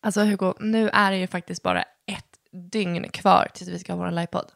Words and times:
Alltså 0.00 0.20
Hugo, 0.20 0.54
nu 0.60 0.88
är 0.92 1.10
det 1.10 1.16
ju 1.18 1.26
faktiskt 1.26 1.62
bara 1.62 1.82
ett 1.82 2.26
dygn 2.52 3.08
kvar 3.10 3.48
tills 3.54 3.68
vi 3.70 3.78
ska 3.78 3.92
ha 3.92 3.98
vår 4.04 4.10
livepodd. 4.10 4.52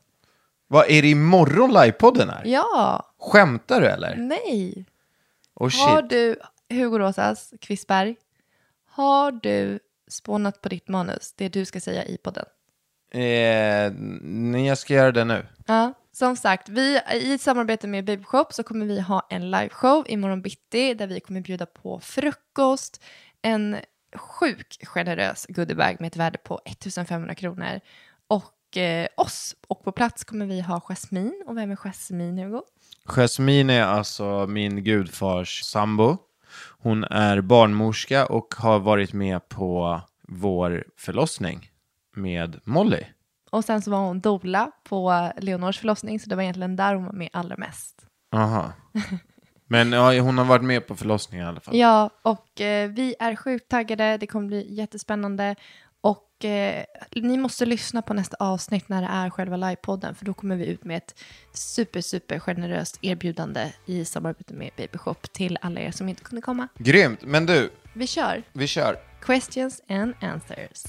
Vad 0.66 0.90
är 0.90 1.02
det 1.02 1.08
imorgon 1.10 1.72
livepodden 1.72 2.30
är? 2.30 2.42
Ja, 2.44 3.06
Skämtar 3.18 3.80
du 3.80 3.86
eller? 3.86 4.16
nej. 4.16 4.84
Oh 5.54 5.62
Har 5.86 6.00
shit. 6.00 6.10
du, 6.10 6.36
Hugo 6.76 6.98
Rosas, 6.98 7.54
Kvistberg, 7.60 8.16
har 8.88 9.32
du 9.32 9.78
spånat 10.08 10.60
på 10.60 10.68
ditt 10.68 10.88
manus, 10.88 11.32
det 11.36 11.48
du 11.48 11.64
ska 11.64 11.80
säga 11.80 12.04
i 12.04 12.16
podden? 12.18 12.44
Eh, 13.10 13.92
nej, 14.22 14.66
jag 14.66 14.78
ska 14.78 14.94
göra 14.94 15.12
det 15.12 15.24
nu. 15.24 15.46
Ja, 15.66 15.92
som 16.12 16.36
sagt, 16.36 16.68
vi, 16.68 17.00
i 17.14 17.38
samarbete 17.38 17.86
med 17.86 18.04
Babyshop 18.04 18.52
så 18.52 18.62
kommer 18.62 18.86
vi 18.86 19.00
ha 19.00 19.26
en 19.30 19.50
liveshow 19.50 20.04
imorgon 20.08 20.42
bitti 20.42 20.94
där 20.94 21.06
vi 21.06 21.20
kommer 21.20 21.40
bjuda 21.40 21.66
på 21.66 22.00
frukost, 22.00 23.02
en 23.42 23.76
sjuk 24.14 24.78
generös 24.86 25.46
goodiebag 25.48 25.96
med 26.00 26.06
ett 26.06 26.16
värde 26.16 26.38
på 26.38 26.60
1500 26.64 27.34
kronor 27.34 27.80
och 28.26 28.76
eh, 28.76 29.08
oss. 29.16 29.54
Och 29.68 29.84
på 29.84 29.92
plats 29.92 30.24
kommer 30.24 30.46
vi 30.46 30.60
ha 30.60 30.80
Jasmine. 30.80 31.44
Och 31.46 31.56
vem 31.56 31.70
är 31.70 31.76
Jasmine, 31.76 32.42
Hugo? 32.42 32.62
Jasmine 33.04 33.70
är 33.70 33.84
alltså 33.84 34.46
min 34.46 34.84
gudfars 34.84 35.62
sambo. 35.64 36.16
Hon 36.78 37.04
är 37.04 37.40
barnmorska 37.40 38.26
och 38.26 38.54
har 38.58 38.78
varit 38.78 39.12
med 39.12 39.48
på 39.48 40.00
vår 40.28 40.84
förlossning 40.96 41.70
med 42.16 42.60
Molly. 42.64 43.04
Och 43.50 43.64
sen 43.64 43.82
så 43.82 43.90
var 43.90 43.98
hon 43.98 44.20
doula 44.20 44.70
på 44.84 45.30
Leonors 45.36 45.78
förlossning, 45.78 46.20
så 46.20 46.28
det 46.28 46.36
var 46.36 46.42
egentligen 46.42 46.76
där 46.76 46.94
hon 46.94 47.04
var 47.04 47.12
med 47.12 47.28
allra 47.32 47.56
mest. 47.56 48.06
Aha. 48.32 48.72
Men 49.74 49.92
ja, 49.92 50.20
hon 50.20 50.38
har 50.38 50.44
varit 50.44 50.64
med 50.64 50.86
på 50.86 50.96
förlossningen 50.96 51.46
i 51.46 51.48
alla 51.48 51.60
fall. 51.60 51.76
Ja, 51.76 52.10
och 52.22 52.60
eh, 52.60 52.90
vi 52.90 53.14
är 53.18 53.36
sjukt 53.36 53.68
taggade. 53.68 54.16
Det 54.16 54.26
kommer 54.26 54.46
bli 54.46 54.74
jättespännande. 54.74 55.54
Och 56.00 56.44
eh, 56.44 56.84
ni 57.14 57.36
måste 57.36 57.66
lyssna 57.66 58.02
på 58.02 58.14
nästa 58.14 58.36
avsnitt 58.40 58.88
när 58.88 59.02
det 59.02 59.08
är 59.08 59.30
själva 59.30 59.56
livepodden, 59.56 60.14
för 60.14 60.24
då 60.24 60.34
kommer 60.34 60.56
vi 60.56 60.66
ut 60.66 60.84
med 60.84 60.96
ett 60.96 61.14
super, 61.52 62.00
super 62.00 62.38
generöst 62.38 62.98
erbjudande 63.02 63.72
i 63.86 64.04
samarbete 64.04 64.54
med 64.54 64.70
Babyshop 64.76 65.32
till 65.32 65.58
alla 65.60 65.80
er 65.80 65.90
som 65.90 66.08
inte 66.08 66.22
kunde 66.24 66.42
komma. 66.42 66.68
Grymt. 66.78 67.22
Men 67.22 67.46
du, 67.46 67.70
Vi 67.92 68.06
kör 68.06 68.42
vi 68.52 68.66
kör. 68.66 68.96
questions 69.26 69.82
and 69.88 70.14
answers. 70.20 70.84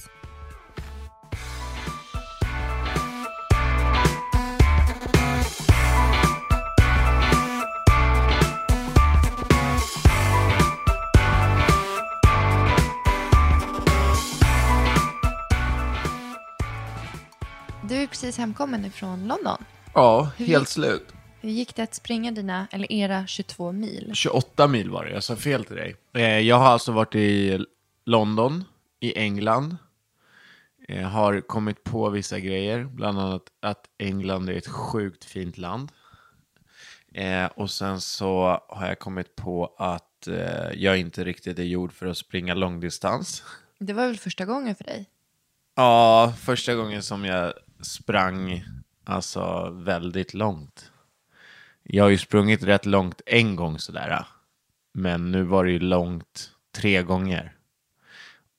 Du 17.90 17.96
är 17.96 18.08
precis 18.08 18.38
hemkommen 18.38 18.86
ifrån 18.86 19.28
London. 19.28 19.66
Ja, 19.94 20.32
Hur 20.38 20.46
helt 20.46 20.62
gick- 20.64 20.70
slut. 20.70 21.08
Hur 21.42 21.50
gick 21.50 21.76
det 21.76 21.84
att 21.84 21.96
springa 21.96 22.32
dina, 22.32 22.68
eller 22.72 22.92
era 22.92 23.28
22 23.28 23.72
mil? 23.72 24.12
28 24.14 24.68
mil 24.68 24.90
var 24.90 25.06
det, 25.06 25.12
jag 25.12 25.24
sa 25.24 25.36
fel 25.36 25.66
till 25.66 25.76
dig. 25.76 25.96
Eh, 26.14 26.40
jag 26.40 26.56
har 26.56 26.66
alltså 26.66 26.92
varit 26.92 27.16
i 27.16 27.66
London, 28.06 28.64
i 29.00 29.18
England. 29.20 29.78
Eh, 30.88 31.02
har 31.08 31.42
kommit 31.42 31.84
på 31.84 32.10
vissa 32.10 32.40
grejer, 32.40 32.84
bland 32.84 33.20
annat 33.20 33.44
att 33.62 33.86
England 33.98 34.50
är 34.50 34.54
ett 34.54 34.68
sjukt 34.68 35.26
fint 35.26 35.58
land. 35.58 35.92
Eh, 37.14 37.46
och 37.46 37.72
sen 37.72 38.02
så 38.02 38.62
har 38.70 38.88
jag 38.88 39.00
kommit 39.00 39.36
på 39.36 39.76
att 39.78 40.28
eh, 40.28 40.72
jag 40.74 40.98
inte 40.98 41.24
riktigt 41.24 41.60
är 41.60 41.64
gjord 41.64 41.94
för 41.94 42.06
att 42.06 42.18
springa 42.18 42.54
långdistans. 42.54 43.44
Det 43.80 43.94
var 43.94 44.08
väl 44.08 44.18
första 44.18 44.46
gången 44.46 44.76
för 44.76 44.84
dig? 44.84 45.10
Ja, 45.76 46.34
första 46.40 46.76
gången 46.76 47.04
som 47.04 47.26
jag 47.26 47.54
sprang 47.86 48.64
alltså 49.04 49.70
väldigt 49.70 50.34
långt. 50.34 50.92
Jag 51.84 52.04
har 52.04 52.10
ju 52.10 52.18
sprungit 52.18 52.64
rätt 52.64 52.86
långt 52.86 53.22
en 53.26 53.56
gång 53.56 53.80
sådär. 53.80 54.26
Men 54.94 55.32
nu 55.32 55.44
var 55.44 55.66
det 55.66 55.72
ju 55.72 55.80
långt 55.80 56.52
tre 56.76 57.04
gånger. 57.04 57.56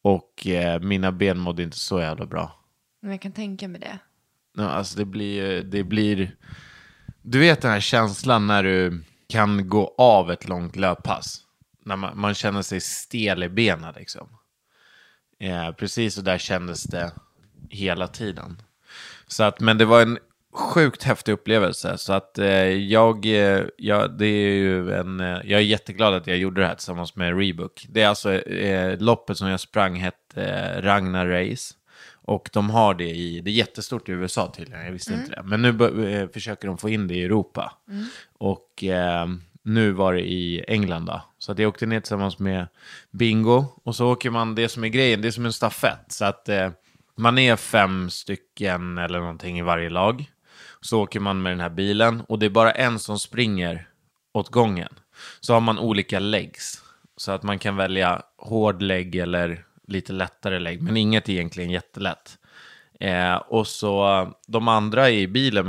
Och 0.03 0.47
eh, 0.47 0.81
mina 0.81 1.13
ben 1.13 1.39
mådde 1.39 1.63
inte 1.63 1.79
så 1.79 2.01
jävla 2.01 2.27
bra. 2.27 2.61
Men 3.01 3.11
jag 3.11 3.21
kan 3.21 3.33
tänka 3.33 3.69
mig 3.69 3.81
det. 3.81 3.99
Ja, 4.57 4.69
alltså 4.69 4.99
det 4.99 5.05
blir 5.05 5.63
det 5.63 5.85
blir... 5.85 6.37
Du 7.23 7.39
vet 7.39 7.63
den 7.63 7.71
här 7.71 7.81
känslan 7.81 8.47
när 8.47 8.63
du 8.63 9.05
kan 9.29 9.69
gå 9.69 9.95
av 9.99 10.31
ett 10.31 10.49
långt 10.49 10.77
löppass. 10.77 11.43
När 11.85 11.97
man, 11.97 12.19
man 12.19 12.35
känner 12.35 12.63
sig 12.63 12.81
stel 12.81 13.43
i 13.43 13.49
benen 13.49 13.95
liksom. 13.97 14.29
Eh, 15.39 15.73
precis 15.73 16.15
så 16.15 16.21
där 16.21 16.39
kändes 16.39 16.83
det 16.83 17.13
hela 17.71 18.09
tiden. 18.09 18.63
Så 19.29 19.45
att, 19.45 19.61
men 19.61 19.79
det 19.79 19.85
var 19.85 20.03
en 20.03 20.19
sjukt 20.57 21.03
häftig 21.03 21.33
upplevelse. 21.33 21.99
Så 21.99 22.13
att 22.13 22.39
eh, 22.39 22.49
jag, 22.69 23.27
eh, 23.27 23.65
jag, 23.77 24.19
det 24.19 24.27
är 24.27 24.55
ju 24.55 24.93
en, 24.93 25.21
eh, 25.21 25.27
jag 25.27 25.61
är 25.61 25.65
jätteglad 25.65 26.15
att 26.15 26.27
jag 26.27 26.37
gjorde 26.37 26.61
det 26.61 26.67
här 26.67 26.75
tillsammans 26.75 27.17
med 27.17 27.39
Rebook. 27.39 27.87
Det 27.89 28.03
är 28.03 28.09
alltså 28.09 28.33
eh, 28.33 28.99
loppet 28.99 29.39
som 29.39 29.49
jag 29.49 29.61
sprang 29.61 29.97
hette 29.97 30.43
eh, 30.43 30.83
Ragnar 30.83 31.27
Race. 31.27 31.75
Och 32.13 32.51
de 32.53 32.71
har 32.71 32.95
det 32.95 33.11
i, 33.11 33.41
det 33.41 33.51
är 33.51 33.53
jättestort 33.53 34.09
i 34.09 34.13
USA 34.13 34.53
tydligen, 34.57 34.85
jag 34.85 34.93
visste 34.93 35.15
inte 35.15 35.31
det. 35.31 35.43
Men 35.45 35.63
nu 35.63 36.09
eh, 36.09 36.29
försöker 36.29 36.69
de 36.69 36.79
få 36.79 36.89
in 36.89 37.09
det 37.09 37.15
i 37.15 37.25
Europa. 37.25 37.73
Och 38.39 38.85
eh, 38.85 39.27
nu 39.63 39.93
var 39.93 40.15
det 40.15 40.21
i 40.21 40.65
England 40.69 41.07
då. 41.07 41.23
Så 41.39 41.53
att 41.53 41.59
jag 41.59 41.69
åkte 41.69 41.87
ner 41.87 42.01
tillsammans 42.01 42.39
med 42.39 42.67
Bingo. 43.11 43.65
Och 43.85 43.97
så 43.97 44.13
åker 44.13 44.31
man, 44.31 44.55
det 44.55 44.69
som 44.69 44.85
är 44.85 44.89
grejen, 44.89 45.23
det 45.23 45.29
är 45.29 45.33
som 45.33 45.47
en 45.47 45.53
stafett. 45.53 46.05
Så 46.13 46.25
att 46.25 46.49
man 47.17 47.39
är 47.39 47.57
fem 47.57 48.11
stycken 48.11 48.99
eller 48.99 49.21
någonting 49.21 49.59
i 49.59 49.63
varje 49.63 49.89
lag. 49.91 50.31
Så 50.81 51.03
åker 51.03 51.21
man 51.21 51.43
med 51.43 51.53
den 51.53 51.61
här 51.61 51.71
bilen 51.71 52.21
och 52.21 52.39
det 52.39 52.47
är 52.47 52.51
bara 52.51 52.73
en 52.73 52.99
som 52.99 53.19
springer 53.19 53.89
åt 54.35 54.49
gången. 54.49 54.93
Så 55.41 55.53
har 55.55 55.61
man 55.61 55.79
olika 55.79 56.19
legs. 56.19 56.83
Så 57.17 57.33
att 57.33 57.43
man 57.43 57.59
kan 57.59 57.77
välja 57.77 58.23
hård 58.39 58.83
lägg 58.83 59.17
eller 59.17 59.65
lite 59.89 60.13
lättare 60.13 60.59
lägg. 60.59 60.83
Men 60.83 60.97
inget 60.97 61.29
är 61.29 61.33
egentligen 61.33 61.71
jättelätt. 61.71 62.39
Eh, 63.01 63.35
och 63.35 63.67
så 63.67 64.27
de 64.47 64.69
andra 64.69 65.09
är 65.09 65.13
i 65.15 65.29
bilen 65.29 65.67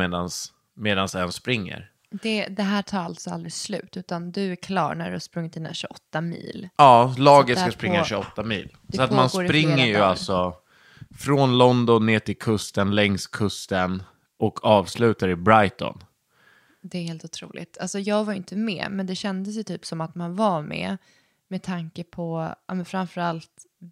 medans 0.76 1.16
en 1.16 1.32
springer. 1.32 1.92
det. 2.10 2.48
Det 2.48 2.64
här 2.64 2.82
tar 2.82 3.00
alltså 3.04 3.30
aldrig 3.30 3.54
slut, 3.54 3.98
utan 3.98 4.32
du 4.32 4.52
är 4.52 4.56
klar 4.56 4.96
när 4.96 5.06
du 5.06 5.12
har 5.12 5.20
sprungit 5.20 5.54
dina 5.54 5.74
28 5.74 6.22
mil. 6.22 6.70
Ja, 6.78 7.16
laget 7.18 7.60
ska 7.60 7.72
springa 7.72 8.00
på- 8.00 8.06
28 8.06 8.44
mil. 8.44 8.76
Så 8.94 9.02
att 9.02 9.12
man 9.12 9.30
springer 9.30 9.86
ju 9.86 9.96
alltså 9.98 10.56
från 11.18 11.58
London 11.58 12.06
ner 12.06 12.20
till 12.20 12.38
kusten, 12.38 12.96
längs 12.96 13.28
kusten 13.28 14.04
och 14.40 14.66
avslutar 14.66 15.30
i 15.30 15.36
Brighton. 15.36 16.04
Det 16.82 16.98
är 16.98 17.04
helt 17.04 17.26
otroligt. 17.26 17.78
Alltså 17.82 18.00
jag 18.00 18.24
var 18.24 18.34
inte 18.34 18.56
med, 18.56 18.88
men 18.92 19.06
det 19.08 19.16
kändes 19.16 19.56
ju 19.58 19.64
typ 19.64 19.86
som 19.86 20.02
att 20.02 20.16
man 20.16 20.36
var 20.36 20.62
med 20.62 20.98
med 21.50 21.64
tanke 21.64 22.04
på 22.04 22.54
ja, 22.68 22.74
men 22.74 22.86
framförallt 22.86 23.50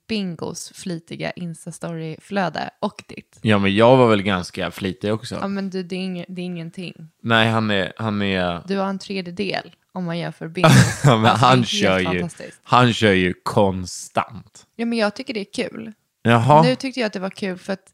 Bingos 0.08 0.72
flitiga 0.76 1.32
Insta-story-flöde 1.32 2.70
och 2.80 3.04
ditt. 3.08 3.40
Ja, 3.42 3.58
men 3.60 3.76
jag 3.76 3.98
var 3.98 4.10
väl 4.10 4.22
ganska 4.22 4.72
flitig 4.72 5.14
också. 5.14 5.36
Ja, 5.36 5.48
men 5.48 5.70
du, 5.70 5.84
det, 5.84 5.96
är 5.96 6.00
ing- 6.00 6.26
det 6.28 6.42
är 6.42 6.46
ingenting. 6.46 6.94
Nej, 7.22 7.50
han 7.50 7.72
är... 7.72 7.94
Han, 7.98 8.22
är, 8.22 8.64
Du 8.68 8.78
har 8.78 8.88
en 8.90 9.00
tredjedel 9.00 9.76
om 9.92 10.04
man 10.06 10.18
jämför 10.20 10.48
Bingos. 10.56 11.02
ja, 11.04 11.18
men 11.18 11.26
Alltså, 11.26 11.46
han, 11.46 11.66
kör 11.66 12.00
ju, 12.00 12.28
han 12.64 12.94
kör 12.94 13.12
ju 13.14 13.34
konstant. 13.44 14.68
Ja, 14.76 14.86
men 14.86 14.98
jag 14.98 15.16
tycker 15.16 15.34
det 15.34 15.40
är 15.40 15.70
kul. 15.70 15.94
Jaha. 16.26 16.62
Nu 16.62 16.76
tyckte 16.76 17.00
jag 17.00 17.08
att 17.08 17.14
det 17.14 17.20
var 17.20 17.30
kul 17.30 17.58
för 17.58 17.74
att 17.74 17.94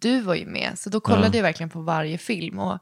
du 0.00 0.20
var 0.20 0.34
ju 0.34 0.46
med, 0.46 0.72
så 0.78 0.90
då 0.90 1.00
kollade 1.00 1.36
jag 1.38 1.42
verkligen 1.42 1.70
på 1.70 1.80
varje 1.80 2.18
film. 2.18 2.58
Och, 2.58 2.78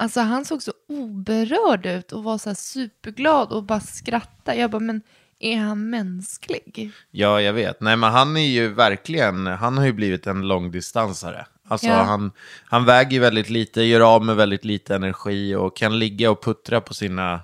alltså 0.00 0.20
han 0.20 0.44
såg 0.44 0.62
så 0.62 0.72
oberörd 0.88 1.86
ut 1.86 2.12
och 2.12 2.24
var 2.24 2.38
så 2.38 2.54
superglad 2.54 3.52
och 3.52 3.64
bara 3.64 3.80
skrattade. 3.80 4.58
Jag 4.58 4.70
bara, 4.70 4.80
men 4.80 5.02
är 5.40 5.56
han 5.58 5.90
mänsklig? 5.90 6.90
Ja, 7.10 7.40
jag 7.40 7.52
vet. 7.52 7.80
Nej, 7.80 7.96
men 7.96 8.12
han 8.12 8.36
är 8.36 8.46
ju 8.46 8.68
verkligen, 8.74 9.46
han 9.46 9.78
har 9.78 9.84
ju 9.84 9.92
blivit 9.92 10.26
en 10.26 10.48
långdistansare. 10.48 11.46
Alltså 11.68 11.86
Ja. 11.86 11.94
han, 12.02 12.32
han 12.64 12.84
väger 12.84 13.20
väldigt 13.20 13.50
lite, 13.50 13.82
gör 13.82 14.00
av 14.14 14.24
med 14.24 14.36
väldigt 14.36 14.64
lite 14.64 14.94
energi 14.94 15.54
och 15.54 15.76
kan 15.76 15.98
ligga 15.98 16.30
och 16.30 16.44
puttra 16.44 16.80
på 16.80 16.94
sina, 16.94 17.40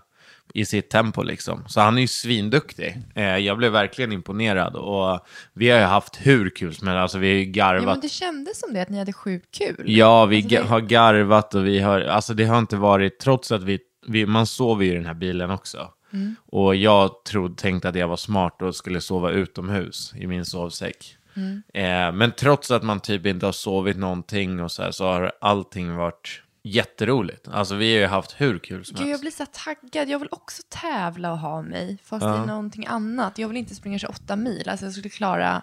i 0.57 0.65
sitt 0.65 0.91
tempo 0.91 1.23
liksom. 1.23 1.65
Så 1.69 1.81
han 1.81 1.97
är 1.97 2.01
ju 2.03 2.07
svinduktig. 2.09 2.97
Eh, 3.15 3.37
jag 3.39 3.59
blev 3.59 3.73
verkligen 3.73 4.13
imponerad 4.13 4.77
och 4.77 5.27
vi 5.53 5.71
har 5.71 5.79
ju 5.79 5.85
haft 5.85 6.17
hur 6.27 6.51
kul 6.51 6.75
som 6.75 6.89
helst, 6.89 6.99
alltså 6.99 7.19
vi 7.19 7.29
har 7.29 7.35
ju 7.35 7.45
Ja, 7.45 7.51
garvat. 7.53 7.85
men 7.85 8.01
det 8.01 8.09
kändes 8.09 8.61
som 8.61 8.75
det, 8.75 8.83
att 8.83 8.89
ni 8.89 8.99
hade 8.99 9.13
sjukt 9.13 9.59
kul. 9.59 9.85
Ja, 9.87 10.27
vi 10.27 10.37
Alltså, 10.37 10.49
det- 10.49 10.63
har 10.69 10.81
garvat 10.81 11.55
och 11.55 11.67
vi 11.67 11.81
har, 11.81 12.01
alltså 12.01 12.35
det 12.35 12.45
har 12.45 12.59
inte 12.59 12.77
varit, 12.77 13.19
trots 13.19 13.53
att 13.53 13.63
vi, 13.63 13.79
vi 14.07 14.27
man 14.27 14.47
sover 14.47 14.85
ju 14.85 14.93
i 14.93 14.95
den 14.95 15.07
här 15.07 15.15
bilen 15.15 15.51
också. 15.51 15.89
Mm. 16.13 16.37
Och 16.47 16.77
jag 16.77 17.25
trodde, 17.25 17.55
tänkte 17.57 17.89
att 17.89 17.95
jag 17.95 18.09
var 18.09 18.17
smart 18.17 18.63
och 18.63 18.75
skulle 18.77 19.01
sova 19.01 19.31
utomhus 19.31 20.13
i 20.17 20.27
min 20.27 20.45
sovsäck. 20.45 21.17
Mm. 21.37 21.63
Eh, 21.75 22.13
men 22.19 22.33
trots 22.33 22.71
att 22.71 22.83
man 22.83 23.01
typ 23.01 23.27
inte 23.27 23.47
har 23.47 23.53
sovit 23.53 23.97
någonting 23.97 24.61
och 24.63 24.73
så 24.73 24.83
här, 24.83 24.91
så 24.91 25.05
har 25.05 25.33
allting 25.41 25.95
varit 25.97 26.43
jätteroligt. 26.65 27.49
Alltså 27.49 27.75
vi 27.75 27.95
har 27.95 28.01
ju 28.01 28.07
haft 28.07 28.41
hur 28.41 28.59
kul 28.59 28.85
som 28.85 28.95
Gud, 28.97 29.03
jag 29.03 29.09
helst. 29.09 29.21
blir 29.21 29.31
så 29.31 29.47
taggad. 29.53 30.09
Jag 30.09 30.19
vill 30.19 30.29
också 30.33 30.63
tävla 30.69 31.33
och 31.33 31.39
ha 31.39 31.63
mig, 31.63 31.99
fast 32.05 32.27
det 32.27 32.31
är 32.31 32.47
någonting 32.47 32.87
annat. 32.87 33.39
Jag 33.39 33.49
vill 33.49 33.57
inte 33.57 33.75
springa 33.75 33.99
28 33.99 34.37
mil. 34.37 34.69
Alltså 34.69 34.87
jag 34.87 34.93
skulle 34.93 35.09
klara 35.09 35.63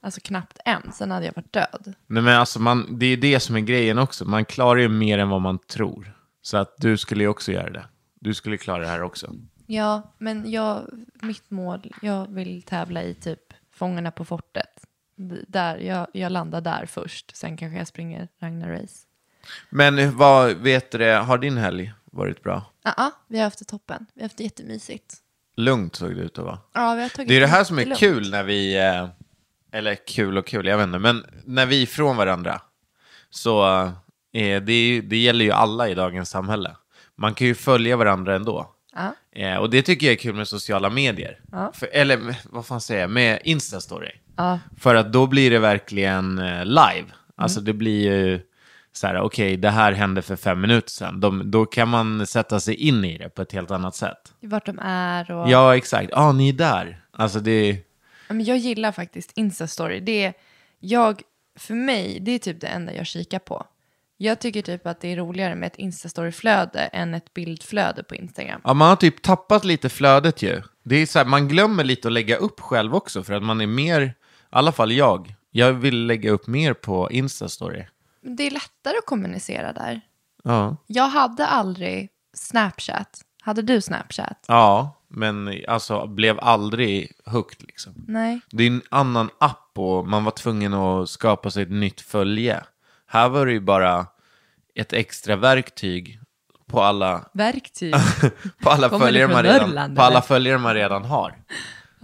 Alltså 0.00 0.20
knappt 0.20 0.58
en, 0.64 0.92
sen 0.92 1.10
hade 1.10 1.26
jag 1.26 1.32
varit 1.36 1.52
död. 1.52 1.94
Nej, 2.06 2.22
men 2.22 2.36
alltså 2.36 2.60
man, 2.60 2.98
det 2.98 3.06
är 3.06 3.16
det 3.16 3.40
som 3.40 3.56
är 3.56 3.60
grejen 3.60 3.98
också. 3.98 4.24
Man 4.24 4.44
klarar 4.44 4.80
ju 4.80 4.88
mer 4.88 5.18
än 5.18 5.28
vad 5.28 5.40
man 5.40 5.58
tror. 5.58 6.16
Så 6.42 6.56
att 6.56 6.74
du 6.78 6.96
skulle 6.96 7.24
ju 7.24 7.28
också 7.28 7.52
göra 7.52 7.70
det. 7.70 7.84
Du 8.20 8.34
skulle 8.34 8.56
klara 8.56 8.82
det 8.82 8.88
här 8.88 9.02
också. 9.02 9.34
Ja, 9.66 10.14
men 10.18 10.50
jag, 10.50 10.90
mitt 11.22 11.50
mål, 11.50 11.92
jag 12.02 12.26
vill 12.30 12.62
tävla 12.62 13.02
i 13.02 13.14
typ 13.14 13.40
Fångarna 13.72 14.10
på 14.10 14.24
fortet. 14.24 14.84
Där, 15.48 15.76
jag, 15.76 16.06
jag 16.12 16.32
landar 16.32 16.60
där 16.60 16.86
först, 16.86 17.36
sen 17.36 17.56
kanske 17.56 17.78
jag 17.78 17.86
springer 17.86 18.28
Ragnar-race. 18.40 19.06
Men 19.70 20.16
vad 20.16 20.52
vet 20.56 20.90
du, 20.90 21.10
har 21.12 21.38
din 21.38 21.56
helg 21.56 21.92
varit 22.04 22.42
bra? 22.42 22.62
Ja, 22.96 23.10
vi 23.28 23.36
har 23.38 23.44
haft 23.44 23.58
det 23.58 23.64
toppen. 23.64 24.06
Vi 24.14 24.20
har 24.20 24.24
haft 24.28 24.36
det 24.36 24.44
jättemysigt. 24.44 25.14
Lugnt 25.56 25.96
såg 25.96 26.16
det 26.16 26.22
ut 26.22 26.38
att 26.38 26.44
vara. 26.44 26.58
Ja, 26.72 26.94
vi 26.94 27.02
har 27.02 27.08
tagit 27.08 27.28
Det 27.28 27.36
är 27.36 27.40
det 27.40 27.46
här 27.46 27.64
som 27.64 27.78
är 27.78 27.82
jättelugnt. 27.86 28.00
kul 28.00 28.30
när 28.30 28.42
vi, 28.44 28.76
eh, 28.78 29.08
eller 29.72 29.94
kul 29.94 30.38
och 30.38 30.46
kul, 30.46 30.66
jag 30.66 30.76
vet 30.78 30.86
inte, 30.86 30.98
men 30.98 31.24
när 31.44 31.66
vi 31.66 31.78
är 31.78 31.82
ifrån 31.82 32.16
varandra 32.16 32.60
så 33.30 33.64
eh, 34.32 34.62
det, 34.62 35.00
det 35.00 35.16
gäller 35.16 35.44
ju 35.44 35.50
alla 35.50 35.88
i 35.88 35.94
dagens 35.94 36.30
samhälle. 36.30 36.76
Man 37.16 37.34
kan 37.34 37.46
ju 37.46 37.54
följa 37.54 37.96
varandra 37.96 38.34
ändå. 38.36 38.70
Ja, 38.94 39.14
Eh, 39.36 39.56
och 39.56 39.70
det 39.70 39.82
tycker 39.82 40.06
jag 40.06 40.12
är 40.12 40.16
kul 40.18 40.34
med 40.34 40.48
sociala 40.48 40.90
medier. 40.90 41.40
Ja. 41.52 41.72
För, 41.74 41.88
eller 41.92 42.36
vad 42.50 42.66
fan 42.66 42.80
säger 42.80 43.00
jag, 43.00 43.10
med 43.10 43.40
Instastory. 43.44 44.10
ja, 44.36 44.58
För 44.78 44.94
att 44.94 45.12
då 45.12 45.26
blir 45.26 45.50
det 45.50 45.58
verkligen 45.58 46.38
eh, 46.38 46.64
live. 46.64 47.04
Alltså 47.36 47.58
Mm. 47.58 47.64
det 47.66 47.72
blir 47.72 48.12
ju 48.12 48.40
så 48.96 49.06
här, 49.06 49.20
okej, 49.20 49.56
det 49.56 49.70
här 49.70 49.92
hände 49.92 50.22
för 50.22 50.36
fem 50.36 50.60
minuter 50.60 50.90
sedan. 50.90 51.20
De, 51.20 51.50
då 51.50 51.66
kan 51.66 51.88
man 51.88 52.26
sätta 52.26 52.60
sig 52.60 52.74
in 52.74 53.04
i 53.04 53.18
det 53.18 53.28
på 53.28 53.42
ett 53.42 53.52
helt 53.52 53.70
annat 53.70 53.94
sätt. 53.94 54.34
vart 54.40 54.66
de 54.66 54.78
är 54.82 55.30
och... 55.30 55.50
Ja, 55.50 55.76
exakt. 55.76 56.08
Ja, 56.12 56.18
ah, 56.18 56.32
ni 56.32 56.48
är 56.48 56.52
där. 56.52 57.00
Alltså 57.12 57.40
det 57.40 57.78
Men 58.28 58.44
jag 58.44 58.56
gillar 58.56 58.92
faktiskt 58.92 59.32
Instastory. 59.34 60.00
Det 60.00 60.24
är, 60.24 60.34
jag, 60.80 61.22
för 61.58 61.74
mig, 61.74 62.18
det 62.20 62.30
är 62.30 62.38
typ 62.38 62.60
det 62.60 62.66
enda 62.66 62.94
jag 62.94 63.06
kikar 63.06 63.38
på. 63.38 63.66
Jag 64.16 64.40
tycker 64.40 64.62
typ 64.62 64.86
att 64.86 65.00
det 65.00 65.12
är 65.12 65.16
roligare 65.16 65.54
med 65.54 65.66
ett 65.66 65.78
Instastory-flöde 65.78 66.80
än 66.80 67.14
ett 67.14 67.34
bildflöde 67.34 68.02
på 68.02 68.14
Instagram. 68.14 68.60
Ja, 68.64 68.74
man 68.74 68.88
har 68.88 68.96
typ 68.96 69.22
tappat 69.22 69.64
lite 69.64 69.88
flödet 69.88 70.42
ju. 70.42 70.62
Det 70.84 70.96
är 70.96 71.06
så 71.06 71.18
här, 71.18 71.26
man 71.26 71.48
glömmer 71.48 71.84
lite 71.84 72.08
att 72.08 72.12
lägga 72.12 72.36
upp 72.36 72.60
själv 72.60 72.94
också 72.94 73.22
för 73.22 73.34
att 73.34 73.42
man 73.42 73.60
är 73.60 73.66
mer, 73.66 74.00
i 74.02 74.12
alla 74.50 74.72
fall 74.72 74.92
jag, 74.92 75.34
jag 75.50 75.72
vill 75.72 76.06
lägga 76.06 76.30
upp 76.30 76.46
mer 76.46 76.74
på 76.74 77.10
Instastory. 77.10 77.84
Det 78.24 78.42
är 78.42 78.50
lättare 78.50 78.96
att 78.98 79.06
kommunicera 79.06 79.72
där. 79.72 80.00
Ja. 80.44 80.76
Jag 80.86 81.08
hade 81.08 81.46
aldrig 81.46 82.10
Snapchat. 82.36 83.20
Hade 83.42 83.62
du 83.62 83.80
Snapchat? 83.80 84.44
Ja, 84.48 85.00
men 85.08 85.64
alltså 85.68 86.06
blev 86.06 86.40
aldrig 86.40 87.12
hooked 87.26 87.62
liksom. 87.62 87.92
Nej. 88.08 88.40
Det 88.50 88.62
är 88.64 88.66
en 88.66 88.82
annan 88.90 89.30
app 89.38 89.70
och 89.74 90.08
man 90.08 90.24
var 90.24 90.30
tvungen 90.30 90.74
att 90.74 91.08
skapa 91.08 91.50
sig 91.50 91.62
ett 91.62 91.70
nytt 91.70 92.00
följe. 92.00 92.62
Här 93.06 93.28
var 93.28 93.46
det 93.46 93.52
ju 93.52 93.60
bara 93.60 94.06
ett 94.74 94.92
extra 94.92 95.36
verktyg 95.36 96.20
på 96.66 96.82
alla, 96.82 97.24
Verktyg. 97.32 97.94
på 98.62 98.70
alla, 98.70 98.90
följare, 98.90 99.32
man 99.32 99.42
redan, 99.42 99.94
på 99.94 100.02
alla 100.02 100.22
följare 100.22 100.58
man 100.58 100.74
redan 100.74 101.04
har. 101.04 101.34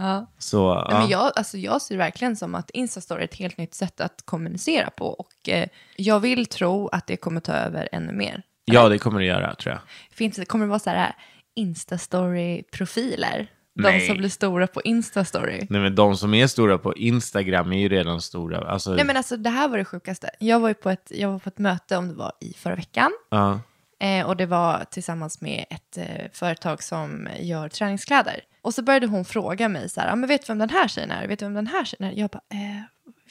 Ja. 0.00 0.26
Så, 0.38 0.74
Nej, 0.74 0.84
ja. 0.90 0.98
men 0.98 1.08
jag, 1.08 1.32
alltså 1.36 1.58
jag 1.58 1.82
ser 1.82 1.94
det 1.94 1.98
verkligen 1.98 2.36
som 2.36 2.54
att 2.54 2.70
Instastory 2.70 3.20
är 3.20 3.24
ett 3.24 3.34
helt 3.34 3.58
nytt 3.58 3.74
sätt 3.74 4.00
att 4.00 4.22
kommunicera 4.24 4.90
på. 4.90 5.06
Och 5.06 5.48
eh, 5.48 5.68
jag 5.96 6.20
vill 6.20 6.46
tro 6.46 6.88
att 6.88 7.06
det 7.06 7.16
kommer 7.16 7.40
ta 7.40 7.52
över 7.52 7.88
ännu 7.92 8.12
mer. 8.12 8.42
ja, 8.64 8.88
det 8.88 8.98
kommer 8.98 9.20
det 9.20 9.26
göra 9.26 9.54
tror 9.54 9.72
jag. 9.74 9.80
Finns 10.16 10.36
det, 10.36 10.44
kommer 10.44 10.64
det 10.64 10.68
vara 10.68 10.78
så 10.78 10.90
här 10.90 11.14
Instastory-profiler? 11.56 13.46
De 13.74 13.82
Nej. 13.82 14.06
som 14.06 14.16
blir 14.16 14.28
stora 14.28 14.66
på 14.66 14.82
Instastory. 14.82 15.66
Nej, 15.70 15.80
men 15.80 15.94
de 15.94 16.16
som 16.16 16.34
är 16.34 16.46
stora 16.46 16.78
på 16.78 16.94
Instagram 16.96 17.72
är 17.72 17.78
ju 17.78 17.88
redan 17.88 18.20
stora. 18.20 18.70
Alltså, 18.70 18.90
Nej 18.90 19.04
men 19.04 19.16
alltså 19.16 19.36
det 19.36 19.50
här 19.50 19.68
var 19.68 19.78
det 19.78 19.84
sjukaste. 19.84 20.30
Jag 20.38 20.60
var 20.60 20.68
ju 20.68 20.74
på 20.74 20.90
ett, 20.90 21.12
jag 21.14 21.30
var 21.32 21.38
på 21.38 21.48
ett 21.48 21.58
möte 21.58 21.96
om 21.96 22.08
det 22.08 22.14
var 22.14 22.32
i 22.40 22.52
förra 22.54 22.74
veckan. 22.74 23.12
ja. 23.30 23.60
Eh, 24.00 24.26
och 24.26 24.36
det 24.36 24.46
var 24.46 24.84
tillsammans 24.90 25.40
med 25.40 25.64
ett 25.70 25.98
eh, 25.98 26.30
företag 26.32 26.82
som 26.82 27.28
gör 27.38 27.68
träningskläder. 27.68 28.40
Och 28.62 28.74
så 28.74 28.82
började 28.82 29.06
hon 29.06 29.24
fråga 29.24 29.68
mig 29.68 29.88
så 29.88 30.00
här, 30.00 30.12
ah, 30.12 30.16
men 30.16 30.28
vet 30.28 30.40
du 30.46 30.46
vem 30.46 30.58
den 30.58 30.70
här 30.70 30.88
tjejen 30.88 31.10
är? 31.10 31.26
Vet 31.28 31.38
du 31.38 31.44
vem 31.44 31.54
den 31.54 31.66
här 31.66 31.84
tjejen 31.84 32.12
är? 32.12 32.18
Jag 32.20 32.30
bara, 32.30 32.42
eh, 32.52 32.82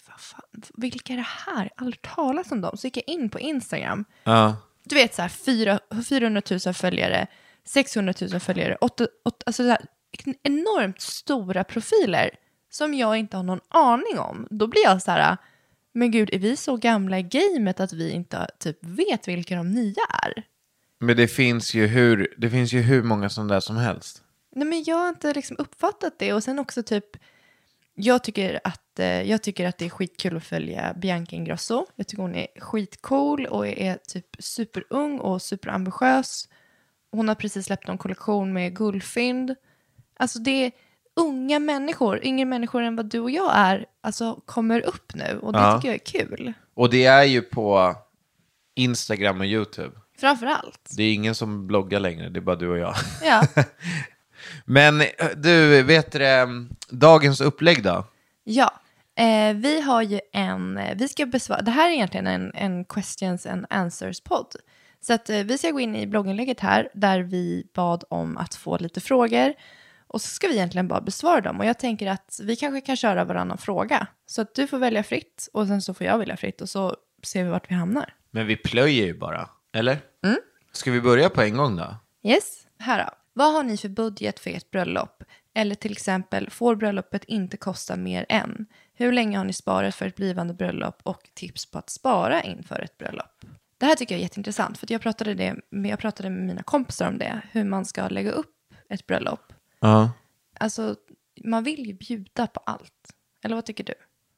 vad 0.09 0.19
fan, 0.19 0.61
vilka 0.77 1.13
är 1.13 1.17
det 1.17 1.27
här? 1.45 1.69
Aldrig 1.75 2.01
talat 2.01 2.51
om 2.51 2.61
dem. 2.61 2.77
Så 2.77 2.87
gick 2.87 2.97
jag 2.97 3.03
in 3.07 3.29
på 3.29 3.39
Instagram. 3.39 4.05
Ja. 4.23 4.55
Du 4.83 4.95
vet 4.95 5.15
så 5.15 5.21
här, 5.21 5.29
fyra- 5.29 5.79
400 6.09 6.41
000 6.65 6.73
följare, 6.73 7.27
600 7.65 8.13
000 8.21 8.39
följare, 8.39 8.75
åtta, 8.81 9.07
åtta, 9.25 9.43
alltså 9.45 9.63
så 9.63 9.69
här, 9.69 9.81
enormt 10.43 11.01
stora 11.01 11.63
profiler 11.63 12.29
som 12.69 12.93
jag 12.93 13.17
inte 13.17 13.37
har 13.37 13.43
någon 13.43 13.59
aning 13.69 14.19
om. 14.19 14.47
Då 14.49 14.67
blir 14.67 14.83
jag 14.83 15.01
så 15.01 15.11
här, 15.11 15.37
men 15.93 16.11
gud, 16.11 16.29
är 16.33 16.39
vi 16.39 16.55
så 16.57 16.77
gamla 16.77 17.19
i 17.19 17.23
gamet 17.23 17.79
att 17.79 17.93
vi 17.93 18.11
inte 18.11 18.47
typ 18.59 18.77
vet 18.81 19.27
vilka 19.27 19.55
de 19.55 19.71
nya 19.71 20.01
är? 20.23 20.43
Men 20.99 21.17
det 21.17 21.27
finns 21.27 21.73
ju 21.73 21.87
hur, 21.87 22.35
det 22.37 22.49
finns 22.49 22.73
ju 22.73 22.81
hur 22.81 23.03
många 23.03 23.29
sådana 23.29 23.53
där 23.53 23.59
som 23.59 23.75
helst. 23.77 24.23
Nej, 24.55 24.67
men 24.67 24.83
jag 24.83 24.95
har 24.95 25.09
inte 25.09 25.33
liksom 25.33 25.55
uppfattat 25.59 26.13
det. 26.19 26.33
Och 26.33 26.43
sen 26.43 26.59
också 26.59 26.83
typ, 26.83 27.05
jag 27.95 28.23
tycker, 28.23 28.59
att, 28.63 28.99
eh, 28.99 29.05
jag 29.21 29.43
tycker 29.43 29.67
att 29.67 29.77
det 29.77 29.85
är 29.85 29.89
skitkul 29.89 30.37
att 30.37 30.43
följa 30.43 30.93
Bianca 30.93 31.35
Ingrosso. 31.35 31.85
Jag 31.95 32.07
tycker 32.07 32.21
hon 32.23 32.35
är 32.35 32.47
skitcool 32.59 33.45
och 33.45 33.67
är 33.67 33.97
typ 34.07 34.25
superung 34.39 35.19
och 35.19 35.41
superambitiös. 35.41 36.47
Hon 37.11 37.27
har 37.27 37.35
precis 37.35 37.65
släppt 37.65 37.89
en 37.89 37.97
kollektion 37.97 38.53
med 38.53 38.75
guldfynd. 38.77 39.55
Alltså 40.17 40.39
det 40.39 40.65
är 40.65 40.71
unga 41.15 41.59
människor, 41.59 42.25
yngre 42.25 42.45
människor 42.45 42.81
än 42.81 42.95
vad 42.95 43.05
du 43.05 43.19
och 43.19 43.31
jag 43.31 43.51
är, 43.55 43.85
alltså 44.01 44.41
kommer 44.45 44.81
upp 44.81 45.13
nu. 45.13 45.39
Och 45.41 45.53
det 45.53 45.59
Ja. 45.59 45.75
tycker 45.77 45.87
jag 45.87 45.95
är 45.95 46.27
kul. 46.27 46.53
Och 46.73 46.89
det 46.89 47.05
är 47.05 47.23
ju 47.23 47.41
på 47.41 47.95
Instagram 48.75 49.39
och 49.39 49.45
YouTube. 49.45 49.91
Framför 50.19 50.45
allt. 50.45 50.93
Det 50.97 51.03
är 51.03 51.13
ingen 51.13 51.35
som 51.35 51.67
bloggar 51.67 51.99
längre, 51.99 52.29
det 52.29 52.39
är 52.39 52.41
bara 52.41 52.55
du 52.55 52.69
och 52.69 52.77
jag. 52.77 52.95
Ja. 53.23 53.47
Men 54.65 55.01
eh, 55.01 55.07
du, 55.35 55.83
vet 55.83 56.11
du 56.11 56.67
dagens 56.89 57.41
upplägg 57.41 57.83
då? 57.83 58.05
Ja, 58.43 58.71
eh, 59.15 59.53
vi 59.55 59.81
har 59.81 60.01
ju 60.01 60.19
en, 60.33 60.77
eh, 60.77 60.97
vi 60.97 61.07
ska 61.07 61.25
besvara, 61.25 61.61
det 61.61 61.71
här 61.71 61.89
är 61.89 61.93
egentligen 61.93 62.27
en, 62.27 62.51
en 62.55 62.85
questions 62.85 63.45
and 63.45 63.65
answers-podd. 63.69 64.55
Så 65.01 65.13
att 65.13 65.29
eh, 65.29 65.37
vi 65.37 65.57
ska 65.57 65.71
gå 65.71 65.79
in 65.79 65.95
i 65.95 66.07
blogginlägget 66.07 66.59
här 66.59 66.89
där 66.93 67.19
vi 67.19 67.67
bad 67.73 68.03
om 68.09 68.37
att 68.37 68.55
få 68.55 68.77
lite 68.77 69.01
frågor 69.01 69.53
och 70.07 70.21
så 70.21 70.27
ska 70.27 70.47
vi 70.47 70.53
egentligen 70.53 70.87
bara 70.87 71.01
besvara 71.01 71.41
dem 71.41 71.59
och 71.59 71.65
jag 71.65 71.79
tänker 71.79 72.07
att 72.07 72.39
vi 72.43 72.55
kanske 72.55 72.81
kan 72.81 72.95
köra 72.95 73.23
varannan 73.23 73.57
fråga. 73.57 74.07
Så 74.25 74.41
att 74.41 74.55
du 74.55 74.67
får 74.67 74.77
välja 74.79 75.03
fritt 75.03 75.49
och 75.53 75.67
sen 75.67 75.81
så 75.81 75.93
får 75.93 76.07
jag 76.07 76.17
välja 76.17 76.37
fritt 76.37 76.61
och 76.61 76.69
så 76.69 76.95
ser 77.23 77.43
vi 77.43 77.49
vart 77.49 77.71
vi 77.71 77.75
hamnar. 77.75 78.13
Men 78.31 78.47
vi 78.47 78.55
plöjer 78.55 79.05
ju 79.05 79.19
bara, 79.19 79.49
eller? 79.73 79.99
Ska 80.71 80.91
vi 80.91 81.01
börja 81.01 81.29
på 81.29 81.41
en 81.41 81.57
gång 81.57 81.75
då? 81.75 81.95
Yes, 82.23 82.67
här 82.79 83.05
då. 83.05 83.11
Vad 83.33 83.53
har 83.53 83.63
ni 83.63 83.77
för 83.77 83.89
budget 83.89 84.39
för 84.39 84.49
ert 84.49 84.71
bröllop? 84.71 85.23
Eller 85.53 85.75
till 85.75 85.91
exempel, 85.91 86.49
får 86.49 86.75
bröllopet 86.75 87.23
inte 87.23 87.57
kosta 87.57 87.95
mer 87.95 88.25
än? 88.29 88.65
Hur 88.93 89.11
länge 89.11 89.37
har 89.37 89.45
ni 89.45 89.53
sparat 89.53 89.95
för 89.95 90.05
ett 90.07 90.15
blivande 90.15 90.53
bröllop 90.53 90.99
och 91.03 91.29
tips 91.33 91.71
på 91.71 91.77
att 91.79 91.89
spara 91.89 92.41
inför 92.43 92.79
ett 92.81 92.97
bröllop? 92.97 93.45
Det 93.77 93.85
här 93.85 93.95
tycker 93.95 94.15
jag 94.15 94.19
är 94.19 94.23
jätteintressant 94.23 94.77
för 94.77 94.91
jag 94.91 95.01
pratade, 95.01 95.33
det, 95.33 95.55
med- 95.69 95.91
jag 95.91 95.99
pratade 95.99 96.29
med 96.29 96.43
mina 96.47 96.63
kompisar 96.63 97.07
om 97.07 97.17
det, 97.17 97.41
hur 97.51 97.63
man 97.63 97.85
ska 97.85 98.07
lägga 98.07 98.31
upp 98.31 98.55
ett 98.89 99.07
bröllop. 99.07 99.53
Ja. 99.79 100.11
Alltså, 100.59 100.95
man 101.43 101.63
vill 101.63 101.85
ju 101.87 101.93
bjuda 101.93 102.47
på 102.47 102.59
allt. 102.65 103.13
Eller 103.43 103.55
vad 103.55 103.65
tycker 103.65 103.83
du? 103.83 103.93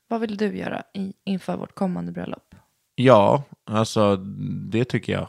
Vad 0.08 0.22
vill 0.22 0.38
du 0.38 0.58
göra 0.58 0.84
i, 0.94 1.14
inför 1.24 1.58
vårt 1.58 1.76
kommande 1.76 2.12
bröllop? 2.12 2.56
Ja, 2.96 3.44
alltså 3.66 4.16
det 4.72 4.86
tycker 4.86 5.14
jag. 5.14 5.28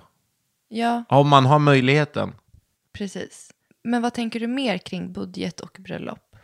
Ja, 0.69 1.05
Om 1.09 1.29
man 1.29 1.47
har 1.47 1.59
möjligheten. 1.59 2.35
Precis. 2.93 3.51
Men 3.85 4.03
vad 4.03 4.15
tänker 4.15 4.41
du 4.41 4.47
mer 4.47 4.79
kring 4.79 5.13
budget 5.13 5.61
och 5.61 5.77
bröllop? 5.81 6.37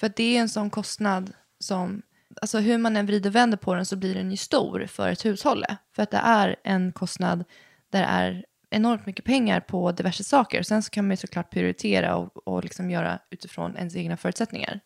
För 0.00 0.06
att 0.06 0.16
det 0.16 0.36
är 0.36 0.40
en 0.40 0.48
sån 0.48 0.70
kostnad 0.70 1.32
som, 1.58 2.02
alltså 2.40 2.58
hur 2.58 2.78
man 2.78 2.96
än 2.96 3.06
vrider 3.06 3.30
och 3.30 3.36
vänder 3.36 3.56
på 3.58 3.74
den 3.74 3.86
så 3.86 3.96
blir 3.96 4.14
den 4.14 4.30
ju 4.30 4.36
stor 4.36 4.86
för 4.86 5.08
ett 5.08 5.24
hushåll. 5.24 5.64
För 5.96 6.02
att 6.02 6.10
det 6.10 6.20
är 6.24 6.56
en 6.64 6.92
kostnad 6.92 7.44
där 7.90 8.00
det 8.00 8.06
är 8.06 8.44
enormt 8.70 9.06
mycket 9.06 9.24
pengar 9.24 9.60
på 9.60 9.92
diverse 9.92 10.24
saker. 10.24 10.62
Sen 10.62 10.82
så 10.82 10.90
kan 10.90 11.04
man 11.04 11.10
ju 11.10 11.16
såklart 11.16 11.50
prioritera 11.50 12.16
och, 12.16 12.48
och 12.48 12.64
liksom 12.64 12.90
göra 12.90 13.18
utifrån 13.30 13.76
ens 13.76 13.96
egna 13.96 14.16
förutsättningar. 14.16 14.80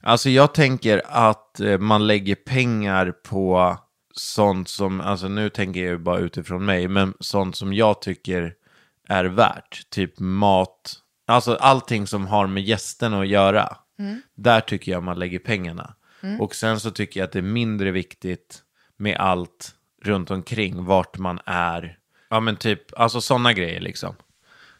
Alltså 0.00 0.30
jag 0.30 0.54
tänker 0.54 1.02
att 1.06 1.60
eh, 1.60 1.78
man 1.78 2.06
lägger 2.06 2.34
pengar 2.34 3.10
på 3.10 3.76
sånt 4.16 4.68
som, 4.68 5.00
alltså 5.00 5.28
nu 5.28 5.48
tänker 5.48 5.80
jag 5.80 5.90
ju 5.90 5.98
bara 5.98 6.18
utifrån 6.18 6.64
mig, 6.64 6.88
men 6.88 7.14
sånt 7.20 7.56
som 7.56 7.72
jag 7.72 8.02
tycker 8.02 8.54
är 9.08 9.24
värt. 9.24 9.90
Typ 9.90 10.18
mat, 10.18 10.94
alltså 11.26 11.54
allting 11.54 12.06
som 12.06 12.26
har 12.26 12.46
med 12.46 12.62
gästerna 12.62 13.20
att 13.20 13.28
göra. 13.28 13.76
Där 14.34 14.60
tycker 14.60 14.92
jag 14.92 15.02
man 15.02 15.18
lägger 15.18 15.38
pengarna. 15.38 15.94
Och 16.40 16.54
sen 16.54 16.80
så 16.80 16.90
tycker 16.90 17.20
jag 17.20 17.24
att 17.26 17.32
det 17.32 17.38
är 17.38 17.42
mindre 17.42 17.90
viktigt 17.90 18.62
med 18.96 19.16
allt 19.16 19.74
runt 20.02 20.30
omkring, 20.30 20.84
vart 20.84 21.18
man 21.18 21.40
är. 21.46 21.98
Ja 22.30 22.40
men 22.40 22.56
typ, 22.56 22.98
alltså 23.00 23.20
sådana 23.20 23.52
grejer 23.52 23.80
liksom. 23.80 24.14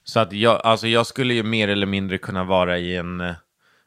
Så 0.04 0.20
att 0.20 0.32
jag, 0.32 0.60
alltså 0.64 0.88
jag 0.88 1.06
skulle 1.06 1.34
ju 1.34 1.42
mer 1.42 1.68
eller 1.68 1.86
mindre 1.86 2.18
kunna 2.18 2.44
vara 2.44 2.78
i 2.78 2.96
en, 2.96 3.20
eh, 3.20 3.34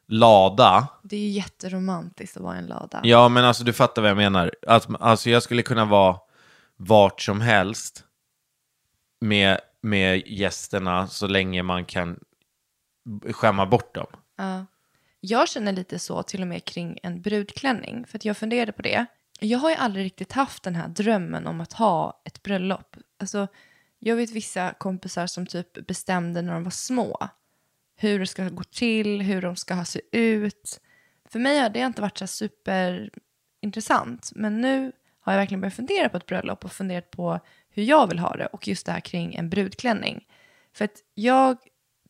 lada. 0.10 0.88
Det 1.04 1.16
är 1.16 1.20
ju 1.20 1.30
jätteromantiskt 1.30 2.38
att 2.38 2.44
vara 2.44 2.56
i 2.56 2.60
en 2.60 2.66
lada. 2.66 3.01
Ja, 3.04 3.30
men 3.30 3.46
alltså 3.46 3.63
du 3.63 3.74
fattar 3.74 4.01
vad 4.01 4.12
jag 4.12 4.18
menar. 4.18 4.56
Att, 4.68 4.88
alltså 5.00 5.30
jag 5.30 5.44
skulle 5.44 5.62
kunna 5.62 5.86
vara 5.86 6.18
vart 6.75 7.22
som 7.22 7.42
helst 7.42 8.04
med, 9.22 9.60
med 9.82 10.28
gästerna 10.28 11.08
så 11.08 11.28
länge 11.28 11.63
man 11.63 11.86
kan 11.86 12.20
skämma 13.32 13.66
bort 13.66 13.96
dem. 13.96 14.08
Ja. 14.38 14.66
Jag 15.20 15.50
känner 15.50 15.72
lite 15.72 16.00
så 16.00 16.24
till 16.24 16.42
och 16.42 16.48
med 16.48 16.66
kring 16.66 17.00
en 17.04 17.22
brudklänning. 17.22 18.06
För 18.08 18.18
att 18.18 18.25
jag 18.25 18.38
funderade 18.38 18.72
på 18.72 18.82
det. 18.82 19.06
Jag 19.39 19.60
har 19.60 19.70
ju 19.70 19.75
aldrig 19.75 20.06
riktigt 20.06 20.32
haft 20.32 20.63
den 20.63 20.75
här 20.75 20.88
drömmen 20.88 21.48
om 21.48 21.62
att 21.62 21.74
ha 21.74 22.22
ett 22.25 22.44
bröllop. 22.44 22.96
Alltså, 23.20 23.48
jag 24.00 24.16
vet 24.16 24.30
vissa 24.30 24.74
kompisar 24.74 25.28
som 25.28 25.46
typ 25.46 25.88
bestämde 25.88 26.42
när 26.42 26.54
de 26.54 26.63
var 26.63 26.72
små. 26.72 27.30
Hur 28.01 28.20
det 28.20 28.27
ska 28.27 28.50
gå 28.50 28.63
till, 28.63 29.22
hur 29.22 29.41
de 29.41 29.56
ska 29.56 29.74
ha 29.74 29.86
se 29.86 30.01
ut. 30.12 30.79
För 31.29 31.39
mig 31.39 31.60
har 31.60 31.70
det 31.70 31.79
inte 31.79 32.01
varit 32.01 32.18
så 32.18 32.27
superintressant. 32.27 34.32
Men 34.36 34.62
nu 34.62 34.91
har 35.22 35.34
jag 35.34 35.39
verkligen 35.39 35.62
börjat 35.62 35.75
fundera 35.75 36.10
på 36.10 36.18
ett 36.18 36.25
bröllop 36.25 36.65
och 36.65 36.72
funderat 36.72 37.12
på 37.12 37.39
hur 37.70 37.84
jag 37.84 38.08
vill 38.08 38.20
ha 38.20 38.36
det. 38.36 38.46
Och 38.46 38.68
just 38.68 38.86
det 38.86 38.91
här 38.91 39.00
kring 39.00 39.36
en 39.36 39.50
brudklänning. 39.50 40.25
För 40.74 40.86
att 40.86 40.91
jag 41.13 41.58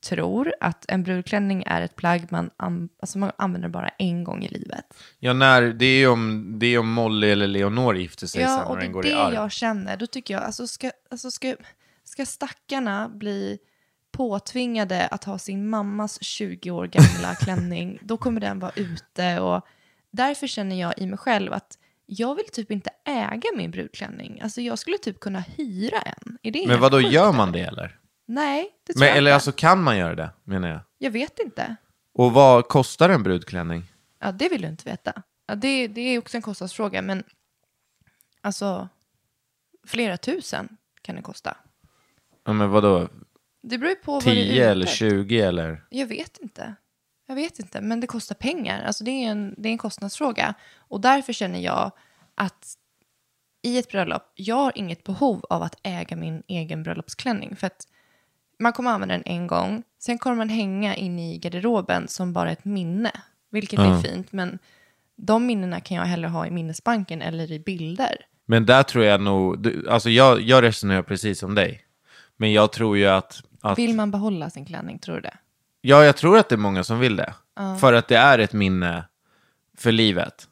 tror 0.01 0.53
att 0.60 0.86
en 0.88 1.03
brudklänning 1.03 1.63
är 1.67 1.81
ett 1.81 1.96
plagg 1.96 2.31
man, 2.31 2.50
an- 2.58 2.89
alltså 3.01 3.17
man 3.17 3.31
använder 3.38 3.69
bara 3.69 3.89
en 3.89 4.24
gång 4.24 4.43
i 4.43 4.48
livet. 4.48 4.86
Ja, 5.19 5.34
när, 5.34 5.62
det 5.62 5.86
är 5.86 5.98
ju 6.00 6.08
om, 6.08 6.55
det 6.60 6.67
är 6.67 6.79
om 6.79 6.91
Molly 6.91 7.29
eller 7.29 7.48
Leonor 7.48 7.98
gifter 7.98 8.27
sig 8.27 8.41
sen 8.41 8.51
Ja, 8.51 8.58
när 8.58 8.65
och 8.67 8.75
det 8.75 8.81
den 8.81 8.89
är 8.89 8.93
går 8.93 9.03
det 9.03 9.10
i 9.10 9.13
arv. 9.13 9.34
jag 9.34 9.51
känner. 9.51 9.98
Då 9.98 10.08
tycker 10.08 10.34
jag, 10.34 10.43
alltså 10.43 10.67
ska, 10.67 10.91
alltså 11.12 11.31
ska, 11.31 11.55
ska 12.03 12.25
stackarna 12.25 13.10
bli 13.10 13.58
påtvingade 14.20 15.08
att 15.08 15.24
ha 15.24 15.38
sin 15.40 15.70
mammas 15.70 16.24
20 16.24 16.72
år 16.72 16.88
gamla 16.88 17.36
klänning, 17.42 18.00
då 18.02 18.18
kommer 18.18 18.42
den 18.42 18.60
vara 18.60 18.72
ute 18.76 19.40
och 19.40 19.66
därför 20.12 20.48
känner 20.48 20.80
jag 20.82 20.94
i 20.98 21.08
mig 21.08 21.18
själv 21.18 21.54
att 21.54 21.78
jag 22.06 22.36
vill 22.36 22.46
typ 22.52 22.72
inte 22.72 22.90
äga 23.06 23.50
min 23.56 23.72
brudklänning. 23.72 24.42
Alltså 24.42 24.62
jag 24.62 24.80
skulle 24.80 24.98
typ 24.98 25.20
kunna 25.20 25.40
hyra 25.40 26.02
en. 26.02 26.38
Är 26.42 26.52
det 26.52 26.68
Men 26.68 26.80
vad 26.80 26.92
då 26.92 27.02
gör 27.02 27.34
man 27.34 27.52
det 27.52 27.60
eller? 27.60 28.00
Nej, 28.26 28.70
det 28.84 28.94
tror 28.94 29.00
Men, 29.00 29.08
jag 29.08 29.18
eller 29.18 29.32
inte. 29.32 29.36
alltså 29.36 29.52
kan 29.52 29.84
man 29.84 29.98
göra 29.98 30.16
det, 30.16 30.30
menar 30.44 30.70
jag? 30.70 30.80
Jag 30.98 31.12
vet 31.12 31.40
inte. 31.40 31.76
Och 32.14 32.34
vad 32.34 32.68
kostar 32.68 33.10
en 33.10 33.24
brudklänning? 33.24 33.84
Ja, 34.20 34.32
det 34.32 34.50
vill 34.50 34.62
du 34.62 34.68
inte 34.68 34.90
veta. 34.90 35.24
Ja, 35.48 35.56
det, 35.56 35.88
det 35.88 36.02
är 36.02 36.20
också 36.20 36.38
en 36.38 36.42
kostnadsfråga, 36.42 37.02
men 37.02 37.24
alltså 38.42 38.90
flera 39.88 40.18
tusen 40.18 40.78
kan 41.02 41.16
det 41.16 41.22
kosta. 41.22 41.58
Ja, 42.46 42.54
men 42.54 42.70
vad 42.70 42.84
då? 42.84 43.08
Det 43.70 43.78
beror 43.78 43.90
ju 43.90 43.96
på 43.96 44.12
vad 44.12 44.24
det 44.24 44.30
är 44.32 44.34
10 44.52 44.70
eller 44.72 44.86
efter. 44.86 44.96
20 45.10 45.40
eller? 45.40 45.84
Jag 45.90 46.06
vet 46.08 46.38
inte. 46.38 46.76
Jag 47.28 47.36
vet 47.36 47.60
inte, 47.60 47.82
men 47.82 48.00
det 48.00 48.08
kostar 48.08 48.36
pengar. 48.36 48.84
Alltså 48.84 49.04
det 49.04 49.12
är 49.12 49.30
en, 49.32 49.56
det 49.58 49.70
är 49.70 49.72
en 49.72 49.78
kostnadsfråga. 49.78 50.54
Och 50.78 51.02
därför 51.02 51.34
känner 51.34 51.60
jag 51.60 51.92
att 52.36 52.74
i 53.62 53.78
ett 53.78 53.90
bröllop, 53.92 54.32
jag 54.36 54.56
har 54.56 54.72
inget 54.76 55.04
behov 55.04 55.46
av 55.50 55.64
att 55.64 55.76
äga 55.84 56.16
min 56.16 56.44
egen 56.48 56.84
bröllopsklänning. 56.84 57.56
För 57.56 57.68
att 57.68 57.88
man 58.60 58.74
kommer 58.74 58.92
använda 58.92 59.14
den 59.16 59.24
en 59.26 59.48
gång, 59.48 59.84
sen 60.00 60.18
kommer 60.18 60.36
man 60.36 60.50
hänga 60.50 60.96
in 60.96 61.20
i 61.20 61.38
garderoben 61.38 62.08
som 62.08 62.34
bara 62.34 62.52
ett 62.52 62.66
minne. 62.66 63.12
Vilket 63.52 63.80
är 63.80 63.84
Ja. 63.86 64.02
fint, 64.02 64.32
men 64.32 64.60
de 65.16 65.46
minnena 65.46 65.80
kan 65.80 65.98
jag 65.98 66.04
hellre 66.04 66.28
ha 66.28 66.48
i 66.48 66.52
minnesbanken 66.52 67.22
eller 67.22 67.52
i 67.52 67.60
bilder. 67.60 68.16
Men 68.46 68.66
där 68.66 68.84
tror 68.84 69.04
jag 69.06 69.22
nog, 69.22 69.68
alltså 69.90 70.10
jag, 70.10 70.42
jag 70.42 70.64
resonerar 70.64 71.02
precis 71.02 71.40
som 71.40 71.56
dig. 71.56 71.82
Men 72.38 72.54
jag 72.54 72.72
tror 72.72 72.98
ju 72.98 73.08
att, 73.08 73.42
att 73.62 73.78
Vill 73.78 73.96
man 73.96 74.12
behålla 74.12 74.50
sin 74.50 74.66
klänning, 74.66 75.00
tror 75.00 75.16
du 75.16 75.22
det? 75.22 75.38
ja 75.82 76.04
jag 76.04 76.18
tror 76.18 76.38
att 76.38 76.50
det 76.50 76.56
är 76.56 76.58
många 76.58 76.84
som 76.84 77.00
vill 77.00 77.16
det. 77.16 77.34
För 77.80 77.94
att 77.94 78.08
det 78.08 78.18
är 78.18 78.39
ett 78.39 78.54
minne 78.54 79.06
för 79.78 79.92
livet. 79.92 80.48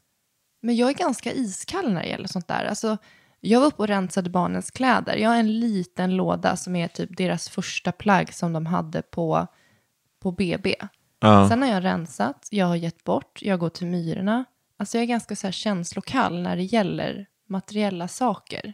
Men 0.62 0.76
jag 0.76 0.90
är 0.90 0.94
ganska 0.94 1.34
iskall 1.34 1.94
när 1.94 2.02
det 2.02 2.08
gäller 2.08 2.28
sånt 2.28 2.48
där. 2.48 2.66
Alltså, 2.66 2.98
jag 3.40 3.60
var 3.60 3.68
uppe 3.68 3.82
och 3.82 3.88
rensade 3.88 4.30
barnens 4.30 4.72
kläder. 4.72 5.16
Jag 5.16 5.30
har 5.30 5.36
en 5.38 5.60
liten 5.60 6.16
låda 6.16 6.56
som 6.56 6.76
är 6.76 6.88
typ 6.88 7.18
deras 7.18 7.50
första 7.50 7.92
plagg 7.92 8.34
som 8.34 8.54
de 8.54 8.66
hade 8.66 9.02
på, 9.02 9.48
på 10.20 10.32
BB. 10.32 10.76
Ja. 11.20 11.50
Sen 11.50 11.62
har 11.62 11.70
jag 11.70 11.84
rensat, 11.84 12.48
jag 12.52 12.66
har 12.66 12.76
gett 12.76 13.04
bort, 13.04 13.42
jag 13.42 13.60
går 13.60 13.70
till 13.70 13.88
myrorna. 13.88 14.46
Alltså 14.78 14.98
jag 14.98 15.04
är 15.04 15.08
ganska 15.08 15.36
så 15.36 15.48
här 15.48 15.52
känslokall 15.52 16.42
när 16.42 16.56
det 16.56 16.64
gäller 16.64 17.26
materiella 17.50 18.08
saker. 18.08 18.74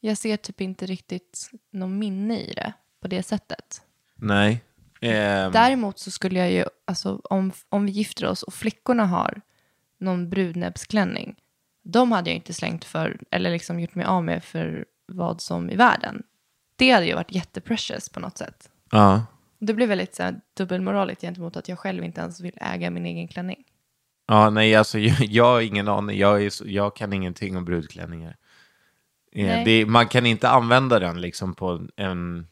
Jag 0.00 0.18
ser 0.18 0.36
typ 0.36 0.60
inte 0.60 0.86
riktigt 0.86 1.50
någon 1.72 1.98
minne 1.98 2.40
i 2.40 2.52
det 2.52 2.72
på 3.04 3.08
det 3.08 3.22
sättet. 3.22 3.82
Nej. 4.14 4.64
Ehm, 5.00 5.52
Däremot 5.52 5.98
så 5.98 6.10
skulle 6.10 6.38
jag 6.38 6.52
ju, 6.52 6.64
alltså 6.84 7.20
om, 7.24 7.52
om 7.68 7.86
vi 7.86 7.92
gifter 7.92 8.26
oss 8.26 8.42
och 8.42 8.54
flickorna 8.54 9.06
har 9.06 9.40
någon 9.98 10.30
brudnäbbsklänning, 10.30 11.36
de 11.82 12.12
hade 12.12 12.30
jag 12.30 12.36
inte 12.36 12.54
slängt 12.54 12.84
för, 12.84 13.20
eller 13.30 13.50
liksom 13.50 13.80
gjort 13.80 13.94
mig 13.94 14.06
av 14.06 14.24
med 14.24 14.44
för 14.44 14.84
vad 15.06 15.40
som 15.40 15.70
i 15.70 15.76
världen. 15.76 16.22
Det 16.76 16.90
hade 16.90 17.06
ju 17.06 17.14
varit 17.14 17.32
jätteprecious 17.34 18.08
på 18.08 18.20
något 18.20 18.38
sätt. 18.38 18.70
ja. 18.90 19.26
Det 19.58 19.74
blir 19.74 19.86
väldigt 19.86 20.14
så 20.14 20.22
här, 20.22 20.40
dubbelmoraligt 20.56 21.20
gentemot 21.20 21.56
att 21.56 21.68
jag 21.68 21.78
själv 21.78 22.04
inte 22.04 22.20
ens 22.20 22.40
vill 22.40 22.56
äga 22.56 22.90
min 22.90 23.06
egen 23.06 23.28
klänning. 23.28 23.64
Ja, 24.26 24.50
nej, 24.50 24.74
alltså 24.74 24.98
jag, 25.08 25.20
jag 25.20 25.44
har 25.44 25.60
ingen 25.60 25.88
aning. 25.88 26.18
Jag, 26.18 26.44
är, 26.44 26.52
jag 26.66 26.96
kan 26.96 27.12
ingenting 27.12 27.56
om 27.56 27.64
brudklänningar. 27.64 28.36
Eh. 29.32 29.64
Det, 29.64 29.86
man 29.86 30.08
kan 30.08 30.26
inte 30.26 30.48
använda 30.48 30.98
den 30.98 31.20
liksom 31.20 31.54
på 31.54 31.86
en 31.96 32.46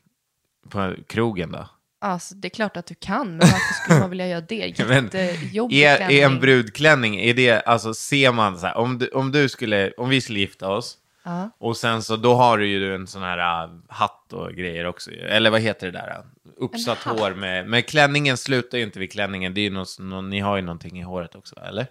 på 0.68 0.94
krogen 1.06 1.52
då. 1.52 1.68
Alltså, 2.00 2.34
det 2.34 2.48
är 2.48 2.50
klart 2.50 2.76
att 2.76 2.86
du 2.86 2.94
kan, 2.94 3.28
men 3.28 3.38
varför 3.38 3.74
skulle 3.84 4.00
man 4.00 4.10
vilja 4.10 4.28
göra 4.28 4.40
det? 4.40 4.54
Jättejobbig 4.78 5.82
Är, 5.82 6.10
är 6.10 6.26
en 6.26 6.40
brudklänning, 6.40 7.20
är 7.20 7.34
det, 7.34 7.60
alltså 7.60 7.94
ser 7.94 8.32
man 8.32 8.58
så 8.58 8.66
här, 8.66 8.76
om 8.76 8.98
du, 8.98 9.08
om 9.08 9.32
du 9.32 9.48
skulle, 9.48 9.92
om 9.96 10.08
vi 10.08 10.20
skulle 10.20 10.38
gifta 10.40 10.68
oss, 10.68 10.98
Ja. 11.24 11.50
och 11.58 11.76
sen 11.76 12.02
så, 12.02 12.16
då 12.16 12.34
har 12.34 12.58
du 12.58 12.66
ju 12.66 12.94
en 12.94 13.06
sån 13.06 13.22
här 13.22 13.64
äh, 13.64 13.70
hatt 13.88 14.32
och 14.32 14.52
grejer 14.52 14.86
också, 14.86 15.10
eller 15.10 15.50
vad 15.50 15.60
heter 15.60 15.86
det 15.86 15.92
där? 15.92 16.08
äh, 16.10 16.24
Uppsatt 16.56 16.98
hår 16.98 17.30
med, 17.34 17.68
men 17.68 17.82
klänningen 17.82 18.36
slutar 18.36 18.78
ju 18.78 18.84
inte 18.84 18.98
vid 18.98 19.12
klänningen, 19.12 19.54
det 19.54 19.60
är 19.60 19.62
ju 19.62 19.70
någon, 19.70 19.86
någon, 19.98 20.30
ni 20.30 20.40
har 20.40 20.56
ju 20.56 20.62
någonting 20.62 21.00
i 21.00 21.02
håret 21.02 21.34
också, 21.34 21.56
eller? 21.60 21.86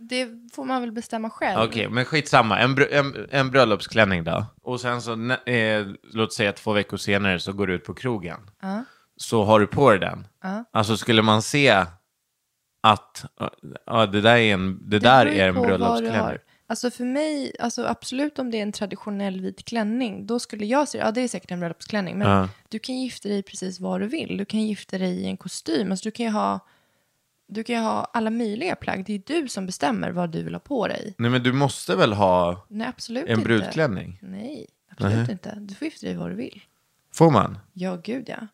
Det 0.00 0.28
får 0.52 0.64
man 0.64 0.80
väl 0.80 0.92
bestämma 0.92 1.30
själv. 1.30 1.60
Okej, 1.68 1.88
men 1.88 2.04
skitsamma. 2.04 2.58
En, 2.58 2.76
br- 2.76 2.92
en, 2.92 3.26
en 3.30 3.50
bröllopsklänning 3.50 4.24
då. 4.24 4.46
Och 4.62 4.80
sen 4.80 5.02
så, 5.02 5.12
eh, 5.50 5.86
låt 6.12 6.32
säga 6.32 6.52
två 6.52 6.72
veckor 6.72 6.96
senare 6.96 7.40
så 7.40 7.52
går 7.52 7.66
du 7.66 7.74
ut 7.74 7.84
på 7.84 7.94
krogen. 7.94 8.40
Ja. 8.62 8.84
Så 9.16 9.44
har 9.44 9.60
du 9.60 9.66
på 9.66 9.90
dig 9.90 9.98
den. 10.00 10.26
Ja. 10.42 10.64
Alltså 10.72 10.96
skulle 10.96 11.22
man 11.22 11.42
se 11.42 11.84
att 12.82 13.24
ja, 13.86 14.06
det 14.06 14.20
där 14.20 14.36
är 14.36 14.54
en, 14.54 14.90
det 14.90 14.98
där 14.98 15.24
beror 15.24 15.36
ju 15.36 15.40
är 15.42 15.48
en 15.48 15.54
bröllopsklänning. 15.54 16.20
har. 16.20 16.38
Alltså 16.70 16.90
för 16.90 17.04
mig, 17.04 17.56
alltså 17.60 17.84
absolut 17.84 18.38
om 18.38 18.50
det 18.50 18.58
är 18.58 18.62
en 18.62 18.72
traditionell 18.72 19.40
vit 19.40 19.64
klänning, 19.64 20.26
då 20.26 20.38
skulle 20.38 20.66
jag 20.66 20.88
säga, 20.88 21.04
ja 21.04 21.10
det 21.10 21.20
är 21.20 21.28
säkert 21.28 21.50
en 21.50 21.60
bröllopsklänning, 21.60 22.18
men 22.18 22.28
Ja. 22.30 22.48
du 22.68 22.78
kan 22.78 22.94
gifta 22.96 23.28
dig 23.28 23.42
precis 23.42 23.80
vad 23.80 24.00
du 24.00 24.06
vill. 24.06 24.36
Du 24.36 24.44
kan 24.44 24.60
gifta 24.62 24.98
dig 24.98 25.20
i 25.20 25.26
en 25.26 25.36
kostym, 25.36 25.90
alltså 25.90 26.04
du 26.04 26.10
kan 26.10 26.26
ju 26.26 26.32
ha, 26.32 26.60
du 27.48 27.64
kan 27.64 27.76
ju 27.76 27.82
ha 27.82 28.10
alla 28.12 28.30
möjliga 28.30 28.76
plagg. 28.76 29.04
Det 29.04 29.14
är 29.14 29.22
du 29.26 29.48
som 29.48 29.66
bestämmer 29.66 30.10
vad 30.10 30.30
du 30.30 30.42
vill 30.42 30.54
ha 30.54 30.60
på 30.60 30.88
dig. 30.88 31.14
Nej 31.18 31.30
men 31.30 31.42
du 31.42 31.52
måste 31.52 31.96
väl 31.96 32.12
ha 32.12 32.66
Nej, 32.68 32.86
absolut 32.86 33.24
en 33.24 33.30
inte. 33.30 33.44
brudklänning? 33.44 34.18
Nej, 34.22 34.66
absolut 34.90 35.28
inte. 35.28 35.54
Du 35.60 35.74
får 35.74 35.84
gifta 35.84 36.06
dig 36.06 36.16
vad 36.16 36.30
du 36.30 36.34
vill. 36.34 36.62
Får 37.12 37.30
man? 37.30 37.58
Ja, 37.72 37.96
gud 37.96 38.24
ja. 38.28 38.46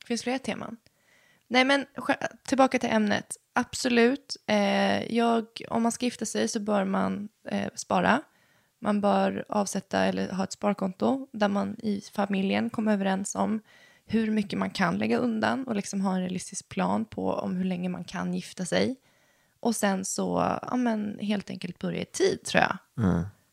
Det 0.00 0.06
finns 0.06 0.22
flera 0.22 0.38
teman. 0.38 0.76
Nej, 1.48 1.64
men 1.64 1.86
tillbaka 2.46 2.78
till 2.78 2.90
ämnet. 2.90 3.36
Absolut. 3.52 4.36
Eh, 4.46 5.14
jag, 5.14 5.46
om 5.70 5.82
man 5.82 5.92
ska 5.92 6.04
gifta 6.04 6.24
sig 6.24 6.48
så 6.48 6.60
bör 6.60 6.84
man 6.84 7.28
eh, 7.48 7.68
spara. 7.74 8.22
Man 8.80 9.00
bör 9.00 9.44
avsätta 9.48 10.04
eller 10.04 10.32
ha 10.32 10.44
ett 10.44 10.52
sparkonto 10.52 11.28
där 11.32 11.48
man 11.48 11.76
i 11.82 12.00
familjen 12.14 12.70
kommer 12.70 12.92
överens 12.92 13.34
om 13.34 13.60
hur 14.06 14.30
mycket 14.30 14.58
man 14.58 14.70
kan 14.70 14.98
lägga 14.98 15.18
undan 15.18 15.64
och 15.64 15.76
liksom 15.76 16.00
ha 16.00 16.14
en 16.14 16.20
realistisk 16.20 16.68
plan 16.68 17.04
på 17.04 17.32
om 17.32 17.56
hur 17.56 17.64
länge 17.64 17.88
man 17.88 18.04
kan 18.04 18.34
gifta 18.34 18.64
sig. 18.64 18.96
Och 19.60 19.76
sen 19.76 20.04
så, 20.04 20.58
ja 20.70 20.76
men 20.76 21.18
helt 21.18 21.50
enkelt 21.50 21.78
börja 21.78 22.00
i 22.00 22.04
tid 22.04 22.44
tror 22.44 22.62
jag. 22.62 22.78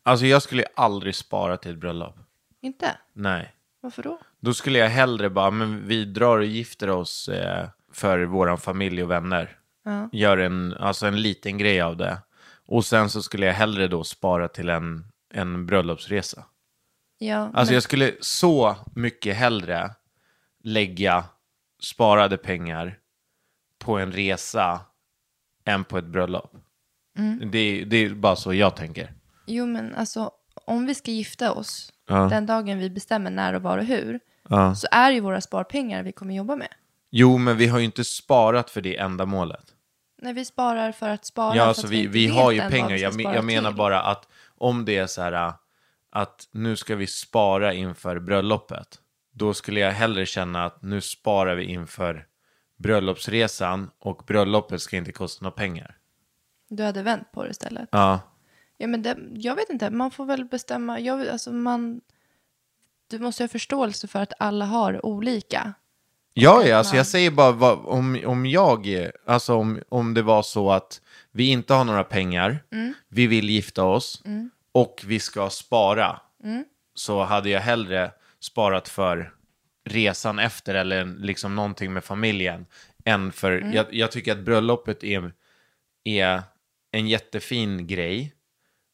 Alltså 0.03 0.25
jag 0.25 0.41
skulle 0.41 0.63
aldrig 0.75 1.15
spara 1.15 1.57
till 1.57 1.71
ett 1.71 1.77
bröllop. 1.79 2.15
Inte? 2.61 2.97
Nej. 3.13 3.53
Varför 3.81 4.03
då? 4.03 4.19
Då 4.39 4.53
skulle 4.53 4.79
jag 4.79 4.89
hellre 4.89 5.29
bara, 5.29 5.51
men 5.51 5.87
vi 5.87 6.05
drar 6.05 6.37
och 6.37 6.45
gifter 6.45 6.89
oss 6.89 7.29
eh, 7.29 7.67
för 7.93 8.23
våran 8.23 8.57
familj 8.57 9.03
och 9.03 9.11
vänner. 9.11 9.57
Ja. 9.85 10.09
Gör 10.11 10.37
en, 10.37 10.73
alltså 10.73 11.07
en 11.07 11.21
liten 11.21 11.57
grej 11.57 11.81
av 11.81 11.97
det. 11.97 12.17
Och 12.65 12.85
sen 12.85 13.09
så 13.09 13.21
skulle 13.21 13.45
jag 13.45 13.53
hellre 13.53 13.87
då 13.87 14.03
spara 14.03 14.47
till 14.47 14.69
en, 14.69 15.05
en 15.33 15.65
bröllopsresa. 15.65 16.45
Ja, 17.17 17.37
Alltså 17.37 17.63
men- 17.65 17.73
jag 17.73 17.83
skulle 17.83 18.11
så 18.19 18.75
mycket 18.95 19.35
hellre 19.35 19.91
lägga 20.63 21.25
sparade 21.81 22.37
pengar 22.37 22.97
på 23.77 23.97
en 23.97 24.11
resa 24.11 24.79
än 25.65 25.83
på 25.83 25.97
ett 25.97 26.05
bröllop. 26.05 26.51
Mm. 27.17 27.51
Det, 27.51 27.83
det 27.85 27.97
är 27.97 28.09
bara 28.09 28.35
så 28.35 28.53
jag 28.53 28.75
tänker. 28.75 29.13
Jo, 29.45 29.65
men 29.65 29.95
alltså 29.95 30.31
om 30.65 30.85
vi 30.85 30.95
ska 30.95 31.11
gifta 31.11 31.51
oss 31.53 31.93
Ja. 32.07 32.15
den 32.29 32.45
dagen 32.45 32.79
vi 32.79 32.89
bestämmer 32.89 33.31
när 33.31 33.53
och 33.53 33.61
var 33.61 33.77
och 33.77 33.85
hur 33.85 34.19
Ja. 34.49 34.75
så 34.75 34.87
är 34.91 35.09
det 35.09 35.15
ju 35.15 35.21
våra 35.21 35.41
sparpengar 35.41 36.03
vi 36.03 36.11
kommer 36.11 36.33
jobba 36.35 36.55
med. 36.55 36.73
Jo, 37.09 37.37
men 37.37 37.57
vi 37.57 37.67
har 37.67 37.79
ju 37.79 37.85
inte 37.85 38.03
sparat 38.03 38.69
för 38.69 38.81
det 38.81 38.97
ändamålet. 38.97 39.75
När 40.21 40.33
vi 40.33 40.45
sparar 40.45 40.91
för 40.91 41.09
att 41.09 41.25
spara. 41.25 41.55
Ja, 41.55 41.63
alltså 41.63 41.87
vi, 41.87 42.07
vi 42.07 42.27
vet 42.27 42.35
har 42.35 42.51
ju 42.51 42.61
pengar. 42.61 42.89
vi 42.89 43.23
Jag, 43.23 43.35
jag 43.35 43.45
menar 43.45 43.69
till. 43.69 43.77
bara 43.77 44.01
att 44.01 44.27
om 44.57 44.85
det 44.85 44.97
är 44.97 45.07
så 45.07 45.21
här 45.21 45.53
att 46.11 46.47
nu 46.51 46.75
ska 46.75 46.95
vi 46.95 47.07
spara 47.07 47.73
inför 47.73 48.19
bröllopet. 48.19 48.99
Då 49.39 49.53
skulle 49.53 49.79
jag 49.79 49.91
hellre 49.91 50.25
känna 50.25 50.65
att 50.65 50.81
nu 50.81 51.01
sparar 51.01 51.55
vi 51.55 51.63
inför 51.63 52.25
bröllopsresan 52.77 53.89
och 53.99 54.23
bröllopet 54.27 54.81
ska 54.81 54.97
inte 54.97 55.11
kosta 55.11 55.45
några 55.45 55.55
pengar. 55.55 55.97
Du 56.69 56.83
hade 56.83 57.03
vänt 57.03 57.31
på 57.31 57.43
det 57.43 57.49
istället. 57.49 57.89
Ja, 57.91 58.19
Ja, 58.81 58.87
men 58.87 59.01
det, 59.01 59.17
jag 59.33 59.55
vet 59.55 59.69
inte, 59.69 59.89
man 59.89 60.11
får 60.11 60.25
väl 60.25 60.45
bestämma. 60.45 60.99
Jag, 60.99 61.27
alltså 61.27 61.51
man, 61.51 62.01
du 63.09 63.19
måste 63.19 63.43
ha 63.43 63.47
förståelse 63.47 64.07
för 64.07 64.19
att 64.19 64.33
alla 64.39 64.65
har 64.65 65.05
olika. 65.05 65.73
ja, 66.33 66.63
ja 66.65 66.77
alltså 66.77 66.95
jag 66.95 67.07
säger 67.07 67.31
bara 67.31 67.51
vad, 67.51 67.85
om, 67.85 68.19
om 68.25 68.45
jag, 68.45 69.09
alltså 69.25 69.55
om, 69.55 69.81
om 69.89 70.13
det 70.13 70.21
var 70.21 70.41
så 70.41 70.71
att 70.71 71.01
vi 71.31 71.49
inte 71.49 71.73
har 71.73 71.83
några 71.83 72.03
pengar, 72.03 72.63
vi 73.07 73.27
vill 73.27 73.49
gifta 73.49 73.83
oss 73.83 74.23
och 74.71 75.03
vi 75.05 75.19
ska 75.19 75.49
spara. 75.49 76.19
Så 76.93 77.23
hade 77.23 77.49
jag 77.49 77.61
hellre 77.61 78.11
sparat 78.39 78.89
för 78.89 79.33
resan 79.85 80.39
efter 80.39 80.75
eller 80.75 81.05
liksom 81.05 81.55
någonting 81.55 81.93
med 81.93 82.03
familjen. 82.03 82.65
Än 83.05 83.31
för, 83.31 83.71
jag, 83.73 83.85
jag 83.93 84.11
tycker 84.11 84.31
att 84.31 84.39
bröllopet 84.39 85.03
är, 85.03 85.33
är 86.03 86.41
en 86.91 87.07
jättefin 87.07 87.87
grej. 87.87 88.33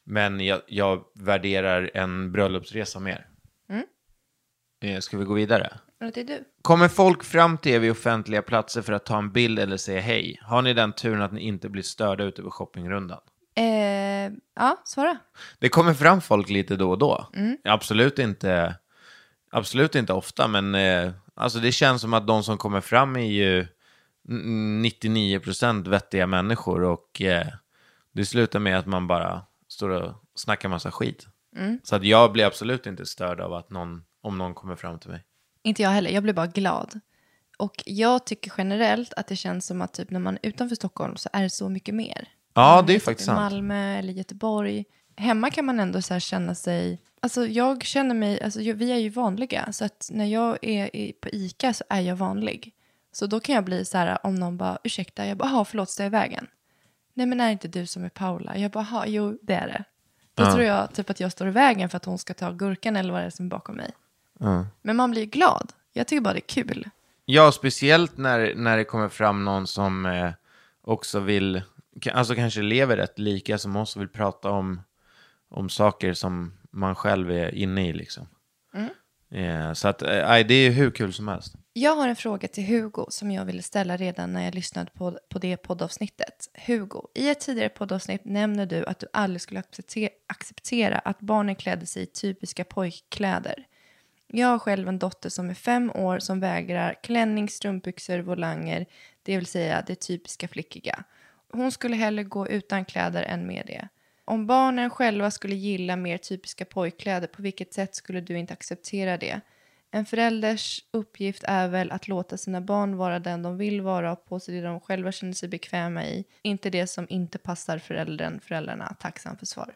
Men 0.06 0.40
jag, 0.40 0.60
jag 0.66 1.04
värderar 1.14 1.90
en 1.94 2.32
bröllopsresa 2.32 3.00
mer. 3.00 3.26
Eh, 4.82 4.98
Ska 5.00 5.18
vi 5.18 5.24
gå 5.24 5.34
vidare? 5.34 5.72
Det 5.98 6.16
är 6.20 6.24
du. 6.24 6.44
Kommer 6.62 6.88
folk 6.88 7.24
fram 7.24 7.58
till 7.58 7.72
er 7.72 7.78
vid 7.78 7.90
offentliga 7.90 8.42
platser 8.42 8.82
för 8.82 8.92
att 8.92 9.04
ta 9.06 9.18
en 9.18 9.32
bild 9.32 9.58
eller 9.58 9.76
säga 9.76 10.00
hej? 10.00 10.38
Har 10.42 10.62
ni 10.62 10.74
den 10.74 10.92
turen 10.92 11.22
att 11.22 11.32
ni 11.32 11.40
inte 11.40 11.68
blir 11.68 11.82
störda 11.82 12.24
ute 12.24 12.42
på 12.42 12.50
shoppingrundan? 12.50 13.20
Eh, 13.56 14.32
ja, 14.56 14.82
svara. 14.84 15.18
Det 15.58 15.68
kommer 15.68 15.94
fram 15.94 16.20
folk 16.20 16.48
lite 16.50 16.76
då 16.76 16.90
och 16.90 16.98
då. 16.98 17.28
Absolut 17.64 18.18
inte 18.18 18.74
absolut 19.58 19.94
inte 19.94 20.12
ofta, 20.12 20.48
men 20.48 20.74
eh, 20.74 21.12
alltså 21.34 21.58
det 21.58 21.72
känns 21.72 22.00
som 22.02 22.14
att 22.14 22.26
de 22.26 22.42
som 22.44 22.58
kommer 22.58 22.80
fram 22.80 23.16
är 23.16 23.20
ju 23.20 23.60
n- 24.28 24.84
99% 24.84 25.88
vettiga 25.88 26.26
människor 26.26 26.82
och 26.82 27.22
eh, 27.22 27.46
det 28.12 28.26
slutar 28.26 28.58
med 28.58 28.78
att 28.78 28.86
man 28.86 29.06
bara 29.06 29.42
står 29.68 29.88
och 29.90 30.12
snackar 30.34 30.68
massa 30.68 30.90
skit. 30.90 31.26
Så 31.82 31.96
att 31.96 32.04
jag 32.04 32.32
blir 32.32 32.44
absolut 32.44 32.86
inte 32.86 33.06
störd 33.06 33.40
av 33.40 33.52
att 33.54 33.70
någon, 33.70 34.04
om 34.22 34.38
någon 34.38 34.54
kommer 34.54 34.76
fram 34.76 34.98
till 34.98 35.10
mig. 35.10 35.24
Inte 35.62 35.82
jag 35.82 35.90
heller, 35.90 36.10
jag 36.10 36.22
blir 36.22 36.32
bara 36.34 36.46
glad. 36.46 37.00
Och 37.58 37.82
jag 37.86 38.26
tycker 38.26 38.52
generellt 38.58 39.12
att 39.12 39.26
det 39.26 39.36
känns 39.36 39.66
som 39.66 39.82
att 39.82 39.94
typ 39.94 40.10
när 40.10 40.20
man 40.20 40.34
är 40.34 40.48
utanför 40.48 40.76
Stockholm 40.76 41.16
så 41.16 41.28
är 41.32 41.42
det 41.42 41.50
så 41.50 41.68
mycket 41.68 41.94
mer. 41.94 42.28
Ja, 42.54 42.84
det 42.86 42.92
är 42.92 42.94
typ 42.94 43.04
faktiskt 43.04 43.24
i 43.28 43.32
sant. 43.32 43.52
Malmö 43.52 43.98
eller 43.98 44.12
Göteborg. 44.12 44.84
Hemma 45.16 45.50
kan 45.50 45.64
man 45.64 45.80
ändå 45.80 46.02
så 46.02 46.14
här 46.14 46.20
känna 46.20 46.54
sig... 46.54 46.98
Alltså 47.20 47.46
jag 47.46 47.82
känner 47.84 48.14
mig... 48.14 48.42
Alltså 48.42 48.60
jag- 48.60 48.74
vi 48.74 48.92
är 48.92 48.96
ju 48.96 49.08
vanliga. 49.08 49.72
Så 49.72 49.84
att 49.84 50.08
när 50.12 50.24
jag 50.24 50.58
är 50.62 50.96
i, 50.96 51.12
på 51.12 51.28
ICA 51.32 51.72
så 51.72 51.84
är 51.88 52.00
jag 52.00 52.16
vanlig. 52.16 52.72
Så 53.12 53.26
då 53.26 53.40
kan 53.40 53.54
jag 53.54 53.64
bli 53.64 53.84
så 53.84 53.98
här 53.98 54.18
om 54.26 54.34
någon 54.34 54.56
bara 54.56 54.78
ursäkta. 54.84 55.26
Jag 55.26 55.36
bara, 55.36 55.48
"Jaha, 55.48 55.64
förlåt, 55.64 55.90
står 55.90 56.04
jag 56.04 56.10
i 56.10 56.12
vägen? 56.12 56.46
Nej 57.14 57.26
men 57.26 57.40
är 57.40 57.46
det 57.46 57.52
inte 57.52 57.68
du 57.68 57.86
som 57.86 58.04
är 58.04 58.08
Paula? 58.08 58.56
Jag 58.58 58.70
bara, 58.70 58.86
"Jaha, 58.90 59.04
jo 59.06 59.38
det 59.42 59.54
är 59.54 59.66
det. 59.66 59.84
Då 60.34 60.42
tror 60.52 60.64
jag 60.64 60.92
typ 60.94 61.10
att 61.10 61.20
jag 61.20 61.32
står 61.32 61.48
i 61.48 61.50
vägen 61.50 61.88
för 61.88 61.96
att 61.96 62.04
hon 62.04 62.18
ska 62.18 62.34
ta 62.34 62.50
gurkan 62.52 62.96
eller 62.96 63.12
vad 63.12 63.22
det 63.22 63.26
är 63.26 63.30
som 63.30 63.46
är 63.46 63.50
bakom 63.50 63.76
mig. 63.76 63.90
Men 64.82 64.96
man 64.96 65.10
blir 65.10 65.20
ju 65.22 65.26
glad. 65.26 65.72
Jag 65.92 66.06
tycker 66.06 66.20
bara 66.20 66.34
det 66.34 66.38
är 66.38 66.48
kul. 66.64 66.88
Ja, 67.24 67.52
speciellt 67.52 68.16
när, 68.16 68.54
när 68.54 68.76
det 68.76 68.84
kommer 68.84 69.08
fram 69.08 69.44
någon 69.44 69.66
som 69.66 70.06
eh, 70.06 70.30
också 70.82 71.20
vill, 71.20 71.62
alltså 72.12 72.34
kanske 72.34 72.62
lever 72.62 72.96
rätt 72.96 73.18
lika 73.18 73.58
som 73.58 73.76
oss 73.76 73.96
och 73.96 74.02
vill 74.02 74.08
prata 74.08 74.50
om, 74.50 74.80
om 75.56 75.68
saker 75.68 76.14
som 76.14 76.52
man 76.70 76.94
själv 76.94 77.30
är 77.30 77.54
inne 77.54 77.88
i 77.88 77.92
liksom. 77.92 78.26
Eh, 79.30 79.72
så 79.72 79.88
att, 79.88 80.02
eh, 80.02 80.38
det 80.48 80.54
är 80.54 80.70
hur 80.70 80.90
kul 80.90 81.12
som 81.12 81.28
helst. 81.28 81.54
Jag 81.72 81.96
har 81.96 82.08
en 82.08 82.16
fråga 82.16 82.48
till 82.48 82.66
Hugo 82.66 83.06
som 83.08 83.30
jag 83.30 83.44
ville 83.44 83.62
ställa 83.62 83.96
redan 83.96 84.32
när 84.32 84.44
jag 84.44 84.54
lyssnade 84.54 84.90
på, 84.90 85.18
på 85.28 85.38
det 85.38 85.56
poddavsnittet. 85.56 86.48
Hugo, 86.66 87.02
i 87.14 87.28
ett 87.28 87.40
tidigare 87.40 87.68
poddavsnitt 87.68 88.24
nämner 88.24 88.66
du 88.66 88.86
att 88.86 88.98
du 88.98 89.06
aldrig 89.12 89.40
skulle 89.40 89.60
acceptera, 89.60 90.10
acceptera 90.26 90.98
att 90.98 91.20
barnen 91.20 91.56
klädde 91.56 91.86
sig 91.86 92.02
i 92.02 92.06
typiska 92.06 92.64
pojkkläder. 92.64 93.66
Jag 94.26 94.48
har 94.48 94.58
själv 94.58 94.88
en 94.88 94.98
dotter 94.98 95.28
som 95.28 95.50
är 95.50 95.54
fem 95.54 95.90
år 95.90 96.18
som 96.18 96.40
vägrar 96.40 96.94
klänning, 97.02 97.48
strumpbyxor, 97.48 98.18
volanger, 98.18 98.86
det 99.22 99.36
vill 99.36 99.46
säga 99.46 99.84
det 99.86 99.94
typiska 99.94 100.48
flickiga. 100.48 101.04
Hon 101.52 101.72
skulle 101.72 101.96
hellre 101.96 102.24
gå 102.24 102.48
utan 102.48 102.84
kläder 102.84 103.22
än 103.22 103.46
med 103.46 103.62
det. 103.66 103.88
Om 104.30 104.46
barnen 104.46 104.90
själva 104.90 105.30
skulle 105.30 105.54
gilla 105.54 105.96
mer 105.96 106.18
typiska 106.18 106.64
pojkkläder, 106.64 107.26
på 107.26 107.42
vilket 107.42 107.74
sätt 107.74 107.94
skulle 107.94 108.20
du 108.20 108.38
inte 108.38 108.52
acceptera 108.52 109.16
det? 109.16 109.40
En 109.90 110.06
förälders 110.06 110.84
uppgift 110.92 111.44
är 111.46 111.68
väl 111.68 111.90
att 111.90 112.08
låta 112.08 112.36
sina 112.36 112.60
barn 112.60 112.96
vara 112.96 113.18
den 113.18 113.42
de 113.42 113.56
vill 113.56 113.80
vara 113.80 114.12
och 114.12 114.24
på 114.24 114.40
sig 114.40 114.54
det 114.54 114.66
de 114.66 114.80
själva 114.80 115.12
känner 115.12 115.32
sig 115.32 115.48
bekväma 115.48 116.04
i. 116.04 116.24
Inte 116.42 116.70
det 116.70 116.86
som 116.86 117.06
inte 117.08 117.38
passar 117.38 117.78
föräldern, 117.78 118.40
föräldrarna. 118.40 118.96
Tacksam 119.00 119.36
för 119.36 119.46
svar. 119.46 119.74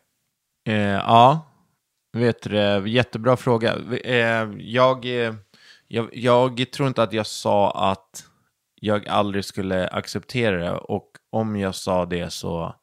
Eh, 0.68 0.74
ja, 0.74 1.46
vet 2.12 2.42
du, 2.42 2.50
det, 2.50 2.90
jättebra 2.90 3.36
fråga. 3.36 3.76
Eh, 4.04 4.50
jag, 4.58 5.24
eh, 5.24 5.34
jag, 5.88 6.08
jag 6.12 6.70
tror 6.72 6.88
inte 6.88 7.02
att 7.02 7.12
jag 7.12 7.26
sa 7.26 7.90
att 7.90 8.24
jag 8.80 9.08
aldrig 9.08 9.44
skulle 9.44 9.88
acceptera 9.88 10.56
det 10.56 10.72
och 10.72 11.10
om 11.30 11.56
jag 11.56 11.74
sa 11.74 12.06
det 12.06 12.30
så, 12.30 12.74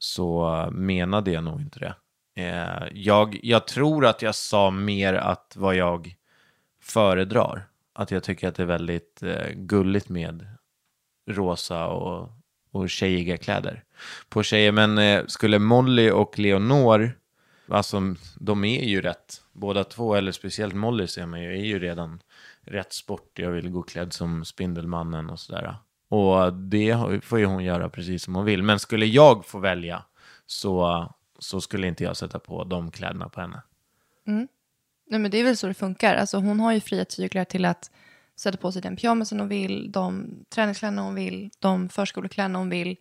så 0.00 0.68
menade 0.72 1.30
jag 1.30 1.44
nog 1.44 1.60
inte 1.60 1.78
det. 1.78 1.94
Eh, 2.42 2.88
jag, 2.92 3.40
jag 3.42 3.66
tror 3.66 4.06
att 4.06 4.22
jag 4.22 4.34
sa 4.34 4.70
mer 4.70 5.14
att 5.14 5.54
vad 5.56 5.74
jag 5.74 6.16
föredrar. 6.82 7.66
Att 7.92 8.10
jag 8.10 8.22
tycker 8.22 8.48
att 8.48 8.54
det 8.54 8.62
är 8.62 8.66
väldigt 8.66 9.22
eh, 9.22 9.50
gulligt 9.54 10.08
med 10.08 10.46
rosa 11.30 11.86
och, 11.86 12.30
och 12.70 12.90
tjejiga 12.90 13.36
kläder 13.36 13.84
på 14.28 14.42
tjejer. 14.42 14.72
Men 14.72 14.98
eh, 14.98 15.26
skulle 15.26 15.58
Molly 15.58 16.10
och 16.10 16.38
Leonor, 16.38 17.12
alltså 17.68 18.00
de 18.38 18.64
är 18.64 18.84
ju 18.84 19.00
rätt, 19.00 19.42
båda 19.52 19.84
två, 19.84 20.14
eller 20.14 20.32
speciellt 20.32 20.74
Molly 20.74 21.06
ser 21.06 21.26
man 21.26 21.42
ju, 21.42 21.52
är 21.52 21.64
ju 21.64 21.78
redan 21.78 22.22
rätt 22.60 22.92
sportig 22.92 23.48
och 23.48 23.56
vill 23.56 23.70
gå 23.70 23.82
klädd 23.82 24.12
som 24.12 24.44
Spindelmannen 24.44 25.30
och 25.30 25.40
sådär. 25.40 25.76
Och 26.10 26.52
det 26.52 26.96
får 27.22 27.38
ju 27.38 27.44
hon 27.44 27.64
göra 27.64 27.88
precis 27.88 28.22
som 28.24 28.34
hon 28.34 28.44
vill. 28.44 28.62
Men 28.62 28.78
skulle 28.78 29.06
jag 29.06 29.46
få 29.46 29.58
välja 29.58 30.02
så, 30.46 31.06
så 31.38 31.60
skulle 31.60 31.86
inte 31.86 32.04
jag 32.04 32.16
sätta 32.16 32.38
på 32.38 32.64
de 32.64 32.90
kläderna 32.90 33.28
på 33.28 33.40
henne. 33.40 33.62
Nej, 35.10 35.20
men 35.20 35.30
det 35.30 35.38
är 35.38 35.44
väl 35.44 35.56
så 35.56 35.66
det 35.66 35.74
funkar. 35.74 36.14
Alltså, 36.14 36.38
hon 36.38 36.60
har 36.60 36.72
ju 36.72 36.80
fria 36.80 37.04
tyglar 37.04 37.44
till 37.44 37.64
att 37.64 37.90
sätta 38.36 38.58
på 38.58 38.72
sig 38.72 38.82
den 38.82 38.96
pyjamasen 38.96 39.40
hon 39.40 39.48
vill, 39.48 39.92
de 39.92 40.30
träningskläderna 40.54 41.02
hon 41.02 41.14
vill, 41.14 41.50
de 41.58 41.88
förskolekläderna 41.88 42.58
hon 42.58 42.70
vill. 42.70 42.96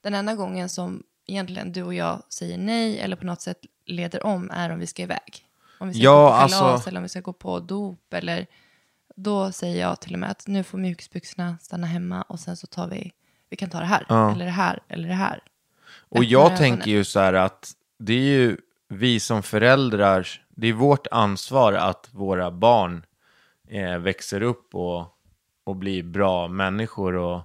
Den 0.00 0.14
enda 0.14 0.34
gången 0.34 0.68
som 0.68 1.02
egentligen 1.26 1.72
du 1.72 1.82
och 1.82 1.94
jag 1.94 2.22
säger 2.28 2.58
nej 2.58 2.98
eller 2.98 3.16
på 3.16 3.26
något 3.26 3.40
sätt 3.40 3.58
leder 3.86 4.26
om 4.26 4.50
är 4.50 4.70
om 4.70 4.78
vi 4.78 4.86
ska 4.86 5.02
iväg. 5.02 5.46
Om 5.78 5.88
vi 5.88 5.94
ska 5.94 6.02
Ja, 6.02 6.20
gå 6.22 6.28
på 6.30 6.36
kalas 6.36 6.62
alltså- 6.62 6.88
eller 6.88 6.98
om 6.98 7.02
vi 7.02 7.08
ska 7.08 7.20
gå 7.20 7.32
på 7.32 7.60
dop 7.60 8.14
eller 8.14 8.46
då 9.14 9.52
säger 9.52 9.80
jag 9.80 10.00
till 10.00 10.12
och 10.12 10.18
med 10.18 10.30
att 10.30 10.46
nu 10.46 10.62
får 10.62 10.78
mjukisbyxorna 10.78 11.58
stanna 11.60 11.86
hemma 11.86 12.22
och 12.22 12.40
sen 12.40 12.56
så 12.56 12.66
tar 12.66 12.88
vi, 12.88 13.12
vi 13.50 13.56
kan 13.56 13.70
ta 13.70 13.78
det 13.80 13.84
här 13.86 14.06
Ja. 14.08 14.32
eller 14.32 14.44
det 14.44 14.50
här 14.50 14.82
eller 14.88 15.08
det 15.08 15.14
här. 15.14 15.40
Och 16.08 16.24
jag 16.24 16.56
tänker 16.56 16.90
ju 16.90 17.04
så 17.04 17.20
här 17.20 17.32
att 17.34 17.72
det 17.98 18.12
är 18.14 18.18
ju 18.38 18.56
vi 18.88 19.20
som 19.20 19.42
föräldrar, 19.42 20.28
det 20.48 20.66
är 20.68 20.72
vårt 20.72 21.06
ansvar 21.10 21.72
att 21.72 22.08
våra 22.12 22.50
barn 22.50 23.06
eh, 23.68 23.98
växer 23.98 24.42
upp 24.42 24.74
och, 24.74 25.06
och 25.64 25.76
blir 25.76 26.02
bra 26.02 26.48
människor 26.48 27.14
och 27.14 27.40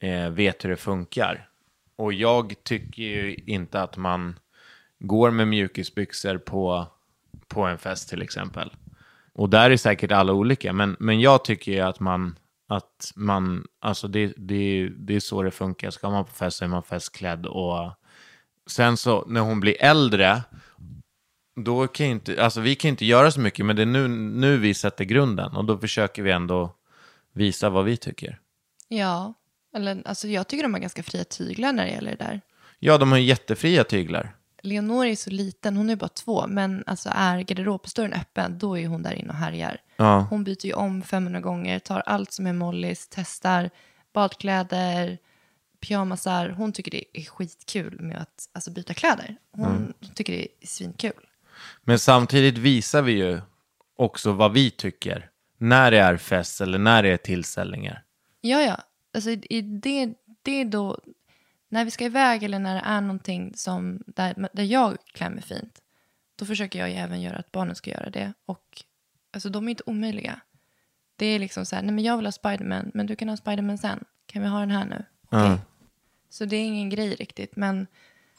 eh, 0.00 0.30
vet 0.30 0.64
hur 0.64 0.70
det 0.70 0.76
funkar. 0.76 1.48
Och 1.96 2.12
jag 2.12 2.54
tycker 2.62 3.02
ju 3.02 3.34
inte 3.46 3.82
att 3.82 3.96
man 3.96 4.38
går 4.98 5.30
med 5.30 5.48
mjukisbyxor 5.48 6.38
på, 6.38 6.86
på 7.48 7.62
en 7.62 7.78
fest 7.78 8.08
till 8.08 8.22
exempel. 8.22 8.72
Och 9.32 9.50
där 9.50 9.70
är 9.70 9.76
säkert 9.76 10.12
alla 10.12 10.32
olika, 10.32 10.72
men, 10.72 10.96
men 11.00 11.20
jag 11.20 11.44
tycker 11.44 11.72
ju 11.72 11.80
att 11.80 12.00
man, 12.00 12.38
att 12.68 13.12
man, 13.16 13.66
alltså 13.80 14.08
det, 14.08 14.32
det, 14.36 14.88
det 14.88 15.16
är 15.16 15.20
så 15.20 15.42
det 15.42 15.50
funkar. 15.50 15.90
Ska 15.90 16.10
man 16.10 16.24
på 16.24 16.30
fest 16.30 16.56
så 16.56 16.64
är 16.64 16.68
man 16.68 16.82
festklädd 16.82 17.46
och 17.46 17.92
sen 18.66 18.96
så 18.96 19.24
när 19.26 19.40
hon 19.40 19.60
blir 19.60 19.82
äldre, 19.82 20.42
då 21.64 21.86
kan 21.86 22.06
ju 22.06 22.12
inte, 22.12 22.44
alltså 22.44 22.60
vi 22.60 22.74
kan 22.74 22.88
inte 22.88 23.04
göra 23.04 23.30
så 23.30 23.40
mycket, 23.40 23.66
men 23.66 23.76
det 23.76 23.82
är 23.82 23.86
nu, 23.86 24.08
nu 24.08 24.56
vi 24.56 24.74
sätter 24.74 25.04
grunden 25.04 25.56
och 25.56 25.64
då 25.64 25.78
försöker 25.78 26.22
vi 26.22 26.30
ändå 26.30 26.74
visa 27.32 27.70
vad 27.70 27.84
vi 27.84 27.96
tycker. 27.96 28.38
Ja, 28.88 29.34
eller 29.76 30.02
alltså 30.04 30.28
jag 30.28 30.48
tycker 30.48 30.62
de 30.62 30.74
har 30.74 30.80
ganska 30.80 31.02
fria 31.02 31.24
tyglar 31.24 31.72
när 31.72 31.84
det 31.84 31.92
gäller 31.92 32.10
det 32.10 32.24
där. 32.24 32.40
Ja, 32.78 32.98
de 32.98 33.12
har 33.12 33.18
jättefria 33.18 33.84
tyglar. 33.84 34.34
Leonor 34.62 35.06
är 35.06 35.16
så 35.16 35.30
liten, 35.30 35.76
hon 35.76 35.90
är 35.90 35.96
bara 35.96 36.08
två, 36.08 36.46
men 36.46 36.84
alltså 36.86 37.10
är 37.14 37.40
garderobsdörren 37.40 38.12
öppen, 38.12 38.58
då 38.58 38.78
är 38.78 38.86
hon 38.86 39.02
där 39.02 39.12
inne 39.12 39.28
och 39.28 39.34
härjar. 39.34 39.80
Ja. 39.96 40.26
Hon 40.30 40.44
byter 40.44 40.66
ju 40.66 40.72
om 40.72 41.02
500 41.02 41.40
gånger, 41.40 41.78
tar 41.78 42.00
allt 42.00 42.32
som 42.32 42.46
är 42.46 42.52
Mollys, 42.52 43.08
testar 43.10 43.70
badkläder, 44.12 45.18
pyjamasar. 45.80 46.48
Hon 46.48 46.72
tycker 46.72 46.90
det 46.90 47.04
är 47.12 47.24
skitkul 47.24 48.00
med 48.00 48.16
att 48.18 48.48
alltså, 48.52 48.70
byta 48.70 48.94
kläder. 48.94 49.36
Hon 49.52 49.66
Mm. 49.76 49.92
tycker 50.14 50.32
det 50.32 50.42
är 50.42 50.66
svinkul. 50.66 51.26
Men 51.84 51.98
samtidigt 51.98 52.58
visar 52.58 53.02
vi 53.02 53.12
ju 53.12 53.40
också 53.96 54.32
vad 54.32 54.52
vi 54.52 54.70
tycker. 54.70 55.30
När 55.58 55.90
det 55.90 55.98
är 55.98 56.16
fest 56.16 56.60
eller 56.60 56.78
när 56.78 57.02
det 57.02 57.08
är 57.08 57.16
tillställningar. 57.16 58.02
Ja, 58.40 58.60
ja. 58.60 58.76
Alltså, 59.14 59.30
det, 59.36 60.14
det 60.42 60.60
är 60.60 60.64
då, 60.64 60.98
när 61.72 61.84
vi 61.84 61.90
ska 61.90 62.04
iväg 62.04 62.42
eller 62.42 62.58
när 62.58 62.74
det 62.74 62.82
är 62.84 63.00
någonting 63.00 63.52
som, 63.56 64.02
där, 64.06 64.48
där 64.52 64.64
jag 64.64 64.96
klär 65.12 65.30
mig 65.30 65.42
fint, 65.42 65.82
då 66.36 66.44
försöker 66.44 66.78
jag 66.78 66.90
ju 66.90 66.94
även 66.94 67.22
göra 67.22 67.36
att 67.36 67.52
barnen 67.52 67.74
ska 67.74 67.90
göra 67.90 68.10
det. 68.10 68.32
Och 68.46 68.82
alltså, 69.32 69.48
de 69.48 69.66
är 69.66 69.70
inte 69.70 69.82
omöjliga. 69.86 70.40
Det 71.16 71.26
är 71.26 71.38
liksom 71.38 71.66
så 71.66 71.76
här, 71.76 71.82
nej 71.82 71.94
men 71.94 72.04
jag 72.04 72.16
vill 72.16 72.26
ha 72.26 72.32
Spiderman, 72.32 72.90
men 72.94 73.06
du 73.06 73.16
kan 73.16 73.28
ha 73.28 73.36
Spiderman 73.36 73.78
sen. 73.78 74.04
Kan 74.26 74.42
vi 74.42 74.48
ha 74.48 74.60
den 74.60 74.70
här 74.70 74.84
nu? 74.84 75.04
Okej. 75.24 75.48
Ja. 75.48 75.58
Så 76.28 76.44
det 76.44 76.56
är 76.56 76.64
ingen 76.64 76.90
grej 76.90 77.14
riktigt, 77.14 77.56
men 77.56 77.86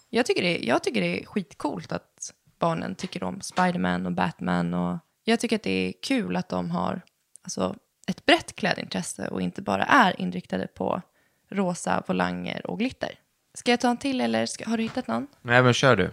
jag 0.10 0.26
tycker, 0.26 0.42
det, 0.42 0.58
jag 0.58 0.84
tycker 0.84 1.02
det 1.02 1.22
är 1.22 1.26
skitcoolt 1.26 1.92
att 1.92 2.34
barnen 2.60 2.96
tycker 2.96 3.24
om 3.24 3.42
Spiderman 3.42 4.06
och 4.06 4.12
Batman. 4.12 4.74
Och 4.74 5.00
jag 5.24 5.40
tycker 5.40 5.56
att 5.56 5.64
det 5.64 5.88
är 5.90 5.94
kul 6.02 6.36
att 6.36 6.50
de 6.50 6.72
har 6.72 7.02
alltså, 7.42 7.76
ett 8.08 8.26
brett 8.26 8.56
klädintresse 8.56 9.28
och 9.28 9.42
inte 9.42 9.62
bara 9.62 9.84
är 9.84 10.22
inriktade 10.22 10.68
på 10.68 11.02
rosa 11.50 12.04
volanger 12.08 12.68
och 12.68 12.80
glitter. 12.80 13.12
Ska 13.54 13.72
jag 13.72 13.80
ta 13.80 13.90
en 13.90 13.98
till 13.98 14.22
eller 14.22 14.46
ska, 14.46 14.70
har 14.70 14.78
du 14.78 14.84
hittat 14.84 15.08
någon? 15.08 15.28
Nej, 15.42 15.64
men 15.64 15.74
kör 15.74 15.96
du. 15.96 16.12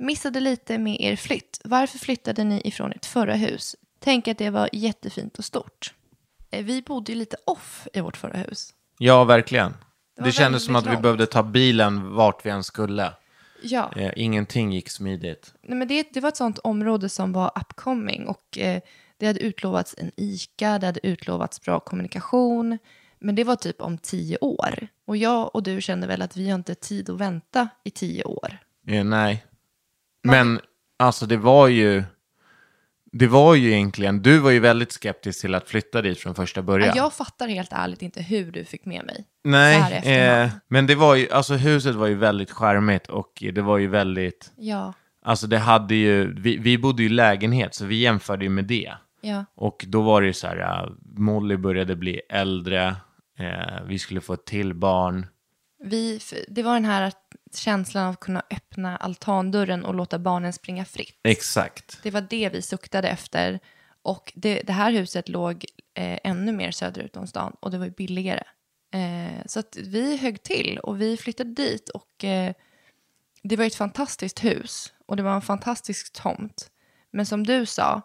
Missade 0.00 0.40
lite 0.40 0.78
med 0.78 1.00
er 1.00 1.16
flytt. 1.16 1.60
Varför 1.64 1.98
flyttade 1.98 2.44
ni 2.44 2.60
ifrån 2.64 2.92
ert 2.92 3.06
förra 3.06 3.34
hus? 3.34 3.76
Tänk 4.00 4.28
att 4.28 4.38
det 4.38 4.50
var 4.50 4.68
jättefint 4.72 5.38
och 5.38 5.44
stort. 5.44 5.94
Eh, 6.50 6.64
Vi 6.64 6.82
bodde 6.82 7.12
ju 7.12 7.18
lite 7.18 7.36
off 7.46 7.88
i 7.92 8.00
vårt 8.00 8.16
förra 8.16 8.38
hus. 8.38 8.74
Ja, 8.98 9.24
verkligen. 9.24 9.74
Det, 10.16 10.22
var 10.22 10.30
kändes 10.30 10.64
som 10.64 10.76
att 10.76 10.84
väldigt 10.86 10.90
vi 10.90 10.94
långt. 10.94 11.02
behövde 11.02 11.26
ta 11.26 11.42
bilen 11.42 12.14
vart 12.14 12.46
vi 12.46 12.50
än 12.50 12.64
skulle. 12.64 13.12
Ja. 13.62 13.92
Eh, 13.96 14.12
ingenting 14.16 14.72
gick 14.72 14.90
smidigt. 14.90 15.54
Nej, 15.62 15.78
men 15.78 15.88
det, 15.88 16.06
det 16.12 16.20
var 16.20 16.28
ett 16.28 16.36
sånt 16.36 16.58
område 16.58 17.08
som 17.08 17.32
var 17.32 17.52
upcoming 17.60 18.26
och 18.26 18.58
eh, 18.58 18.80
det 19.18 19.26
hade 19.26 19.40
utlovats 19.40 19.94
en 19.98 20.10
ICA, 20.16 20.78
det 20.78 20.86
hade 20.86 21.06
utlovats 21.06 21.60
bra 21.60 21.80
kommunikation. 21.80 22.78
Men 23.18 23.34
det 23.34 23.44
var 23.44 23.56
typ 23.56 23.80
om 23.80 23.98
tio 23.98 24.38
år. 24.40 24.88
Och 25.06 25.16
jag 25.16 25.54
och 25.54 25.62
du 25.62 25.80
kände 25.80 26.06
väl 26.06 26.22
att 26.22 26.36
vi 26.36 26.48
har 26.48 26.54
inte 26.54 26.74
tid 26.74 27.10
att 27.10 27.20
vänta 27.20 27.68
i 27.84 27.90
tio 27.90 28.24
år. 28.24 28.58
Eh, 28.88 29.04
nej. 29.04 29.44
Men 30.22 30.60
alltså 30.96 31.26
det 31.26 31.36
var 31.36 31.68
ju... 31.68 32.04
Det 33.12 33.26
var 33.26 33.54
ju 33.54 33.72
egentligen... 33.72 34.22
Du 34.22 34.38
var 34.38 34.50
ju 34.50 34.60
väldigt 34.60 34.92
skeptisk 34.92 35.40
till 35.40 35.54
att 35.54 35.68
flytta 35.68 36.02
dit 36.02 36.18
från 36.18 36.34
första 36.34 36.62
början. 36.62 36.96
Jag 36.96 37.12
fattar 37.12 37.48
helt 37.48 37.72
ärligt 37.72 38.02
inte 38.02 38.22
hur 38.22 38.52
du 38.52 38.64
fick 38.64 38.84
med 38.84 39.04
mig. 39.04 39.24
Nej, 39.44 39.92
eh, 40.18 40.50
men 40.68 40.86
det 40.86 40.94
var 40.94 41.14
ju... 41.14 41.30
Alltså 41.30 41.54
huset 41.54 41.94
var 41.94 42.06
ju 42.06 42.14
väldigt 42.14 42.50
charmigt 42.50 43.06
och 43.06 43.42
det 43.52 43.62
var 43.62 43.78
ju 43.78 43.86
väldigt... 43.86 44.52
Ja, 44.56 44.92
Alltså 45.26 45.46
det 45.46 45.58
hade 45.58 45.94
ju... 45.94 46.40
Vi, 46.40 46.56
vi 46.56 46.78
bodde 46.78 47.02
ju 47.02 47.08
i 47.08 47.12
lägenhet 47.12 47.74
så 47.74 47.84
vi 47.84 47.96
jämförde 47.96 48.44
ju 48.44 48.50
med 48.50 48.64
det. 48.64 48.92
ja, 49.20 49.44
Och 49.54 49.84
då 49.88 50.02
var 50.02 50.20
det 50.20 50.26
ju 50.26 50.32
så 50.32 50.46
här, 50.46 50.56
ja, 50.56 50.88
Molly 51.16 51.56
började 51.56 51.96
bli 51.96 52.20
äldre, 52.28 52.96
eh, 53.38 53.82
vi 53.86 53.98
skulle 53.98 54.20
få 54.20 54.32
ett 54.32 54.44
till 54.44 54.74
barn. 54.74 55.26
vi, 55.82 56.20
det 56.48 56.62
var 56.62 56.74
den 56.74 56.84
här 56.84 57.12
känslan 57.54 58.04
av 58.04 58.10
att 58.10 58.20
kunna 58.20 58.42
öppna 58.50 58.96
altandörren 58.96 59.84
och 59.84 59.94
låta 59.94 60.18
barnen 60.18 60.52
springa 60.52 60.84
fritt. 60.84 61.20
Exakt. 61.22 61.98
Det 62.02 62.10
var 62.10 62.20
det 62.20 62.48
vi 62.48 62.62
suktade 62.62 63.08
efter. 63.08 63.60
Och 64.02 64.32
det, 64.36 64.62
det 64.66 64.72
här 64.72 64.92
huset 64.92 65.28
låg 65.28 65.64
eh, 65.94 66.18
ännu 66.24 66.52
mer 66.52 66.70
söderut 66.70 67.16
om 67.16 67.26
stan 67.26 67.56
och 67.60 67.70
det 67.70 67.78
var 67.78 67.88
billigare. 67.88 68.42
Eh, 68.94 69.46
så 69.46 69.60
att 69.60 69.76
vi 69.76 70.16
högg 70.16 70.42
till 70.42 70.78
och 70.78 71.00
vi 71.00 71.16
flyttade 71.16 71.50
dit 71.50 71.88
och 71.88 72.24
eh, 72.24 72.52
det 73.42 73.56
var 73.56 73.64
ett 73.64 73.74
fantastiskt 73.74 74.44
hus 74.44 74.92
och 75.06 75.16
det 75.16 75.22
var 75.22 75.34
en 75.34 75.42
fantastisk 75.42 76.12
tomt. 76.12 76.70
Men 77.10 77.26
som 77.26 77.46
du 77.46 77.66
sa, 77.66 78.02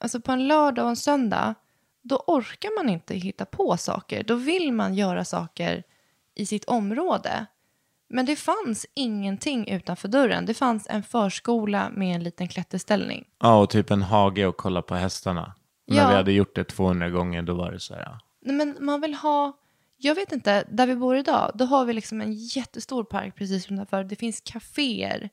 alltså 0.00 0.20
på 0.20 0.32
en 0.32 0.48
lördag 0.48 0.84
och 0.84 0.90
en 0.90 0.96
söndag, 0.96 1.54
då 2.08 2.24
orkar 2.26 2.82
man 2.84 2.88
inte 2.92 3.14
hitta 3.14 3.44
på 3.44 3.76
saker. 3.76 4.22
Då 4.24 4.34
vill 4.34 4.72
man 4.72 4.94
göra 4.94 5.24
saker 5.24 5.82
i 6.34 6.46
sitt 6.46 6.64
område. 6.64 7.46
Men 8.10 8.26
det 8.26 8.36
fanns 8.36 8.86
ingenting 8.94 9.68
utanför 9.68 10.08
dörren. 10.08 10.46
Det 10.46 10.54
fanns 10.54 10.86
en 10.90 11.02
förskola 11.02 11.90
med 11.90 12.14
en 12.16 12.22
liten 12.22 12.48
klätterställning. 12.48 13.24
Ja, 13.40 13.58
och 13.60 13.70
typ 13.70 13.90
en 13.90 14.02
hage 14.02 14.46
och 14.46 14.56
kolla 14.56 14.82
på 14.82 14.94
hästarna. 14.94 15.54
När 15.86 15.96
Ja. 15.96 16.08
vi 16.08 16.14
hade 16.14 16.32
gjort 16.32 16.54
det 16.56 16.64
200 16.64 17.10
gånger, 17.10 17.42
då 17.42 17.54
var 17.54 17.72
det 17.72 17.80
så 17.80 17.94
här, 17.94 18.02
ja. 18.02 18.20
Nej, 18.40 18.56
men 18.56 18.76
man 18.80 19.00
vill 19.00 19.14
ha... 19.14 19.52
Jag 19.96 20.14
vet 20.14 20.32
inte, 20.32 20.64
där 20.70 20.86
vi 20.86 20.96
bor 20.96 21.16
idag, 21.16 21.50
då 21.54 21.64
har 21.64 21.84
vi 21.84 21.92
liksom 21.92 22.20
en 22.20 22.32
jättestor 22.32 23.04
park 23.04 23.34
precis 23.36 23.70
utanför. 23.72 24.04
Det 24.04 24.16
finns 24.16 24.40
kaféer, 24.40 25.30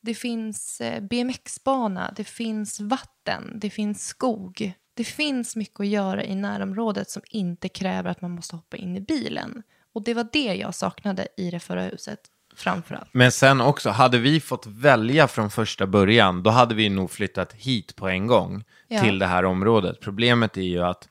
det 0.00 0.14
finns 0.14 0.80
eh, 0.80 1.00
BMX-bana, 1.00 2.12
det 2.16 2.24
finns 2.24 2.80
vatten, 2.80 3.52
det 3.54 3.70
finns 3.70 4.06
skog. 4.06 4.72
Det 4.94 5.04
finns 5.04 5.56
mycket 5.56 5.80
att 5.80 5.86
göra 5.86 6.24
i 6.24 6.34
närområdet 6.34 7.10
som 7.10 7.22
inte 7.30 7.68
kräver 7.68 8.10
att 8.10 8.20
man 8.20 8.30
måste 8.30 8.56
hoppa 8.56 8.76
in 8.76 8.96
i 8.96 9.00
bilen. 9.00 9.62
Och 9.94 10.04
det 10.04 10.14
var 10.14 10.26
det 10.32 10.54
jag 10.54 10.74
saknade 10.74 11.28
i 11.36 11.50
det 11.50 11.60
förra 11.60 11.82
huset, 11.82 12.18
framför 12.56 12.94
allt. 12.94 13.08
Men 13.12 13.32
sen 13.32 13.60
också, 13.60 13.90
hade 13.90 14.18
vi 14.18 14.40
fått 14.40 14.66
välja 14.66 15.28
från 15.28 15.50
första 15.50 15.86
början, 15.86 16.42
då 16.42 16.50
hade 16.50 16.74
vi 16.74 16.88
nog 16.88 17.10
flyttat 17.10 17.52
hit 17.52 17.96
på 17.96 18.08
en 18.08 18.26
gång 18.26 18.64
Ja. 18.88 19.00
till 19.02 19.18
det 19.18 19.26
här 19.26 19.44
området. 19.44 20.00
Problemet 20.00 20.56
är 20.56 20.62
ju 20.62 20.82
att 20.82 21.08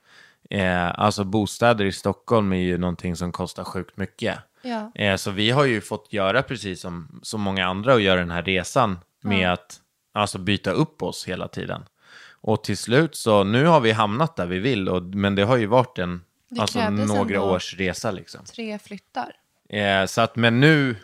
eh, 0.49 0.99
alltså 0.99 1.23
bostäder 1.23 1.85
i 1.85 1.91
Stockholm 1.91 2.53
är 2.53 2.57
ju 2.57 2.77
någonting 2.77 3.15
som 3.15 3.31
kostar 3.31 3.63
sjukt 3.63 3.97
mycket. 3.97 4.37
Ja. 4.61 4.91
Eh, 4.95 5.15
så 5.15 5.31
vi 5.31 5.51
har 5.51 5.65
ju 5.65 5.81
fått 5.81 6.13
göra 6.13 6.41
precis 6.43 6.81
som 6.81 7.19
så 7.23 7.37
många 7.37 7.65
andra 7.67 7.93
och 7.93 8.01
göra 8.01 8.19
den 8.19 8.31
här 8.31 8.43
resan 8.43 8.99
med 9.21 9.53
att 9.53 9.79
alltså, 10.13 10.37
byta 10.37 10.71
upp 10.71 11.03
oss 11.03 11.25
hela 11.27 11.47
tiden. 11.47 11.83
Och 12.45 12.63
till 12.63 12.77
slut 12.77 13.15
så, 13.15 13.43
nu 13.43 13.65
har 13.65 13.79
vi 13.79 13.91
hamnat 13.91 14.35
där 14.35 14.45
vi 14.45 14.59
vill, 14.59 14.89
och, 14.89 15.03
men 15.03 15.35
det 15.35 15.43
har 15.43 15.57
ju 15.57 15.65
varit 15.65 15.99
en 15.99 16.21
Det 16.49 16.61
alltså, 16.61 16.89
några 16.89 17.41
års 17.41 17.77
resa 17.77 18.11
liksom. 18.11 18.45
Tre 18.45 18.79
flyttar. 18.79 19.35
Eh, 19.69 20.05
så 20.05 20.21
att, 20.21 20.35
men 20.35 20.59
nu, 20.59 20.95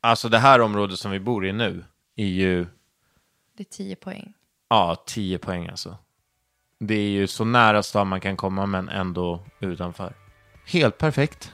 alltså 0.00 0.28
det 0.28 0.38
här 0.38 0.60
området 0.60 0.98
som 0.98 1.10
vi 1.10 1.20
bor 1.20 1.46
i 1.46 1.52
nu 1.52 1.84
är 2.16 2.26
ju, 2.26 2.66
Det 3.56 3.62
är 3.62 3.64
tio 3.64 3.96
poäng. 3.96 4.34
ja, 4.68 5.04
10 5.06 5.38
poäng 5.38 5.68
alltså. 5.68 5.96
Det 6.80 6.94
är 6.94 7.10
ju 7.10 7.26
så 7.26 7.44
nära 7.44 7.82
stan 7.82 8.08
man 8.08 8.20
kan 8.20 8.36
komma 8.36 8.66
men 8.66 8.88
ändå 8.88 9.44
utanför. 9.60 10.12
Helt 10.66 10.98
perfekt. 10.98 11.52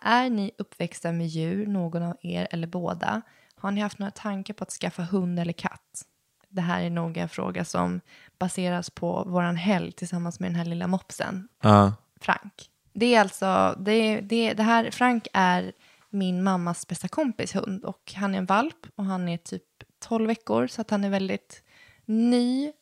Är 0.00 0.30
ni 0.30 0.50
uppväxta 0.58 1.12
med 1.12 1.26
djur, 1.26 1.66
någon 1.66 2.02
av 2.02 2.16
er 2.22 2.48
eller 2.50 2.66
båda? 2.66 3.22
Har 3.54 3.70
ni 3.70 3.80
haft 3.80 3.98
några 3.98 4.10
tankar 4.10 4.54
på 4.54 4.64
att 4.64 4.70
skaffa 4.70 5.02
hund 5.02 5.38
eller 5.38 5.52
katt? 5.52 6.04
Det 6.48 6.60
här 6.60 6.82
är 6.82 6.90
nog 6.90 7.16
en 7.16 7.28
fråga 7.28 7.64
som 7.64 8.00
baseras 8.38 8.90
på 8.90 9.24
våran 9.24 9.56
helg 9.56 9.92
tillsammans 9.92 10.40
med 10.40 10.50
den 10.50 10.56
här 10.56 10.64
lilla 10.64 10.86
mopsen, 10.86 11.48
Ja. 11.62 11.94
Frank. 12.20 12.70
Det 12.92 13.14
är 13.14 13.20
alltså, 13.20 13.76
det, 13.78 14.20
det, 14.20 14.54
det 14.54 14.62
här, 14.62 14.90
Frank 14.90 15.28
är 15.32 15.72
min 16.10 16.42
mammas 16.42 16.86
bästa 16.86 17.08
kompis 17.08 17.56
hund 17.56 17.84
och 17.84 18.12
han 18.16 18.34
är 18.34 18.38
en 18.38 18.46
valp 18.46 18.86
och 18.94 19.04
han 19.04 19.28
är 19.28 19.36
typ 19.36 19.62
12 19.98 20.26
veckor 20.26 20.66
så 20.66 20.80
att 20.80 20.90
han 20.90 21.04
är 21.04 21.10
väldigt 21.10 21.62
ny 22.04 22.72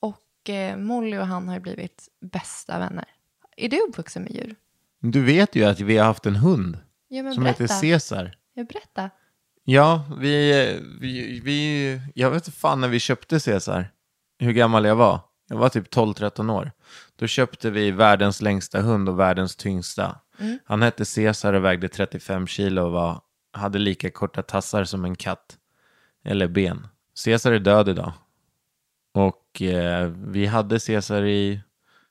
och 0.00 0.50
eh, 0.50 0.76
Molly 0.76 1.18
och 1.18 1.26
han 1.26 1.48
har 1.48 1.54
ju 1.54 1.60
blivit 1.60 2.08
bästa 2.20 2.78
vänner. 2.78 3.04
Är 3.56 3.68
du 3.68 3.80
uppvuxen 3.88 4.22
med 4.22 4.32
djur? 4.32 4.56
Du 5.12 5.22
vet 5.24 5.54
ju 5.54 5.64
att 5.64 5.80
vi 5.80 5.96
har 5.96 6.06
haft 6.06 6.26
en 6.26 6.36
hund 6.36 6.78
Ja, 7.08 7.32
som 7.32 7.44
berätta. 7.44 7.62
heter 7.64 7.80
Caesar. 7.80 8.36
Jag 8.54 8.66
berätta. 8.66 9.10
Ja, 9.64 10.04
vi, 10.20 10.52
vi, 11.00 11.40
vi, 11.40 12.00
jag 12.14 12.30
vet 12.30 12.46
inte 12.46 12.58
fan 12.58 12.80
när 12.80 12.88
vi 12.88 12.98
köpte 13.00 13.40
Caesar, 13.40 13.88
hur 14.38 14.52
gammal 14.52 14.84
jag 14.84 14.96
var. 14.96 15.20
Jag 15.48 15.56
var 15.56 15.68
typ 15.68 15.94
12-13 15.94 16.52
år. 16.52 16.72
Då 17.16 17.26
köpte 17.26 17.70
vi 17.70 17.90
världens 17.90 18.42
längsta 18.42 18.80
hund 18.80 19.08
och 19.08 19.18
världens 19.20 19.56
tyngsta. 19.56 20.20
Han 20.64 20.82
hette 20.82 21.04
Caesar 21.14 21.52
och 21.52 21.64
vägde 21.64 21.88
35 21.88 22.46
kilo 22.46 22.82
och 22.82 22.92
var, 22.92 23.20
hade 23.52 23.78
lika 23.78 24.10
korta 24.10 24.42
tassar 24.42 24.84
som 24.84 25.04
en 25.04 25.16
katt. 25.16 25.56
Eller 26.24 26.48
ben. 26.48 26.86
Caesar 27.24 27.52
är 27.52 27.58
död 27.58 27.88
idag. 27.88 28.12
Och 29.14 29.62
eh, 29.62 30.08
vi 30.08 30.46
hade 30.46 30.78
Caesar 30.86 31.24
i, 31.24 31.60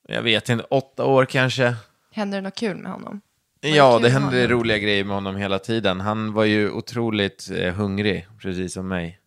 jag 0.08 0.22
vet 0.22 0.50
inte, 0.50 0.64
åtta 0.64 1.06
år 1.06 1.26
kanske. 1.26 1.76
Händer 2.16 2.38
det 2.38 2.42
något 2.42 2.56
kul 2.56 2.78
med 2.78 2.92
honom? 2.92 3.22
Ja, 3.62 4.00
det 4.00 4.10
hände 4.10 4.28
honom? 4.42 4.48
roliga 4.48 4.78
grejer 4.78 5.04
med 5.04 5.16
honom 5.16 5.36
hela 5.36 5.60
tiden. 5.60 6.02
Han 6.02 6.34
var 6.34 6.44
ju 6.44 6.72
otroligt 6.72 7.50
eh, 7.52 7.74
hungrig, 7.74 8.28
precis 8.42 8.74
som 8.74 8.88
mig. 8.88 9.20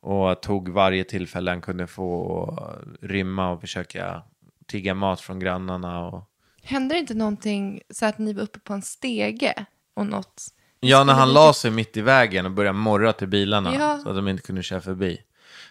Och 0.00 0.42
tog 0.42 0.68
varje 0.68 1.04
tillfälle 1.04 1.50
han 1.50 1.60
kunde 1.60 1.86
få 1.86 2.44
att 2.58 3.10
rymma 3.10 3.50
och 3.50 3.60
försöka 3.60 4.22
tigga 4.66 4.94
mat 4.94 5.20
från 5.20 5.40
grannarna. 5.40 6.06
Och... 6.06 6.24
Hände 6.62 6.94
det 6.94 6.98
inte 6.98 7.14
någonting 7.14 7.82
så 7.90 8.06
att 8.06 8.18
ni 8.18 8.32
var 8.32 8.42
uppe 8.42 8.58
på 8.60 8.72
en 8.72 8.82
stege 8.82 9.54
och 9.94 10.06
något? 10.06 10.42
Ja, 10.80 11.04
när 11.04 11.12
han 11.14 11.32
la 11.32 11.52
sig 11.52 11.70
mitt 11.70 11.96
i 11.96 12.00
vägen 12.00 12.46
och 12.46 12.52
började 12.52 12.78
morra 12.78 13.12
till 13.12 13.28
bilarna 13.28 13.74
Ja. 13.74 14.00
så 14.02 14.08
att 14.08 14.16
de 14.16 14.28
inte 14.28 14.42
kunde 14.42 14.62
köra 14.62 14.80
förbi. 14.80 15.20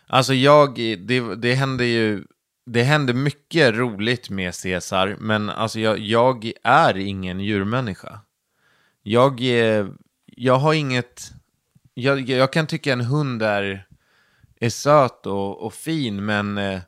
Alltså 0.08 0.34
jag, 0.34 0.76
det, 1.00 1.36
det 1.36 1.54
händer 1.54 1.86
ju, 1.86 2.24
det 2.66 2.84
händer 2.84 3.14
mycket 3.14 3.76
roligt 3.76 4.30
med 4.30 4.54
Caesar, 4.64 5.16
men 5.20 5.50
alltså 5.50 5.80
jag, 5.80 6.00
jag 6.00 6.52
är 6.64 6.98
ingen 6.98 7.40
djurmänniska. 7.40 8.20
Jag, 9.04 9.42
eh, 9.42 9.88
jag 10.26 10.56
har 10.56 10.74
inget, 10.74 11.32
jag, 11.94 12.30
jag 12.30 12.54
kan 12.54 12.68
tycka 12.68 12.94
en 12.94 13.02
hund 13.02 13.42
är, 13.42 13.88
är 14.60 14.70
söt 14.70 15.26
och, 15.26 15.66
och 15.66 15.74
fin, 15.74 16.26
men 16.26 16.58
eh, 16.58 16.80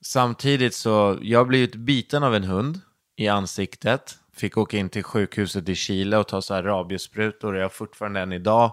samtidigt 0.00 0.74
så, 0.74 1.18
jag 1.22 1.38
har 1.38 1.44
blivit 1.44 1.74
biten 1.74 2.22
av 2.22 2.34
en 2.34 2.44
hund 2.44 2.80
i 3.16 3.28
ansiktet. 3.28 4.16
Fick 4.32 4.56
åka 4.56 4.76
in 4.76 4.88
till 4.88 5.04
sjukhuset 5.04 5.68
i 5.68 5.74
Chile 5.74 6.16
och 6.16 6.28
ta 6.28 6.42
så 6.42 6.54
här 6.54 6.62
rabiessprutor. 6.62 7.56
Jag 7.56 7.64
har 7.64 7.68
fortfarande 7.68 8.20
än 8.20 8.32
idag 8.32 8.72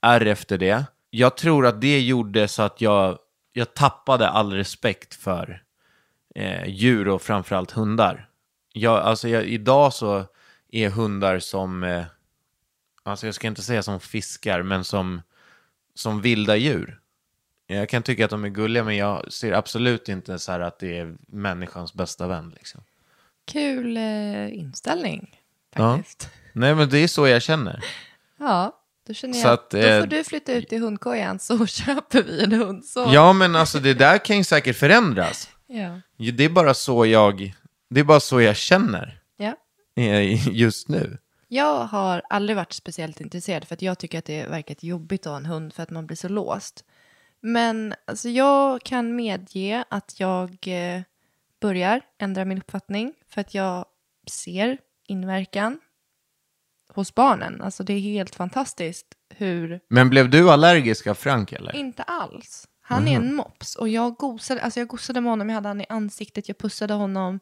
är 0.00 0.26
efter 0.26 0.58
det. 0.58 0.84
Jag 1.10 1.36
tror 1.36 1.66
att 1.66 1.80
det 1.80 2.00
gjorde 2.00 2.48
så 2.48 2.62
att 2.62 2.80
jag, 2.80 3.18
jag 3.52 3.74
tappade 3.74 4.28
all 4.28 4.52
respekt 4.52 5.14
för 5.14 5.62
eh, 6.38 6.68
djur 6.68 7.08
och 7.08 7.22
framförallt 7.22 7.70
hundar. 7.70 8.28
Jag, 8.72 8.94
alltså 8.98 9.28
jag, 9.28 9.44
idag 9.46 9.92
så 9.94 10.24
är 10.72 10.88
hundar 10.88 11.38
som, 11.38 11.84
eh, 11.84 12.04
alltså 13.02 13.26
jag 13.26 13.34
ska 13.34 13.46
inte 13.46 13.62
säga 13.62 13.82
som 13.82 14.00
fiskar, 14.00 14.62
men 14.62 14.84
som, 14.84 15.22
som 15.94 16.20
vilda 16.22 16.56
djur. 16.56 17.00
Jag 17.66 17.88
kan 17.88 18.02
tycka 18.02 18.24
att 18.24 18.30
de 18.30 18.44
är 18.44 18.48
gulliga, 18.48 18.84
men 18.84 18.96
jag 18.96 19.32
ser 19.32 19.52
absolut 19.52 20.08
inte 20.08 20.38
så 20.38 20.52
här 20.52 20.60
att 20.60 20.78
det 20.78 20.98
är 20.98 21.16
människans 21.28 21.94
bästa 21.94 22.26
vän. 22.26 22.52
Liksom. 22.56 22.80
Kul 23.52 23.96
eh, 23.96 24.54
inställning 24.58 25.40
Ja. 25.74 25.96
faktiskt. 25.96 26.30
Nej, 26.52 26.74
men 26.74 26.88
det 26.88 26.98
är 26.98 27.08
så 27.08 27.28
jag 27.28 27.42
känner. 27.42 27.84
Ja, 28.40 28.80
då 29.06 29.14
känner 29.14 29.34
Så 29.34 29.46
jag 29.46 29.52
att, 29.54 29.70
då 29.70 29.78
eh, 29.78 30.00
får 30.00 30.06
du 30.06 30.24
flytta 30.24 30.52
ut 30.52 30.72
i 30.72 30.78
hundkojan 30.78 31.38
så 31.38 31.66
köper 31.66 32.22
vi 32.22 32.44
en 32.44 32.52
hund. 32.52 32.84
Så. 32.84 33.10
Ja, 33.12 33.32
men 33.32 33.56
alltså 33.56 33.78
det 33.78 33.94
där 33.94 34.18
kan 34.18 34.36
ju 34.36 34.44
säkert 34.44 34.76
förändras. 34.76 35.50
Ja. 35.68 36.00
Det 36.16 36.44
är 36.44 36.48
bara 36.48 36.74
så 36.74 37.06
jag, 37.06 37.54
det 37.90 38.00
är 38.00 38.04
bara 38.04 38.20
så 38.20 38.40
jag 38.40 38.56
känner 38.56 39.20
ja. 39.36 39.56
just 40.52 40.88
nu. 40.88 41.18
Jag 41.48 41.84
har 41.84 42.22
aldrig 42.30 42.56
varit 42.56 42.72
speciellt 42.72 43.20
intresserad 43.20 43.64
för 43.64 43.74
att 43.74 43.82
jag 43.82 43.98
tycker 43.98 44.18
att 44.18 44.24
det 44.24 44.46
verkar 44.46 44.76
jobbigt 44.80 45.26
att 45.26 45.30
ha 45.30 45.36
en 45.36 45.46
hund 45.46 45.72
för 45.72 45.82
att 45.82 45.90
man 45.90 46.06
blir 46.06 46.16
så 46.16 46.28
låst. 46.28 46.84
Men 47.40 47.94
alltså, 48.06 48.28
jag 48.28 48.82
kan 48.82 49.16
medge 49.16 49.84
att 49.90 50.20
jag 50.20 50.58
eh, 50.66 51.02
börjar 51.60 52.00
ändra 52.18 52.44
min 52.44 52.58
uppfattning 52.58 53.14
för 53.28 53.40
att 53.40 53.54
jag 53.54 53.84
ser 54.26 54.78
inverkan 55.06 55.80
hos 56.88 57.14
barnen. 57.14 57.62
Alltså 57.62 57.82
det 57.82 57.92
är 57.92 58.00
helt 58.00 58.34
fantastiskt 58.34 59.06
hur 59.28 59.80
Men 59.88 60.10
blev 60.10 60.30
du 60.30 60.50
allergisk 60.50 61.06
av 61.06 61.14
Frank 61.14 61.52
eller? 61.52 61.76
Inte 61.76 62.02
alls. 62.02 62.68
Han 62.88 63.08
är 63.08 63.16
en 63.16 63.34
mops 63.34 63.74
och 63.76 63.88
jag 63.88 64.16
gosade, 64.16 64.62
alltså 64.62 64.80
jag 64.80 64.88
gosade 64.88 65.20
med 65.20 65.32
honom, 65.32 65.48
jag 65.48 65.54
hade 65.54 65.68
han 65.68 65.80
i 65.80 65.86
ansiktet, 65.88 66.48
jag 66.48 66.58
pussade 66.58 66.94
honom. 66.94 67.40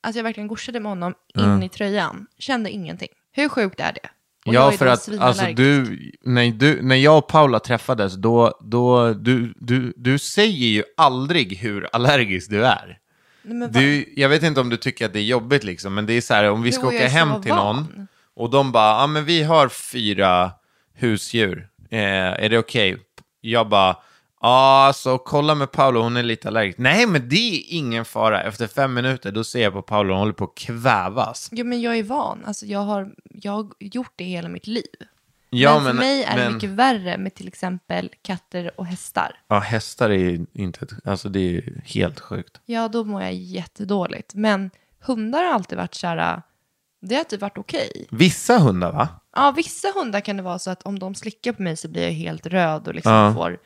Alltså 0.00 0.18
jag 0.18 0.24
verkligen 0.24 0.48
gosade 0.48 0.80
med 0.80 0.90
honom 0.90 1.14
in 1.34 1.62
i 1.62 1.68
tröjan. 1.68 2.26
Kände 2.38 2.70
ingenting. 2.70 3.08
Hur 3.32 3.48
sjukt 3.48 3.80
är 3.80 3.92
det? 3.92 4.08
Och 4.46 4.54
Ja, 4.54 4.72
för 4.72 4.86
att 4.86 5.18
alltså, 5.18 5.46
du, 5.46 5.98
när 6.22 6.50
du, 6.50 6.82
när 6.82 6.96
jag 6.96 7.18
och 7.18 7.28
Paula 7.28 7.60
träffades, 7.60 8.14
då, 8.14 8.58
då, 8.60 9.12
du, 9.12 9.54
du, 9.56 9.92
du 9.96 10.18
säger 10.18 10.66
ju 10.66 10.82
aldrig 10.96 11.56
hur 11.56 11.88
allergisk 11.92 12.50
du 12.50 12.66
är. 12.66 12.98
Nej? 13.42 13.68
Du, 13.68 14.12
jag 14.16 14.28
vet 14.28 14.42
inte 14.42 14.60
om 14.60 14.70
du 14.70 14.76
tycker 14.76 15.06
att 15.06 15.12
det 15.12 15.18
är 15.18 15.24
jobbigt 15.24 15.64
liksom, 15.64 15.94
men 15.94 16.06
det 16.06 16.12
är 16.12 16.20
så 16.20 16.34
här, 16.34 16.50
om 16.50 16.62
vi 16.62 16.72
ska 16.72 16.86
åka 16.86 17.08
hem 17.08 17.42
till 17.42 17.52
van. 17.52 17.76
någon 17.76 18.08
och 18.36 18.50
de 18.50 18.72
bara, 18.72 19.00
ja 19.00 19.06
men 19.06 19.24
vi 19.24 19.42
har 19.42 19.68
fyra 19.68 20.52
husdjur, 20.94 21.68
eh, 21.90 21.98
är 22.44 22.48
det 22.48 22.58
okej? 22.58 22.96
Jag 23.40 23.68
bara, 23.68 23.96
ja 24.44 24.92
så 24.94 25.18
kolla 25.18 25.54
med 25.54 25.72
Paolo, 25.72 26.00
hon 26.02 26.16
är 26.16 26.22
lite 26.22 26.48
allergisk. 26.48 26.78
Nej 26.78 27.06
men 27.06 27.28
det 27.28 27.36
är 27.56 27.62
ingen 27.68 28.04
fara, 28.04 28.42
efter 28.42 28.66
fem 28.66 28.94
minuter 28.94 29.32
då 29.32 29.44
ser 29.44 29.62
jag 29.62 29.72
på 29.72 29.82
Paolo, 29.82 30.12
hon 30.12 30.18
håller 30.18 30.32
på 30.32 30.44
att 30.44 30.54
kvävas. 30.54 31.48
Jo, 31.52 31.66
men 31.66 31.80
jag 31.80 31.98
är 31.98 32.02
van. 32.02 32.42
Alltså 32.46 32.66
jag 32.66 32.80
har, 32.80 33.12
jag 33.30 33.52
har 33.52 33.66
gjort 33.80 34.12
det 34.16 34.24
hela 34.24 34.48
mitt 34.48 34.66
liv. 34.66 34.84
Ja, 35.50 35.74
men 35.74 35.84
för 35.84 35.92
mig 35.92 36.24
är 36.24 36.36
det 36.36 36.44
men- 36.44 36.54
mycket 36.54 36.70
värre 36.70 37.18
med 37.18 37.34
till 37.34 37.48
exempel 37.48 38.10
katter 38.22 38.70
och 38.80 38.86
hästar. 38.86 39.36
Ja, 39.48 39.58
hästar 39.58 40.10
är 40.10 40.14
ju 40.18 40.46
inte, 40.52 40.86
alltså 41.04 41.28
det 41.28 41.38
är 41.40 41.50
ju 41.50 41.80
helt 41.84 42.20
sjukt. 42.20 42.60
Ja, 42.66 42.88
då 42.88 43.04
mår 43.04 43.22
jag 43.22 43.34
jättedåligt. 43.34 44.34
Men 44.34 44.70
hundar 45.00 45.42
har 45.42 45.52
alltid 45.54 45.78
varit 45.78 45.94
så 45.94 46.06
här, 46.06 46.42
det 47.02 47.14
har 47.16 47.24
typ 47.24 47.40
varit 47.40 47.58
okej. 47.58 48.06
Vissa 48.10 48.58
hundar 48.58 48.92
va? 48.92 49.08
Ja, 49.36 49.52
vissa 49.56 49.88
hundar 49.94 50.20
kan 50.20 50.36
det 50.36 50.42
vara 50.42 50.58
så 50.58 50.70
att 50.70 50.82
om 50.82 50.98
de 50.98 51.14
slickar 51.14 51.52
på 51.52 51.62
mig 51.62 51.76
så 51.76 51.88
blir 51.88 52.02
jag 52.02 52.12
helt 52.12 52.46
röd 52.46 52.88
och 52.88 52.94
liksom 52.94 53.12
Ja. 53.12 53.34
får 53.34 53.58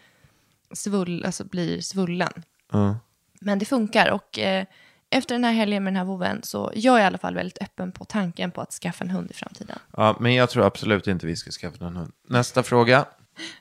svull, 0.73 1.25
alltså 1.25 1.45
blir 1.45 1.81
svullen. 1.81 2.33
Ja. 2.73 2.99
Men 3.41 3.59
det 3.59 3.65
funkar 3.65 4.11
och 4.11 4.39
eh, 4.39 4.65
efter 5.11 5.35
den 5.35 5.45
här 5.45 5.53
helgen 5.53 5.85
med 5.85 5.93
den 5.93 5.97
här 5.99 6.05
voven 6.05 6.43
så 6.43 6.73
jag 6.75 6.97
är 6.97 7.01
i 7.01 7.05
alla 7.05 7.19
fall 7.19 7.35
väldigt 7.35 7.63
öppen 7.63 7.93
på 7.93 8.05
tanken 8.05 8.51
på 8.51 8.61
att 8.61 8.73
skaffa 8.73 9.05
en 9.05 9.11
hund 9.11 9.31
i 9.31 9.35
framtiden. 9.35 9.79
Ja, 9.97 10.17
men 10.21 10.35
jag 10.35 10.51
tror 10.51 10.65
absolut 10.67 11.07
inte 11.07 11.27
vi 11.27 11.37
ska 11.37 11.51
skaffa 11.51 11.85
någon 11.85 11.97
hund. 11.97 12.13
Nästa 12.29 12.63
fråga. 12.63 13.05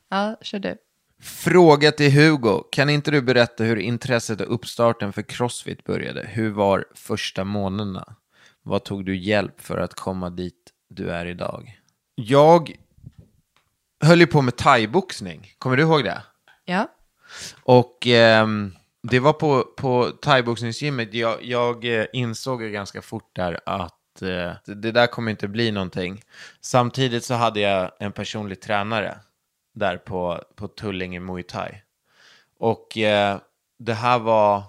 Ja, 0.10 0.36
kör 0.42 0.60
du. 0.60 0.78
Fråga 1.22 1.92
till 1.92 2.12
Hugo. 2.12 2.64
Kan 2.72 2.90
inte 2.90 3.12
du 3.12 3.22
berätta 3.22 3.64
hur 3.64 3.76
intresset 3.78 4.42
och 4.42 4.54
uppstarten 4.54 5.14
för 5.14 5.22
Crossfit 5.22 5.84
började? 5.84 6.28
Hur 6.28 6.50
var 6.50 6.86
första 6.96 7.44
månaderna? 7.44 8.16
Vad 8.64 8.84
tog 8.84 9.06
du 9.06 9.18
hjälp 9.18 9.62
för 9.62 9.78
att 9.78 9.94
komma 9.94 10.30
dit 10.30 10.74
du 10.90 11.10
är 11.10 11.26
idag? 11.26 11.80
Jag 12.16 12.76
höll 14.04 14.20
ju 14.20 14.28
på 14.28 14.42
med 14.42 14.56
thaiboxning. 14.56 15.54
Kommer 15.58 15.78
du 15.78 15.84
ihåg 15.84 16.04
det? 16.04 16.22
Ja. 16.66 16.88
Och 17.64 18.08
ehm, 18.08 18.74
det 19.04 19.20
var 19.20 19.34
på, 19.34 19.64
på 19.78 20.12
thaiboxningsgymmet. 20.22 21.14
Jag, 21.14 21.44
jag 21.44 21.86
eh, 21.86 22.06
insåg 22.14 22.64
ju 22.64 22.72
ganska 22.72 23.02
fort 23.02 23.36
där 23.36 23.60
att 23.66 24.22
eh, 24.22 24.52
det, 24.66 24.76
det 24.76 24.92
där 24.92 25.08
kommer 25.08 25.32
inte 25.32 25.48
bli 25.48 25.72
någonting. 25.72 26.22
Samtidigt 26.62 27.24
så 27.24 27.34
hade 27.34 27.60
jag 27.60 27.92
en 28.00 28.12
personlig 28.12 28.62
tränare 28.62 29.18
där 29.74 29.98
på, 29.98 30.44
på 30.56 30.68
Tullinge 30.68 31.20
Muay 31.20 31.44
Thai. 31.44 31.72
Och 32.60 32.98
eh, 32.98 33.38
det 33.80 33.94
här 33.94 34.20
var, 34.20 34.64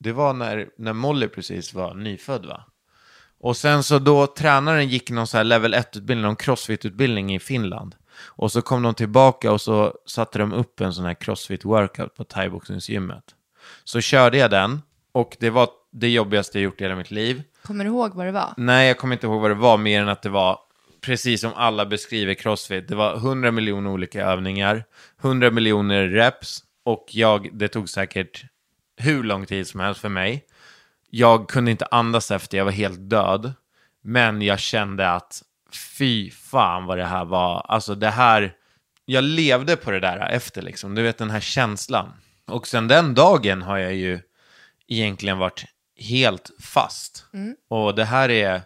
det 0.00 0.12
var 0.12 0.32
när, 0.32 0.68
när 0.76 0.92
Molly 0.92 1.28
precis 1.28 1.74
var 1.74 1.94
nyfödd 1.94 2.46
va? 2.46 2.64
Och 3.38 3.56
sen 3.56 3.82
så 3.82 3.98
då 3.98 4.26
tränaren 4.26 4.88
gick 4.88 5.10
någon 5.10 5.26
så 5.26 5.36
här 5.36 5.44
level 5.44 5.74
1-utbildning, 5.74 6.22
någon 6.22 6.36
crossfit-utbildning 6.36 7.34
i 7.34 7.38
Finland. 7.38 7.94
Och 8.16 8.52
så 8.52 8.62
kom 8.62 8.82
de 8.82 8.94
tillbaka 8.94 9.52
och 9.52 9.60
så 9.60 9.94
satte 10.06 10.38
de 10.38 10.52
upp 10.52 10.80
en 10.80 10.92
sån 10.92 11.04
här 11.04 11.14
crossfit-workout 11.14 12.08
på 12.08 12.24
thaiboxningsgymmet. 12.24 13.24
Så 13.84 14.00
körde 14.00 14.38
jag 14.38 14.50
den 14.50 14.82
och 15.12 15.36
det 15.40 15.50
var 15.50 15.68
det 15.92 16.08
jobbigaste 16.08 16.58
jag 16.58 16.64
gjort 16.64 16.80
i 16.80 16.84
hela 16.84 16.96
mitt 16.96 17.10
liv. 17.10 17.42
Kommer 17.62 17.84
du 17.84 17.90
ihåg 17.90 18.14
vad 18.14 18.26
det 18.26 18.32
var? 18.32 18.54
Nej, 18.56 18.88
jag 18.88 18.98
kommer 18.98 19.14
inte 19.14 19.26
ihåg 19.26 19.40
vad 19.40 19.50
det 19.50 19.54
var 19.54 19.76
mer 19.76 20.02
än 20.02 20.08
att 20.08 20.22
det 20.22 20.28
var 20.28 20.58
precis 21.00 21.40
som 21.40 21.54
alla 21.54 21.86
beskriver 21.86 22.34
crossfit. 22.34 22.88
Det 22.88 22.94
var 22.94 23.14
100 23.16 23.50
miljoner 23.50 23.90
olika 23.90 24.24
övningar, 24.24 24.84
100 25.20 25.50
miljoner 25.50 26.08
reps 26.08 26.62
och 26.84 27.06
jag, 27.10 27.48
det 27.52 27.68
tog 27.68 27.88
säkert 27.88 28.44
hur 28.96 29.22
lång 29.22 29.46
tid 29.46 29.66
som 29.66 29.80
helst 29.80 30.00
för 30.00 30.08
mig. 30.08 30.44
Jag 31.10 31.48
kunde 31.48 31.70
inte 31.70 31.86
andas 31.86 32.30
efter, 32.30 32.58
jag 32.58 32.64
var 32.64 32.72
helt 32.72 33.10
död. 33.10 33.52
Men 34.02 34.42
jag 34.42 34.60
kände 34.60 35.10
att 35.10 35.42
fy 35.76 36.30
fan 36.30 36.86
vad 36.86 36.98
det 36.98 37.04
här 37.04 37.24
var. 37.24 37.66
Alltså 37.68 37.94
det 37.94 38.10
här, 38.10 38.52
jag 39.04 39.24
levde 39.24 39.76
på 39.76 39.90
det 39.90 40.00
där 40.00 40.28
efter 40.28 40.62
liksom. 40.62 40.94
Du 40.94 41.02
vet 41.02 41.18
den 41.18 41.30
här 41.30 41.40
känslan. 41.40 42.12
Och 42.46 42.66
sen 42.66 42.88
den 42.88 43.14
dagen 43.14 43.62
har 43.62 43.78
jag 43.78 43.94
ju 43.94 44.20
egentligen 44.88 45.38
varit 45.38 45.64
helt 45.96 46.50
fast. 46.60 47.26
Och 47.68 47.94
det 47.94 48.04
här 48.04 48.28
är 48.30 48.62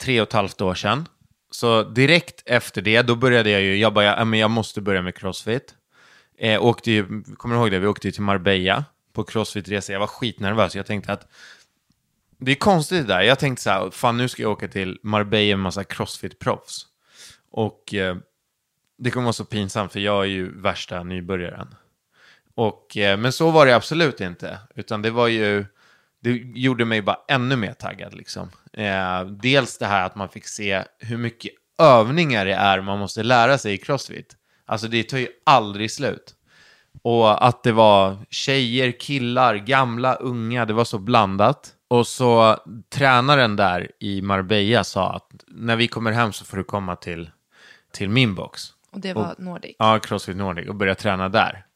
tre 0.00 0.20
och 0.20 0.28
ett 0.28 0.32
halvt 0.32 0.60
år 0.60 0.74
sedan. 0.74 1.08
Så 1.50 1.82
direkt 1.82 2.42
efter 2.46 2.82
det, 2.82 3.02
då 3.02 3.14
började 3.14 3.50
jag 3.50 3.62
ju, 3.62 3.76
jag 3.76 3.94
bara, 3.94 4.04
ja, 4.04 4.24
men 4.24 4.38
jag 4.38 4.50
måste 4.50 4.80
börja 4.80 5.02
med 5.02 5.14
crossfit. 5.14 5.74
Eh, 6.38 6.62
åkte 6.64 6.90
ju, 6.90 7.22
kommer 7.36 7.54
du 7.54 7.60
ihåg 7.60 7.70
det? 7.70 7.78
Vi 7.78 7.86
åkte 7.86 8.08
ju 8.08 8.12
till 8.12 8.22
Marbella 8.22 8.84
på 9.12 9.24
crossfit-resa. 9.24 9.92
Jag 9.92 10.00
var 10.00 10.06
skitnervös. 10.06 10.76
Jag 10.76 10.86
tänkte 10.86 11.12
att 11.12 11.28
det 12.38 12.50
är 12.50 12.56
konstigt 12.56 13.06
det 13.06 13.14
där. 13.14 13.20
Jag 13.20 13.38
tänkte 13.38 13.62
så 13.62 13.70
här, 13.70 13.90
fan 13.90 14.16
nu 14.16 14.28
ska 14.28 14.42
jag 14.42 14.52
åka 14.52 14.68
till 14.68 14.98
Marbella 15.02 15.56
med 15.56 15.62
massa 15.62 15.82
crossfit-proffs. 15.82 16.82
Och 17.50 17.94
eh, 17.94 18.16
det 18.98 19.10
kommer 19.10 19.24
vara 19.24 19.32
så 19.32 19.44
pinsamt 19.44 19.92
för 19.92 20.00
jag 20.00 20.22
är 20.22 20.28
ju 20.28 20.60
värsta 20.60 21.02
nybörjaren. 21.02 21.74
Och, 22.54 22.96
eh, 22.96 23.18
men 23.18 23.32
så 23.32 23.50
var 23.50 23.66
det 23.66 23.76
absolut 23.76 24.20
inte. 24.20 24.58
Utan 24.74 25.02
det 25.02 25.10
var 25.10 25.28
ju, 25.28 25.66
det 26.22 26.30
gjorde 26.54 26.84
mig 26.84 27.02
bara 27.02 27.18
ännu 27.28 27.56
mer 27.56 27.72
taggad 27.72 28.14
liksom. 28.14 28.50
Eh, 28.72 29.24
dels 29.24 29.78
det 29.78 29.86
här 29.86 30.06
att 30.06 30.16
man 30.16 30.28
fick 30.28 30.46
se 30.46 30.84
hur 30.98 31.16
mycket 31.16 31.52
övningar 31.78 32.46
det 32.46 32.54
är 32.54 32.80
man 32.80 32.98
måste 32.98 33.22
lära 33.22 33.58
sig 33.58 33.74
i 33.74 33.78
crossfit. 33.78 34.36
Alltså 34.66 34.88
det 34.88 35.02
tar 35.02 35.18
ju 35.18 35.28
aldrig 35.44 35.90
slut. 35.90 36.34
Och 37.02 37.46
att 37.46 37.62
det 37.62 37.72
var 37.72 38.16
tjejer, 38.30 39.00
killar, 39.00 39.56
gamla, 39.56 40.14
unga, 40.14 40.64
det 40.64 40.72
var 40.72 40.84
så 40.84 40.98
blandat. 40.98 41.72
Och 41.88 42.06
så 42.06 42.58
tränaren 42.88 43.56
där 43.56 43.90
i 43.98 44.22
Marbella 44.22 44.84
sa 44.84 45.12
att 45.12 45.44
när 45.46 45.76
vi 45.76 45.88
kommer 45.88 46.12
hem 46.12 46.32
så 46.32 46.44
får 46.44 46.56
du 46.56 46.64
komma 46.64 46.96
till, 46.96 47.30
till 47.92 48.08
min 48.08 48.34
box. 48.34 48.62
Och 48.90 49.00
det 49.00 49.12
var 49.14 49.34
Nordic. 49.38 49.76
Ja, 49.78 49.98
Crossfit 49.98 50.36
Nordic 50.36 50.68
och 50.68 50.74
börja 50.74 50.94
träna 50.94 51.28
där. 51.28 51.66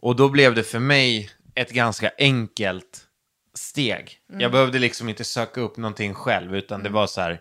Och 0.00 0.16
då 0.16 0.28
blev 0.28 0.54
det 0.54 0.62
för 0.62 0.78
mig 0.78 1.30
ett 1.54 1.70
ganska 1.70 2.10
enkelt 2.18 3.06
steg. 3.54 4.18
Jag 4.26 4.52
behövde 4.52 4.78
liksom 4.78 5.08
inte 5.08 5.24
söka 5.24 5.60
upp 5.60 5.76
någonting 5.76 6.14
själv, 6.14 6.56
utan 6.56 6.82
det 6.82 6.88
var 6.88 7.06
så 7.06 7.20
här, 7.20 7.40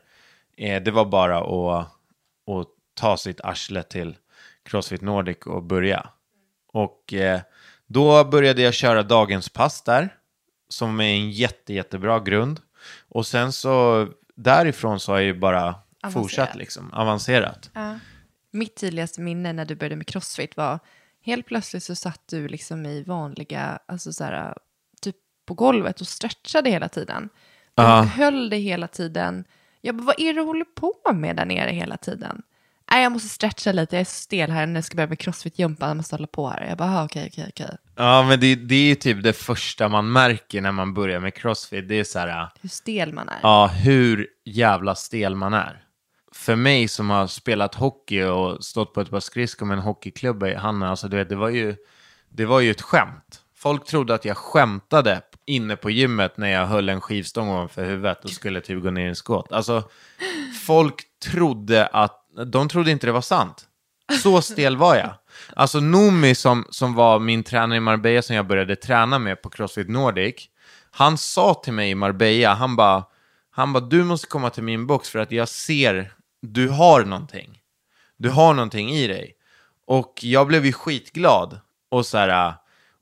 eh, 0.58 0.84
det 0.84 0.92
var 0.92 1.06
bara 1.06 1.38
att, 1.40 1.88
att 2.48 2.68
ta 2.94 3.18
sitt 3.18 3.42
arsle 3.42 3.84
till 3.84 4.18
Crossfit 4.64 5.02
Nordic 5.02 5.38
och 5.46 5.64
börja. 5.64 6.10
Och 6.74 7.14
eh, 7.14 7.42
då 7.88 8.24
började 8.24 8.62
jag 8.62 8.74
köra 8.74 9.04
dagens 9.04 9.50
pass 9.50 9.82
där, 9.82 10.16
som 10.70 11.00
är 11.02 11.14
en 11.14 11.32
jätte, 11.32 11.74
jättebra 11.74 12.20
grund. 12.20 12.62
Och 13.10 13.28
sen 13.28 13.52
så 13.54 14.08
därifrån 14.36 15.00
så 15.00 15.12
har 15.12 15.18
jag 15.20 15.26
ju 15.26 15.34
bara 15.34 15.62
Avancerat. 15.62 16.14
fortsatt 16.14 16.56
liksom, 16.56 16.94
avancerat. 16.94 17.70
Ja. 17.74 18.00
Mitt 18.52 18.76
tydligaste 18.76 19.22
minne 19.22 19.54
när 19.54 19.66
du 19.66 19.76
började 19.76 19.96
med 19.96 20.08
crossfit 20.08 20.58
var 20.58 20.80
helt 21.22 21.46
plötsligt 21.46 21.84
så 21.84 21.96
satt 21.96 22.22
du 22.26 22.48
liksom 22.48 22.86
i 22.86 23.04
vanliga, 23.04 23.80
alltså 23.86 24.14
så 24.14 24.24
här, 24.24 24.58
typ 25.02 25.16
på 25.46 25.54
golvet 25.54 26.02
och 26.02 26.08
stretchade 26.08 26.70
hela 26.70 26.90
tiden. 26.90 27.30
Du 27.76 27.84
Ja. 27.84 28.02
höll 28.02 28.50
dig 28.50 28.62
hela 28.62 28.88
tiden. 28.88 29.46
Jag 29.82 29.96
bara, 29.96 30.04
vad 30.04 30.16
är 30.20 30.34
det 30.34 30.40
du 30.40 30.46
håller 30.46 30.66
på 30.66 30.94
med 31.14 31.36
där 31.36 31.46
nere 31.46 31.72
hela 31.72 31.98
tiden? 31.98 32.42
Nej, 32.92 33.04
jag 33.04 33.12
måste 33.12 33.30
stretcha 33.30 33.72
lite, 33.72 33.96
jag 33.96 34.02
är 34.02 34.06
så 34.06 34.12
stel 34.12 34.52
här 34.52 34.66
när 34.66 34.76
jag 34.76 34.84
ska 34.84 34.96
börja 34.96 35.08
med 35.08 35.18
crossfit-jumpa, 35.20 35.88
jag 35.88 35.98
måste 35.98 36.16
hålla 36.16 36.28
på 36.28 36.50
här. 36.50 36.66
Jag 36.70 36.78
bara, 36.78 36.90
"Ah, 37.00 37.04
okej, 37.06 37.28
okej, 37.32 37.46
okej. 37.50 37.78
Ja, 37.96 38.24
men 38.24 38.40
det, 38.40 38.56
det 38.56 38.76
är 38.76 38.84
ju 38.90 38.96
typ 38.96 39.24
det 39.24 39.34
första 39.34 39.90
man 39.90 40.12
märker 40.12 40.62
när 40.62 40.72
man 40.72 40.94
börjar 40.94 41.20
med 41.20 41.34
crossfit. 41.34 41.88
Det 41.88 41.96
är 42.00 42.04
så 42.04 42.20
här, 42.20 42.50
Hur 42.62 42.70
stel 42.70 43.14
man 43.14 43.30
är. 43.30 43.40
ja, 43.44 43.68
hur 43.68 44.28
jävla 44.46 44.96
stel 44.96 45.36
man 45.36 45.54
är. 45.54 45.84
För 46.32 46.56
mig 46.56 46.88
som 46.88 47.10
har 47.10 47.28
spelat 47.28 47.76
hockey 47.76 48.24
och 48.24 48.64
stått 48.64 48.94
på 48.94 49.02
ett 49.02 49.10
par 49.10 49.20
skridskor 49.20 49.66
med 49.66 49.78
en 49.78 49.84
hockeyklubba 49.84 50.48
i 50.48 50.56
handen, 50.56 50.90
alltså 50.90 51.08
du 51.08 51.18
vet, 51.18 51.30
det 51.30 51.36
var 51.36 51.50
ju, 51.50 51.76
det 52.30 52.46
var 52.46 52.60
ju 52.60 52.72
ett 52.72 52.82
skämt. 52.82 53.42
Folk 53.56 53.86
trodde 53.86 54.14
att 54.14 54.26
jag 54.26 54.38
skämtade 54.38 55.22
inne 55.46 55.76
på 55.76 55.90
gymmet 55.90 56.38
när 56.38 56.48
jag 56.48 56.68
höll 56.68 56.90
en 56.90 57.02
skivstång 57.02 57.50
ovanför 57.50 57.86
huvudet 57.86 58.24
och 58.24 58.30
skulle 58.30 58.62
typ 58.62 58.84
gå 58.84 58.92
ner 58.92 59.06
i 59.06 59.10
en 59.10 59.16
skåt. 59.16 59.52
Alltså, 59.52 59.84
folk 60.68 60.96
trodde 61.32 61.88
att, 61.88 62.19
de 62.46 62.70
trodde 62.70 62.92
inte 62.92 63.08
det 63.08 63.12
var 63.12 63.22
sant. 63.22 63.66
Så 64.24 64.42
stel 64.42 64.78
var 64.78 64.96
jag. 64.96 65.14
Alltså 65.56 65.80
Nomi 65.80 66.36
som, 66.36 66.66
som 66.70 66.94
var 66.94 67.20
min 67.20 67.44
tränare 67.44 67.78
i 67.78 67.80
Marbella 67.80 68.22
som 68.22 68.36
jag 68.36 68.48
började 68.48 68.76
träna 68.76 69.20
med 69.20 69.42
på 69.42 69.50
Crossfit 69.50 69.90
Nordic, 69.90 70.50
han 70.92 71.18
sa 71.18 71.54
till 71.64 71.74
mig 71.74 71.90
i 71.90 71.96
Marbella, 71.96 72.54
han 72.54 72.76
bara, 72.76 73.04
han 73.52 73.74
bara, 73.74 73.84
du 73.84 74.04
måste 74.04 74.28
komma 74.28 74.50
till 74.50 74.64
min 74.64 74.88
box 74.88 75.10
för 75.10 75.20
att 75.20 75.32
jag 75.32 75.50
ser, 75.50 76.14
du 76.42 76.70
har 76.70 77.06
någonting. 77.06 77.60
Du 78.18 78.30
har 78.30 78.54
någonting 78.54 78.90
i 78.90 79.08
dig. 79.08 79.36
Och 79.88 80.20
jag 80.22 80.48
blev 80.48 80.66
ju 80.66 80.74
skitglad. 80.74 81.60
Och 81.90 82.06
så 82.06 82.18
här, 82.18 82.54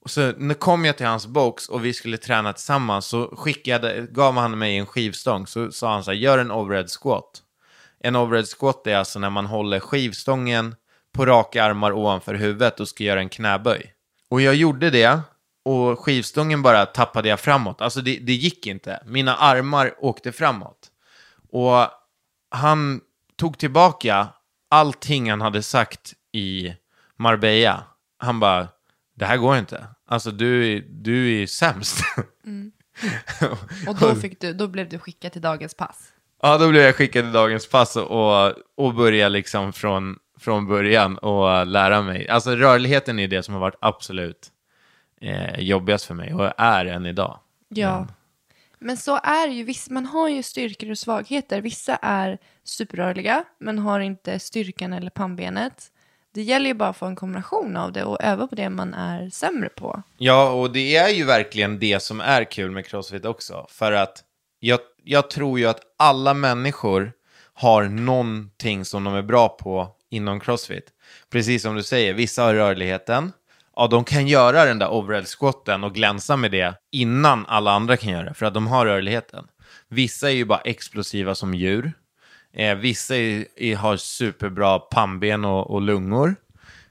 och 0.04 0.12
så 0.12 0.32
när 0.38 0.54
kom 0.56 0.86
jag 0.86 0.97
till 0.97 1.06
hans 1.06 1.28
box 1.28 1.69
och 1.69 1.86
vi 1.86 1.93
skulle 1.93 2.17
träna 2.17 2.54
tillsammans 2.54 3.06
så 3.06 3.36
skickade, 3.38 4.08
gav 4.12 4.34
han 4.34 4.60
mig 4.60 4.78
en 4.78 4.86
skivstång. 4.86 5.47
Så 5.47 5.71
sa 5.71 5.93
han 5.93 6.04
så 6.04 6.12
här, 6.12 6.17
gör 6.17 6.38
en 6.38 6.52
overhead 6.52 6.88
squat. 6.88 7.43
En 7.99 8.15
overhead 8.15 8.45
squat 8.45 8.88
är 8.88 8.95
alltså 8.95 9.19
när 9.19 9.29
man 9.29 9.45
håller 9.45 9.79
skivstången 9.79 10.75
på 11.12 11.25
raka 11.25 11.63
armar 11.63 11.91
ovanför 11.91 12.33
huvudet 12.33 12.79
och 12.79 12.88
ska 12.88 13.03
göra 13.03 13.19
en 13.19 13.29
knäböj. 13.29 13.93
Och 14.29 14.41
jag 14.41 14.55
gjorde 14.55 14.89
det 14.89 15.19
och 15.65 15.99
skivstången 15.99 16.62
bara 16.62 16.86
tappade 16.86 17.29
jag 17.29 17.39
framåt. 17.39 17.81
Alltså 17.81 18.01
det, 18.01 18.19
det 18.19 18.33
gick 18.33 18.67
inte. 18.67 19.03
Mina 19.05 19.36
armar 19.36 19.95
åkte 19.97 20.31
framåt. 20.31 20.91
Och 21.51 21.88
han 22.51 23.01
tog 23.36 23.57
tillbaka 23.57 24.27
allting 24.69 25.29
han 25.29 25.41
hade 25.41 25.63
sagt 25.63 26.13
i 26.31 26.73
Marbella. 27.15 27.83
Han 28.17 28.39
bara, 28.39 28.67
det 29.15 29.25
här 29.25 29.38
går 29.38 29.57
inte. 29.57 29.88
Alltså 30.07 30.31
du, 30.31 30.79
du 30.81 31.41
är 31.41 31.47
sämst. 31.47 31.99
Och 33.88 33.95
då, 33.95 34.15
fick 34.15 34.41
du, 34.41 34.53
då 34.53 34.67
blev 34.67 34.89
du 34.89 34.99
skickad 34.99 35.31
till 35.31 35.41
dagens 35.41 35.73
pass. 35.73 36.13
Ja, 36.41 36.58
då 36.58 36.69
blev 36.69 36.84
jag 36.84 36.95
skickad 36.95 37.23
till 37.23 37.32
dagens 37.32 37.69
pass 37.69 37.95
och, 37.95 38.54
och 38.76 38.93
börja 38.93 39.30
liksom 39.30 39.73
från, 39.73 40.19
från 40.39 40.67
början 40.67 41.17
och 41.17 41.67
lära 41.67 42.02
mig. 42.02 42.28
Alltså 42.30 42.56
rörligheten 42.56 43.19
är 43.19 43.28
det 43.28 43.43
som 43.43 43.54
har 43.54 43.62
varit 43.62 43.78
absolut 43.82 44.52
eh, 45.21 45.60
jobbigast 45.60 46.06
för 46.06 46.13
mig 46.13 46.34
och 46.34 46.52
är 46.58 46.86
än 46.86 47.06
idag. 47.06 47.39
Ja. 47.69 48.08
Men 48.80 48.97
så 48.97 49.19
är 49.23 49.47
det 49.47 49.54
ju, 49.54 49.63
viss, 49.63 49.89
man 49.89 50.06
har 50.06 50.30
ju 50.30 50.43
styrkor 50.43 50.91
och 50.91 50.97
svagheter. 50.97 51.62
Vissa 51.62 51.95
är 51.95 52.38
superrörliga, 52.63 53.43
men 53.60 53.80
har 53.80 54.00
inte 54.00 54.39
styrkan 54.39 54.93
eller 54.93 55.10
pannbenet. 55.10 55.91
Det 56.34 56.41
gäller 56.41 56.67
ju 56.67 56.73
bara 56.73 56.89
att 56.89 56.97
få 56.97 57.06
en 57.06 57.15
kombination 57.15 57.78
av 57.78 57.91
det 57.91 58.04
och 58.04 58.23
öva 58.23 58.47
på 58.47 58.56
det 58.56 58.69
man 58.69 58.93
är 58.93 59.30
sämre 59.30 59.69
på. 59.69 60.04
Ja, 60.17 60.52
och 60.52 60.71
det 60.71 60.95
är 60.95 61.10
ju 61.10 61.23
verkligen 61.23 61.80
det 61.80 62.00
som 62.00 62.21
är 62.21 62.43
kul 62.43 62.71
med 62.71 62.86
Crossfit 62.86 63.26
också. 63.26 63.65
För 63.69 63.91
att 63.91 64.23
jag, 64.60 64.80
jag 65.08 65.30
tror 65.30 65.60
ju 65.60 65.65
att 65.65 65.80
alla 65.98 66.34
människor 66.34 67.12
har 67.54 67.84
någonting 67.84 68.86
som 68.86 69.04
de 69.04 69.13
är 69.15 69.22
bra 69.22 69.50
på 69.50 69.96
inom 70.10 70.39
Crossfit. 70.39 70.89
Precis 71.32 71.62
som 71.62 71.76
du 71.76 71.84
säger, 71.84 72.13
vissa 72.13 72.43
har 72.43 72.54
rörligheten. 72.54 73.32
Ja, 73.76 73.88
de 73.88 74.04
kan 74.04 74.28
göra 74.28 74.65
den 74.65 74.80
där 74.80 74.89
overhead 74.89 75.26
squatten 75.26 75.84
och 75.84 75.93
glänsa 75.93 76.38
med 76.38 76.52
det 76.52 76.74
innan 76.91 77.46
alla 77.46 77.72
andra 77.72 77.98
kan 77.98 78.12
göra 78.12 78.24
det, 78.24 78.34
för 78.34 78.46
att 78.46 78.54
de 78.54 78.67
har 78.67 78.86
rörligheten. 78.86 79.48
Vissa 79.89 80.30
är 80.30 80.36
ju 80.36 80.46
bara 80.46 80.60
explosiva 80.60 81.36
som 81.36 81.54
djur. 81.54 81.93
Eh, 82.54 82.76
vissa 82.76 83.15
är, 83.15 83.46
är, 83.56 83.76
har 83.76 83.98
superbra 83.98 84.80
pannben 84.80 85.46
och, 85.46 85.72
och 85.72 85.82
lungor. 85.82 86.36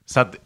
Så 0.04 0.20
att 0.20 0.36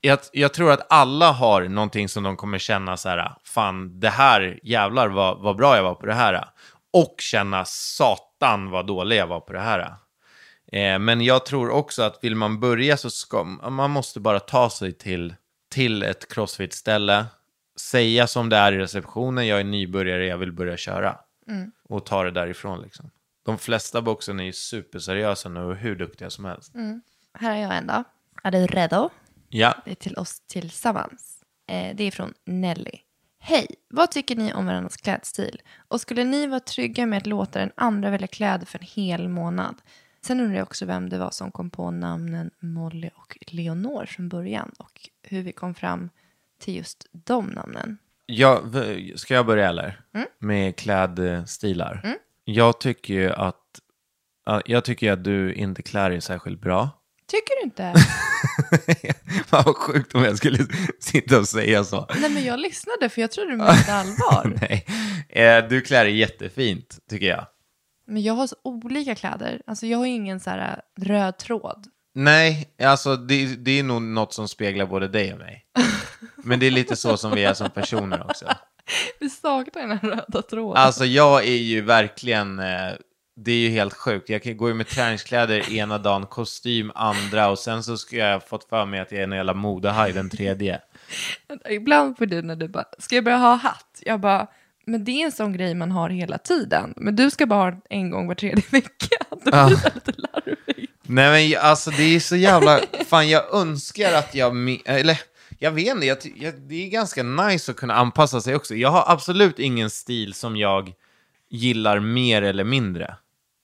jag, 0.00 0.18
jag 0.32 0.54
tror 0.54 0.72
att 0.72 0.86
alla 0.92 1.32
har 1.32 1.62
någonting 1.62 2.08
som 2.08 2.22
de 2.22 2.36
kommer 2.36 2.58
känna 2.58 2.96
så 2.96 3.08
här, 3.08 3.32
fan 3.44 4.00
det 4.00 4.10
här 4.10 4.58
jävlar 4.62 5.08
vad, 5.08 5.38
vad 5.38 5.56
bra 5.56 5.76
jag 5.76 5.82
var 5.82 5.94
på 5.94 6.06
det 6.06 6.14
här. 6.14 6.44
Och 6.92 7.14
känna 7.18 7.64
satan 7.64 8.70
vad 8.70 8.86
dålig 8.86 9.16
jag 9.16 9.26
var 9.26 9.40
på 9.40 9.52
det 9.52 9.60
här. 9.60 9.94
Eh, 10.72 10.98
men 10.98 11.20
jag 11.20 11.46
tror 11.46 11.70
också 11.70 12.02
att 12.02 12.24
vill 12.24 12.34
man 12.34 12.60
börja 12.60 12.96
så 12.96 13.10
ska 13.10 13.44
man 13.44 13.90
måste 13.90 14.20
bara 14.20 14.40
ta 14.40 14.70
sig 14.70 14.92
till, 14.92 15.34
till 15.70 16.02
ett 16.02 16.32
crossfit-ställe, 16.32 17.26
säga 17.80 18.26
som 18.26 18.48
det 18.48 18.56
är 18.56 18.72
i 18.72 18.78
receptionen, 18.78 19.46
jag 19.46 19.60
är 19.60 19.64
nybörjare, 19.64 20.26
jag 20.26 20.38
vill 20.38 20.52
börja 20.52 20.76
köra. 20.76 21.18
Och 21.88 22.06
ta 22.06 22.24
det 22.24 22.30
därifrån 22.30 22.82
liksom. 22.82 23.10
De 23.42 23.58
flesta 23.58 24.02
boxen 24.02 24.40
är 24.40 24.44
ju 24.44 24.52
superseriösa 24.52 25.48
nu 25.48 25.60
och 25.60 25.76
hur 25.76 25.96
duktiga 25.96 26.30
som 26.30 26.44
helst. 26.44 26.74
Här 27.34 27.56
är 27.56 27.62
jag 27.62 27.76
en 27.76 27.86
då. 27.86 28.04
Är 28.42 28.50
du 28.50 28.66
redo? 28.66 29.10
Ja, 29.48 29.74
Det 29.84 29.90
är 29.90 29.94
till 29.94 30.16
oss 30.16 30.40
tillsammans. 30.40 31.42
Eh, 31.68 31.96
det 31.96 32.04
är 32.04 32.10
från 32.10 32.34
Nelly. 32.44 32.98
Hej, 33.42 33.66
vad 33.88 34.10
tycker 34.10 34.36
ni 34.36 34.52
om 34.52 34.66
varandras 34.66 34.96
klädstil? 34.96 35.62
Och 35.88 36.00
skulle 36.00 36.24
ni 36.24 36.46
vara 36.46 36.60
trygga 36.60 37.06
med 37.06 37.16
att 37.16 37.26
låta 37.26 37.58
den 37.58 37.72
andra 37.74 38.10
välja 38.10 38.26
kläder 38.26 38.66
för 38.66 38.78
en 38.78 38.86
hel 38.86 39.28
månad? 39.28 39.74
Sen 40.22 40.40
undrar 40.40 40.56
jag 40.56 40.62
också 40.66 40.86
vem 40.86 41.08
det 41.08 41.18
var 41.18 41.30
som 41.30 41.50
kom 41.50 41.70
på 41.70 41.90
namnen 41.90 42.50
Molly 42.60 43.10
och 43.14 43.38
Leonor 43.46 44.06
från 44.06 44.28
början 44.28 44.72
och 44.78 45.08
hur 45.22 45.42
vi 45.42 45.52
kom 45.52 45.74
fram 45.74 46.10
till 46.58 46.76
just 46.76 47.06
de 47.12 47.46
namnen. 47.46 47.98
Ja, 48.26 48.62
ska 49.16 49.34
jag 49.34 49.46
börja 49.46 49.68
eller? 49.68 50.00
Med 50.38 50.76
klädstilar. 50.76 52.16
Jag 52.44 52.80
tycker 52.80 53.14
ju 53.14 53.30
att 53.32 53.80
ja, 54.46 54.62
jag 54.66 54.84
tycker 54.84 55.12
att 55.12 55.24
du 55.24 55.54
inte 55.54 55.82
klär 55.82 56.10
dig 56.10 56.20
särskilt 56.20 56.60
bra. 56.60 56.90
Tycker 57.26 57.60
du 57.60 57.64
inte? 57.64 57.94
Fan 59.46 59.62
vad 59.66 59.76
sjukt 59.76 60.14
om 60.14 60.24
jag 60.24 60.36
skulle 60.36 60.66
sitta 61.00 61.38
och 61.38 61.48
säga 61.48 61.84
så. 61.84 62.06
Nej, 62.20 62.30
men 62.30 62.44
jag 62.44 62.60
lyssnade 62.60 63.08
för 63.08 63.20
jag 63.20 63.30
trodde 63.30 63.50
du 63.50 63.56
menade 63.56 63.84
allvar. 63.94 64.58
Nej. 64.60 64.86
Eh, 65.28 65.68
Du 65.68 65.80
klär 65.80 66.04
dig 66.04 66.16
jättefint, 66.16 66.98
tycker 67.10 67.26
jag. 67.26 67.46
Men 68.06 68.22
jag 68.22 68.34
har 68.34 68.46
så 68.46 68.56
olika 68.64 69.14
kläder. 69.14 69.62
Alltså 69.66 69.86
jag 69.86 69.98
har 69.98 70.06
ju 70.06 70.12
ingen 70.12 70.40
så 70.40 70.50
här 70.50 70.82
äh, 70.98 71.04
röd 71.04 71.38
tråd. 71.38 71.86
Nej, 72.14 72.68
alltså 72.82 73.16
det, 73.16 73.46
det 73.46 73.78
är 73.78 73.82
nog 73.82 74.02
något 74.02 74.34
som 74.34 74.48
speglar 74.48 74.86
både 74.86 75.08
dig 75.08 75.32
och 75.32 75.38
mig. 75.38 75.64
Men 76.36 76.60
det 76.60 76.66
är 76.66 76.70
lite 76.70 76.96
så 76.96 77.16
som 77.16 77.30
vi 77.34 77.44
är 77.44 77.54
som 77.54 77.70
personer 77.70 78.22
också. 78.30 78.44
Vi 79.20 79.30
saknar 79.30 79.82
den 79.82 79.98
här 79.98 80.08
röda 80.08 80.42
tråden. 80.42 80.82
Alltså 80.82 81.04
jag 81.04 81.44
är 81.44 81.56
ju 81.56 81.80
verkligen, 81.80 82.58
eh, 82.58 82.92
det 83.44 83.52
är 83.52 83.58
ju 83.58 83.68
helt 83.68 83.94
sjukt. 83.94 84.28
Jag 84.28 84.42
kan 84.42 84.56
gå 84.56 84.68
ju 84.68 84.74
med 84.74 84.88
träningskläder 84.88 85.72
ena 85.72 85.98
dagen, 85.98 86.26
kostym 86.26 86.92
andra 86.94 87.48
och 87.48 87.58
sen 87.58 87.82
så 87.82 87.96
ska 87.96 88.16
jag 88.16 88.48
fått 88.48 88.64
för 88.64 88.86
mig 88.86 89.00
att 89.00 89.12
jag 89.12 89.20
är 89.20 89.24
en 89.24 89.32
jävla 89.32 89.54
modehaj 89.54 90.12
den 90.12 90.30
tredje. 90.30 90.80
Ibland 91.70 92.18
får 92.18 92.26
du 92.26 92.42
när 92.42 92.56
du 92.56 92.68
bara, 92.68 92.84
ska 92.98 93.14
jag 93.14 93.24
börja 93.24 93.38
ha 93.38 93.54
hatt? 93.54 94.02
Jag 94.06 94.20
bara, 94.20 94.46
men 94.86 95.04
det 95.04 95.10
är 95.10 95.24
en 95.24 95.32
sån 95.32 95.52
grej 95.52 95.74
man 95.74 95.90
har 95.90 96.10
hela 96.10 96.38
tiden. 96.38 96.94
Men 96.96 97.16
du 97.16 97.30
ska 97.30 97.46
bara 97.46 97.60
ha 97.60 97.70
den 97.70 97.80
en 97.90 98.10
gång 98.10 98.26
var 98.26 98.34
tredje 98.34 98.64
vecka. 98.70 99.16
Då 99.30 99.36
blir 99.36 99.52
det 99.52 99.94
lite 99.94 100.12
larvigt. 100.16 100.92
Nej 101.02 101.50
men 101.52 101.60
alltså 101.62 101.90
det 101.90 102.02
är 102.02 102.20
så 102.20 102.36
jävla, 102.36 102.80
fan 103.06 103.28
jag 103.28 103.54
önskar 103.54 104.12
att 104.12 104.34
jag, 104.34 104.80
eller 104.84 105.20
jag 105.58 105.70
vet 105.70 105.94
inte, 105.94 106.06
jag, 106.06 106.18
jag, 106.36 106.60
det 106.60 106.86
är 106.86 106.90
ganska 106.90 107.22
nice 107.22 107.70
att 107.70 107.76
kunna 107.76 107.94
anpassa 107.94 108.40
sig 108.40 108.54
också. 108.54 108.74
Jag 108.74 108.90
har 108.90 109.04
absolut 109.06 109.58
ingen 109.58 109.90
stil 109.90 110.34
som 110.34 110.56
jag 110.56 110.94
gillar 111.50 112.00
mer 112.00 112.42
eller 112.42 112.64
mindre. 112.64 113.14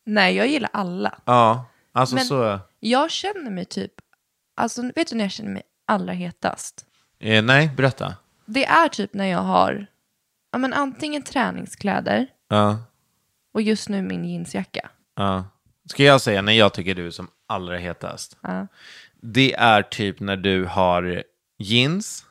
Nej, 0.07 0.35
jag 0.37 0.47
gillar 0.49 0.71
alla. 0.73 1.19
Ja, 1.25 1.65
alltså 1.93 2.15
Men- 2.15 2.25
så, 2.25 2.61
Jag 2.81 3.11
känner 3.11 3.51
mig 3.51 3.65
typ, 3.65 3.93
alltså 4.57 4.83
vet 4.97 5.07
du 5.11 5.17
när 5.17 5.25
jag 5.25 5.33
känner 5.33 5.51
mig 5.51 5.63
allra 5.87 6.13
hetast? 6.13 6.87
Eh, 7.19 7.45
nej, 7.45 7.71
berätta. 7.77 8.15
Det 8.47 8.65
är 8.65 8.89
typ 8.89 9.15
när 9.15 9.27
jag 9.27 9.39
har 9.43 9.87
ja, 10.53 10.59
men 10.59 10.73
antingen 10.73 11.23
träningskläder 11.23 12.27
Ja, 12.49 12.79
och 13.55 13.63
just 13.63 13.89
nu 13.89 14.03
min 14.03 14.25
jeansjacka. 14.25 14.89
ja. 15.17 15.45
Ska 15.89 16.03
jag 16.05 16.21
säga 16.21 16.43
när 16.43 16.53
jag 16.53 16.73
tycker 16.75 16.95
du 16.95 17.07
är 17.07 17.11
som 17.11 17.29
allra 17.47 17.77
hetast? 17.79 18.37
Ja. 18.41 18.67
Det 19.21 19.55
är 19.55 19.83
typ 19.83 20.21
när 20.21 20.37
du 20.37 20.65
har 20.65 21.23
jeans, 21.59 22.25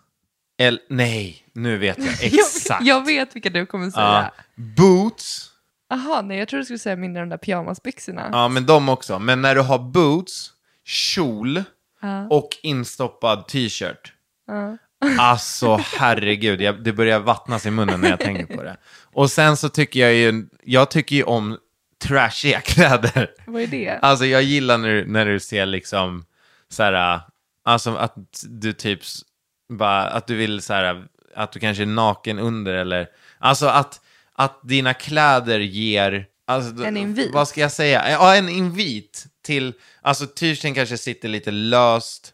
eller 0.58 0.80
nej, 0.90 1.46
nu 1.54 1.78
vet 1.78 1.98
jag 1.98 2.08
exakt. 2.24 2.86
Jag, 2.86 2.98
jag 3.00 3.06
vet 3.06 3.36
vilka 3.36 3.50
du 3.50 3.66
kommer 3.66 3.86
Ja, 3.86 3.92
säga. 3.92 4.32
boots, 4.56 5.52
Jaha, 5.96 6.22
nej 6.22 6.38
jag 6.39 6.48
tror 6.48 6.58
du 6.60 6.64
skulle 6.66 6.80
säga 6.80 6.96
mindre 6.96 7.22
de 7.22 7.30
där 7.30 7.38
pyjamasbyxorna. 7.38 8.30
ja 8.32 8.48
men 8.48 8.66
de 8.66 8.89
också. 8.89 9.20
Men 9.20 9.41
när 9.41 9.56
du 9.56 9.62
har 9.62 9.80
boots, 9.80 10.52
kjol 10.86 11.64
Ja. 12.02 12.28
och 12.30 12.50
instoppad 12.64 13.48
t-shirt. 13.48 14.14
Ja. 14.48 14.78
Alltså 15.20 15.80
herregud, 15.98 16.62
jag, 16.62 16.84
det 16.84 16.93
börjar 16.93 17.20
vattnas 17.20 17.66
i 17.66 17.72
munnen 17.72 18.02
när 18.02 18.10
jag 18.10 18.20
tänker 18.20 18.56
på 18.58 18.64
det. 18.64 18.78
Och 19.14 19.32
sen 19.32 19.58
så 19.58 19.70
tycker 19.70 20.00
jag 20.00 20.14
ju, 20.14 20.46
jag 20.64 20.91
tycker 20.91 21.16
ju 21.16 21.24
om 21.24 21.58
trashiga 22.04 22.60
kläder. 22.66 23.32
Vad 23.48 23.62
är 23.62 23.68
det? 23.68 24.00
Alltså 24.02 24.26
jag 24.26 24.43
gillar 24.43 24.78
när, 24.78 24.89
du- 24.89 25.06
när 25.08 25.26
du 25.26 25.39
ser 25.39 25.66
liksom 25.66 26.26
så 26.70 26.84
här, 26.84 27.22
alltså 27.66 27.96
att 27.96 28.16
du 28.50 28.74
typ 28.74 29.02
s- 29.02 29.22
bara, 29.70 30.02
att 30.04 30.28
du 30.28 30.36
vill 30.36 30.62
så 30.62 30.74
här, 30.74 31.06
att 31.36 31.52
du 31.52 31.60
kanske 31.60 31.84
är 31.84 31.88
naken 31.88 32.39
under 32.39 32.74
eller, 32.74 33.08
alltså 33.39 33.66
att, 33.68 34.02
att 34.38 34.60
dina 34.64 34.94
kläder 34.94 35.60
ger, 35.60 36.26
alltså, 36.48 36.86
En 36.86 36.98
invit. 36.98 37.34
Vad 37.34 37.48
ska 37.48 37.62
jag 37.62 37.72
säga? 37.72 38.12
Ja, 38.12 38.36
en 38.36 38.50
invit 38.50 39.26
till, 39.44 39.74
alltså 40.02 40.26
t-shirten 40.28 40.74
kanske 40.74 40.98
sitter 40.98 41.30
lite 41.30 41.52
löst, 41.52 42.34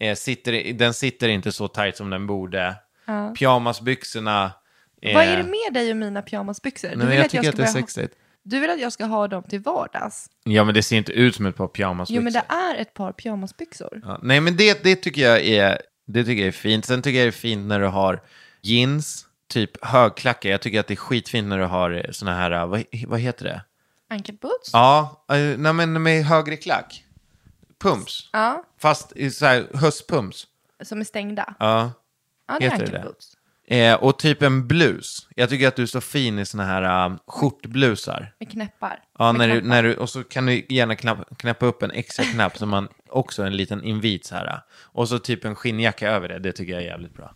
eh, 0.00 0.14
sitter, 0.14 0.72
den 0.72 0.94
sitter 0.94 1.28
inte 1.28 1.52
så 1.52 1.68
tight 1.68 1.96
som 1.96 2.10
den 2.10 2.26
borde. 2.26 2.76
Ja. 3.06 3.34
Pyjamasbyxorna. 3.38 4.52
eh, 5.02 5.14
Vad 5.14 5.24
är 5.24 5.36
det 5.36 5.42
med 5.42 5.72
dig 5.74 5.90
och 5.90 5.96
mina 5.96 6.22
pyjamasbyxor? 6.22 6.88
Du 6.88 6.96
Nej, 6.96 7.06
vill 7.06 7.16
jag 7.16 7.24
att 7.24 7.30
tycker 7.30 7.48
att 7.48 7.56
det 7.56 7.62
är 7.62 7.66
sexigt. 7.66 8.14
Du 8.44 8.60
vill 8.60 8.70
att 8.70 8.80
jag 8.80 8.92
ska 8.92 9.04
ha 9.04 9.28
dem 9.28 9.42
till 9.42 9.60
vardags? 9.60 10.26
Ja, 10.44 10.64
men 10.64 10.74
det 10.74 10.82
ser 10.82 10.96
inte 10.96 11.12
ut 11.12 11.34
som 11.36 11.46
ett 11.46 11.56
par 11.56 11.68
pyjamasbyxor. 11.68 12.16
Jo, 12.16 12.22
men 12.22 12.32
det 12.32 12.44
är 12.54 12.80
ett 12.82 12.94
par 12.94 13.12
pyjamasbyxor. 13.12 14.00
Ja, 14.04 14.18
nej, 14.22 14.40
men 14.40 14.56
det, 14.56 14.84
det, 14.84 14.96
tycker 14.96 15.22
jag 15.22 15.40
är, 15.46 15.82
det 16.06 16.24
tycker 16.24 16.40
jag 16.42 16.48
är 16.48 16.52
fint. 16.52 16.84
Sen 16.84 17.02
tycker 17.02 17.18
jag 17.18 17.24
det 17.26 17.30
är 17.30 17.32
fint 17.32 17.66
när 17.68 17.80
du 17.80 17.86
har 17.86 18.22
jeans, 18.62 19.26
typ 19.52 19.84
högklackat. 19.84 20.50
Jag 20.50 20.60
tycker 20.60 20.80
att 20.80 20.86
det 20.86 20.94
är 20.94 20.96
skitfint 20.96 21.48
när 21.48 21.58
du 21.58 21.64
har 21.64 22.06
såna 22.10 22.34
här, 22.34 22.50
äh, 22.50 22.66
vad, 22.66 22.84
vad 23.06 23.20
heter 23.20 23.44
det? 23.44 23.62
Ankelboots? 24.10 24.70
Ja, 24.72 25.24
äh, 25.32 25.36
nej, 25.58 25.72
men 25.72 26.02
med 26.02 26.24
högre 26.24 26.56
klack. 26.56 27.04
Pumps. 27.80 28.30
Ja, 28.32 28.64
Fast 28.80 29.12
så 29.32 29.46
här 29.46 29.66
höstpumps. 29.74 30.46
som 30.82 31.00
är 31.00 31.04
stängda. 31.04 31.54
Ja. 31.58 31.92
Ja, 32.48 32.58
det 32.58 32.66
är 32.66 32.70
heter 32.70 32.86
det? 32.86 32.92
ankelboots. 32.92 33.36
Eh, 33.66 33.94
och 33.94 34.18
typ 34.18 34.42
en 34.42 34.68
blus. 34.68 35.28
Jag 35.36 35.48
tycker 35.48 35.68
att 35.68 35.76
du 35.76 35.82
är 35.82 35.86
så 35.86 36.00
fin 36.00 36.38
i 36.38 36.46
såna 36.46 36.64
här 36.64 37.06
äh, 37.06 37.16
skjortblusar. 37.26 38.34
Med 38.38 38.50
knäppar. 38.50 39.00
Ja, 39.18 39.32
Med 39.32 39.48
när 39.48 39.54
du, 39.54 39.62
när 39.62 39.82
du, 39.82 39.96
och 39.96 40.10
så 40.10 40.24
kan 40.24 40.46
du 40.46 40.66
gärna 40.68 40.96
knapp, 40.96 41.38
knäppa 41.38 41.66
upp 41.66 41.82
en 41.82 41.90
extra 41.90 42.24
knapp 42.24 42.58
som 42.58 42.68
man 42.68 42.88
också 43.08 43.42
en 43.42 43.56
liten 43.56 43.84
invit 43.84 44.26
så 44.26 44.34
här. 44.34 44.60
Och 44.82 45.08
så 45.08 45.18
typ 45.18 45.44
en 45.44 45.54
skinnjacka 45.54 46.10
över 46.10 46.28
det. 46.28 46.38
Det 46.38 46.52
tycker 46.52 46.72
jag 46.72 46.82
är 46.82 46.86
jävligt 46.86 47.14
bra. 47.14 47.34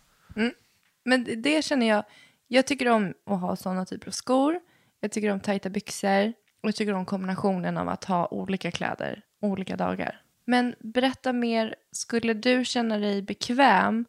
Men 1.07 1.41
det- 1.41 1.65
känner 1.65 1.87
jag, 1.87 2.03
jag 2.47 2.67
tycker 2.67 2.89
om 2.89 3.13
att 3.25 3.41
ha 3.41 3.55
sådana 3.55 3.85
typer 3.85 4.07
av 4.07 4.11
skor. 4.11 4.59
Jag 4.99 5.11
tycker 5.11 5.31
om 5.31 5.39
tajta 5.39 5.69
byxor. 5.69 6.33
Och 6.63 6.67
jag 6.67 6.75
tycker 6.75 6.93
om 6.93 7.05
kombinationen 7.05 7.77
av 7.77 7.89
att 7.89 8.03
ha 8.05 8.27
olika 8.27 8.71
kläder 8.71 9.21
olika 9.41 9.75
dagar. 9.75 10.21
Men 10.45 10.75
berätta 10.79 11.33
mer, 11.33 11.75
skulle 11.91 12.33
du 12.33 12.65
känna 12.65 12.97
dig 12.97 13.21
bekväm 13.21 14.05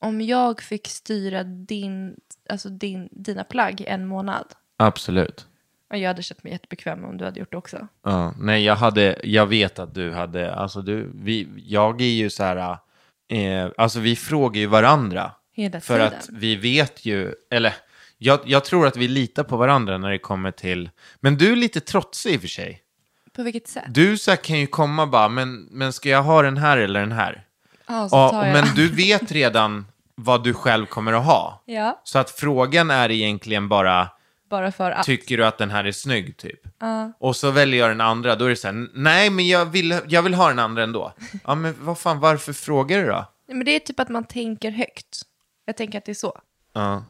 om 0.00 0.20
jag 0.20 0.60
fick 0.62 0.88
styra 0.88 1.44
din, 1.44 2.16
alltså 2.48 2.68
din, 2.68 3.08
dina 3.12 3.44
plagg 3.44 3.84
en 3.86 4.06
månad? 4.06 4.46
Absolut. 4.76 5.46
Och 5.90 5.98
jag 5.98 6.08
hade 6.08 6.22
känt 6.22 6.44
mig 6.44 6.52
jättebekväm 6.52 7.04
om 7.04 7.16
du 7.16 7.24
hade 7.24 7.40
gjort 7.40 7.50
det 7.52 7.56
också. 7.56 7.88
Ja, 8.04 8.34
nej, 8.38 8.64
jag 8.64 8.76
hade, 8.76 9.20
jag 9.24 9.46
vet 9.46 9.78
att 9.78 9.94
du 9.94 10.12
hade, 10.12 10.54
alltså 10.54 10.82
du, 10.82 11.10
vi, 11.14 11.48
jag 11.56 12.00
är 12.00 12.04
ju 12.12 12.30
så 12.30 12.42
här, 12.44 12.78
eh, 13.28 13.70
alltså 13.76 14.00
vi 14.00 14.16
frågar 14.16 14.60
ju 14.60 14.66
varandra. 14.66 15.32
Hela 15.62 15.80
För 15.80 15.94
tiden. 15.98 16.18
att 16.18 16.28
vi 16.32 16.56
vet 16.56 17.04
ju, 17.04 17.34
eller 17.50 17.74
jag, 18.18 18.40
jag 18.44 18.64
tror 18.64 18.86
att 18.86 18.96
vi 18.96 19.08
litar 19.08 19.44
på 19.44 19.56
varandra 19.56 19.98
när 19.98 20.10
det 20.10 20.18
kommer 20.18 20.50
till, 20.50 20.90
men 21.20 21.36
du 21.38 21.52
är 21.52 21.56
lite 21.56 21.80
trotsig 21.80 22.34
i 22.34 22.36
och 22.36 22.40
för 22.40 22.48
sig. 22.48 22.82
På 23.36 23.42
vilket 23.42 23.68
sätt? 23.68 23.84
Du 23.88 24.18
så 24.18 24.30
här, 24.30 24.36
kan 24.36 24.58
ju 24.58 24.66
komma 24.66 25.06
bara, 25.06 25.28
men, 25.28 25.62
men 25.70 25.92
ska 25.92 26.08
jag 26.08 26.22
ha 26.22 26.42
den 26.42 26.56
här 26.56 26.78
eller 26.78 27.00
den 27.00 27.12
här? 27.12 27.44
Ja, 27.86 28.08
så 28.08 28.16
Ja, 28.16 28.28
tar 28.30 28.44
jag. 28.46 28.52
men 28.52 28.74
du 28.74 28.88
vet 28.88 29.32
redan 29.32 29.86
vad 30.14 30.44
du 30.44 30.54
själv 30.54 30.86
kommer 30.86 31.12
att 31.12 31.24
ha. 31.24 31.62
Ja, 31.66 32.00
Så 32.04 32.18
att 32.18 32.30
frågan 32.30 32.90
är 32.90 33.10
egentligen 33.10 33.68
bara, 33.68 34.08
bara 34.50 34.72
för 34.72 34.90
att. 34.90 35.04
tycker 35.06 35.36
du 35.36 35.46
att 35.46 35.58
den 35.58 35.70
här 35.70 35.84
är 35.84 35.92
snygg 35.92 36.36
typ? 36.36 36.60
Ja. 36.80 37.12
Och 37.18 37.36
så 37.36 37.50
väljer 37.50 37.80
jag 37.80 37.90
den 37.90 38.00
andra, 38.00 38.36
då 38.36 38.44
är 38.44 38.48
det 38.48 38.56
så 38.56 38.68
här, 38.68 38.88
nej 38.94 39.30
men 39.30 39.46
jag 39.48 39.64
vill, 39.66 40.00
jag 40.08 40.22
vill 40.22 40.34
ha 40.34 40.48
den 40.48 40.58
andra 40.58 40.82
ändå. 40.82 41.12
Ja 41.44 41.54
men 41.54 41.74
vad 41.80 41.98
fan, 41.98 42.20
varför 42.20 42.52
frågar 42.52 42.98
du 42.98 43.06
då? 43.06 43.24
Nej, 43.48 43.56
Men 43.56 43.64
det 43.64 43.70
är 43.70 43.78
typ 43.80 44.00
att 44.00 44.08
man 44.08 44.24
tänker 44.24 44.70
högt. 44.70 45.22
Jag 45.68 45.76
tänker 45.76 45.98
att 45.98 46.04
det 46.04 46.12
är 46.12 46.14
så. 46.14 46.38
Ja. 46.72 47.04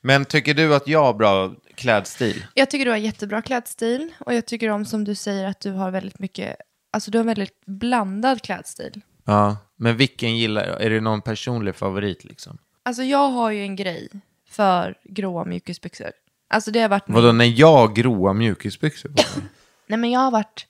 Men 0.00 0.24
tycker 0.24 0.54
du 0.54 0.74
att 0.74 0.88
jag 0.88 1.04
har 1.04 1.14
bra 1.14 1.54
klädstil? 1.74 2.46
Jag 2.54 2.70
tycker 2.70 2.84
du 2.84 2.90
har 2.90 2.98
jättebra 2.98 3.42
klädstil 3.42 4.12
och 4.18 4.34
jag 4.34 4.46
tycker 4.46 4.68
om 4.68 4.84
som 4.84 5.04
du 5.04 5.14
säger 5.14 5.48
att 5.48 5.60
du 5.60 5.70
har 5.70 5.90
väldigt 5.90 6.18
mycket, 6.18 6.56
alltså 6.92 7.10
du 7.10 7.18
har 7.18 7.24
väldigt 7.24 7.66
blandad 7.66 8.42
klädstil. 8.42 9.00
Ja. 9.24 9.56
Men 9.76 9.96
vilken 9.96 10.36
gillar 10.36 10.62
Är 10.62 10.90
det 10.90 11.00
någon 11.00 11.22
personlig 11.22 11.74
favorit 11.74 12.24
liksom? 12.24 12.58
Alltså 12.82 13.02
jag 13.02 13.28
har 13.28 13.50
ju 13.50 13.62
en 13.62 13.76
grej 13.76 14.08
för 14.48 14.94
gråa 15.04 15.44
mjukisbyxor. 15.44 16.10
Alltså 16.48 16.70
det 16.70 16.80
har 16.80 16.88
varit 16.88 17.08
min... 17.08 17.14
Vadå, 17.14 17.32
när 17.32 17.60
jag 17.60 17.72
har 17.72 17.88
gråa 17.88 18.32
mjukisbyxor 18.32 19.08
på 19.08 19.14
mig? 19.38 19.48
Nej 19.86 19.98
men 19.98 20.10
jag 20.10 20.20
har 20.20 20.30
varit, 20.30 20.66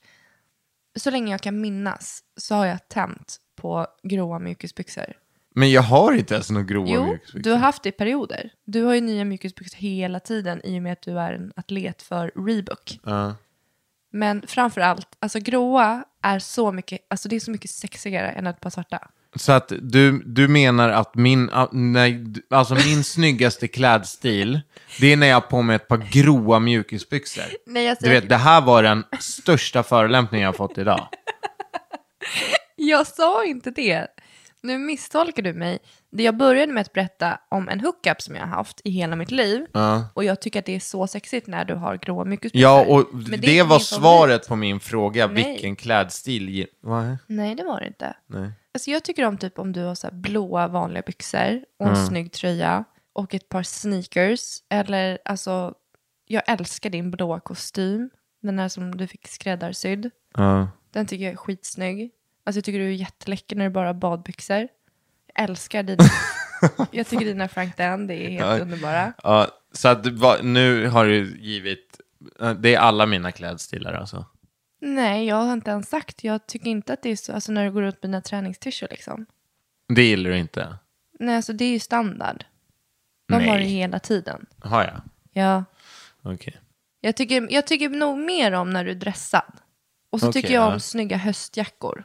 så 0.95 1.11
länge 1.11 1.31
jag 1.31 1.41
kan 1.41 1.61
minnas 1.61 2.23
så 2.37 2.55
har 2.55 2.65
jag 2.65 2.87
tänt 2.87 3.37
på 3.55 3.87
gråa 4.03 4.39
mjukisbyxor. 4.39 5.22
Men 5.53 5.71
jag 5.71 5.81
har 5.81 6.13
inte 6.13 6.33
ens 6.33 6.49
några 6.51 6.65
gråa 6.65 6.87
Jo, 6.89 7.05
mjukisbyxor. 7.05 7.39
du 7.39 7.51
har 7.51 7.57
haft 7.57 7.83
det 7.83 7.89
i 7.89 7.91
perioder. 7.91 8.49
Du 8.65 8.83
har 8.83 8.93
ju 8.93 9.01
nya 9.01 9.25
mjukisbyxor 9.25 9.77
hela 9.77 10.19
tiden 10.19 10.61
i 10.63 10.79
och 10.79 10.83
med 10.83 10.93
att 10.93 11.01
du 11.01 11.19
är 11.19 11.33
en 11.33 11.53
atlet 11.55 12.01
för 12.01 12.31
Reebok. 12.47 12.99
Ja. 13.03 13.35
Men 14.11 14.43
framför 14.47 14.81
allt, 14.81 15.07
alltså 15.19 15.39
gråa 15.39 16.03
är 16.21 16.39
så 16.39 16.71
mycket, 16.71 16.99
alltså 17.09 17.29
det 17.29 17.35
är 17.35 17.39
så 17.39 17.51
mycket 17.51 17.71
sexigare 17.71 18.29
än 18.31 18.47
ett 18.47 18.59
par 18.59 18.69
svarta. 18.69 19.07
Så 19.35 19.51
att 19.51 19.71
du, 19.81 20.23
du 20.25 20.47
menar 20.47 20.89
att 20.89 21.15
min, 21.15 21.49
ah, 21.53 21.69
nej, 21.71 22.25
alltså 22.49 22.75
min 22.75 23.03
snyggaste 23.03 23.67
klädstil, 23.67 24.61
det 24.99 25.07
är 25.13 25.17
när 25.17 25.27
jag 25.27 25.35
har 25.35 25.41
på 25.41 25.61
mig 25.61 25.75
ett 25.75 25.87
par 25.87 25.97
gråa 26.11 26.59
mjukisbyxor. 26.59 27.43
Nej, 27.65 27.85
jag 27.85 27.97
Du 28.01 28.09
vet, 28.09 28.29
det 28.29 28.37
här 28.37 28.61
var 28.61 28.83
den 28.83 29.03
största 29.19 29.83
förolämpningen 29.83 30.43
jag 30.43 30.47
har 30.51 30.57
fått 30.57 30.77
idag. 30.77 31.07
Jag 32.75 33.07
sa 33.07 33.45
inte 33.45 33.71
det. 33.71 34.07
Nu 34.63 34.77
misstolkar 34.77 35.43
du 35.43 35.53
mig. 35.53 35.79
Det 36.11 36.23
Jag 36.23 36.37
började 36.37 36.73
med 36.73 36.81
att 36.81 36.93
berätta 36.93 37.39
om 37.49 37.69
en 37.69 37.79
hookup 37.79 38.21
som 38.21 38.35
jag 38.35 38.41
har 38.41 38.55
haft 38.55 38.81
i 38.83 38.89
hela 38.89 39.15
mitt 39.15 39.31
liv. 39.31 39.65
Ja. 39.73 40.09
Och 40.13 40.23
jag 40.23 40.41
tycker 40.41 40.59
att 40.59 40.65
det 40.65 40.75
är 40.75 40.79
så 40.79 41.07
sexigt 41.07 41.47
när 41.47 41.65
du 41.65 41.75
har 41.75 41.97
gråa 41.97 42.25
mjukisbyxor. 42.25 42.61
Ja, 42.61 42.85
och 42.85 43.15
det, 43.15 43.35
inte 43.35 43.63
var 43.63 43.79
svaret 43.79 44.47
på 44.47 44.55
min 44.55 44.79
fråga, 44.79 45.27
Nej. 45.27 45.35
vilken 45.43 45.75
klädstil... 45.75 46.67
Vad? 46.81 47.17
Nej, 47.27 47.55
det 47.55 47.63
var 47.63 47.79
det 47.79 47.87
inte. 47.87 48.15
Nej. 48.27 48.51
Alltså 48.73 48.91
jag 48.91 49.03
tycker 49.03 49.25
om 49.25 49.37
typ 49.37 49.59
om 49.59 49.73
du 49.73 49.81
har 49.81 49.95
så 49.95 50.07
blåa 50.11 50.67
vanliga 50.67 51.03
byxor 51.05 51.65
och 51.79 51.87
en 51.87 52.07
snygg 52.07 52.31
tröja 52.31 52.83
och 53.13 53.33
ett 53.33 53.49
par 53.49 53.63
sneakers. 53.63 54.59
Eller 54.69 55.19
alltså, 55.25 55.73
jag 56.27 56.43
älskar 56.47 56.89
din 56.89 57.11
blåa 57.11 57.39
kostym. 57.39 58.09
Den 58.41 58.59
här 58.59 58.69
som 58.69 58.97
du 58.97 59.07
fick 59.07 59.27
skräddarsydd. 59.27 60.11
Ja. 60.33 60.67
Den 60.91 61.05
tycker 61.05 61.23
jag 61.23 61.33
är 61.33 61.37
skitsnygg. 61.37 62.11
Alltså 62.43 62.57
jag 62.57 62.63
tycker 62.65 62.79
du 62.79 62.85
är 62.85 62.91
jätteläcker 62.91 63.55
när 63.55 63.65
du 63.65 63.69
bara 63.71 63.87
har 63.87 63.93
badbyxor. 63.93 64.67
Jag 65.33 65.43
älskar 65.49 65.83
dina... 65.83 66.03
jag 66.91 67.07
tycker 67.07 67.25
dina 67.25 67.47
Frank 67.47 67.77
Dan, 67.77 68.07
det 68.07 68.13
är 68.15 68.29
helt 68.29 68.41
Ja. 68.41 68.59
underbara. 68.59 69.13
Ja, 69.23 69.47
så 69.71 69.87
att 69.87 70.07
var, 70.07 70.43
nu 70.43 70.87
har 70.87 71.05
du 71.05 71.37
givit... 71.39 71.99
Det 72.59 72.75
är 72.75 72.79
alla 72.79 73.05
mina 73.05 73.31
klädstilar 73.31 73.93
alltså. 73.93 74.25
Nej, 74.81 75.25
jag 75.27 75.35
har 75.35 75.53
inte 75.53 75.71
ens 75.71 75.89
sagt. 75.89 76.23
Jag 76.23 76.47
tycker 76.47 76.67
inte 76.69 76.93
att 76.93 77.01
det 77.03 77.09
är 77.09 77.15
så, 77.15 77.33
alltså 77.33 77.51
när 77.51 77.65
du 77.65 77.71
går 77.71 77.83
ut 77.83 78.03
med 78.03 78.09
dina 78.09 78.21
träningstyrsor 78.21 78.87
liksom. 78.91 79.25
Det 79.87 80.03
gillar 80.03 80.29
du 80.29 80.37
inte? 80.37 80.77
Nej, 81.19 81.35
alltså 81.35 81.53
det 81.53 81.65
är 81.65 81.69
ju 81.71 81.79
standard. 81.79 82.45
De 83.27 83.37
Nej. 83.37 83.47
har 83.47 83.57
det 83.57 83.63
hela 83.63 83.99
tiden. 83.99 84.45
Har 84.59 84.83
jag? 84.83 85.01
Ja. 85.31 85.63
Okej. 86.21 86.57
Jag 87.01 87.15
tycker, 87.15 87.47
jag 87.51 87.67
tycker 87.67 87.89
nog 87.89 88.17
mer 88.17 88.51
om 88.51 88.69
när 88.69 88.85
du 88.85 88.91
är 88.91 88.95
dressad. 88.95 89.53
Och 90.09 90.19
så 90.19 90.29
Okej, 90.29 90.41
tycker 90.41 90.53
jag 90.53 90.67
om 90.67 90.73
ja. 90.73 90.79
snygga 90.79 91.17
höstjackor. 91.17 92.03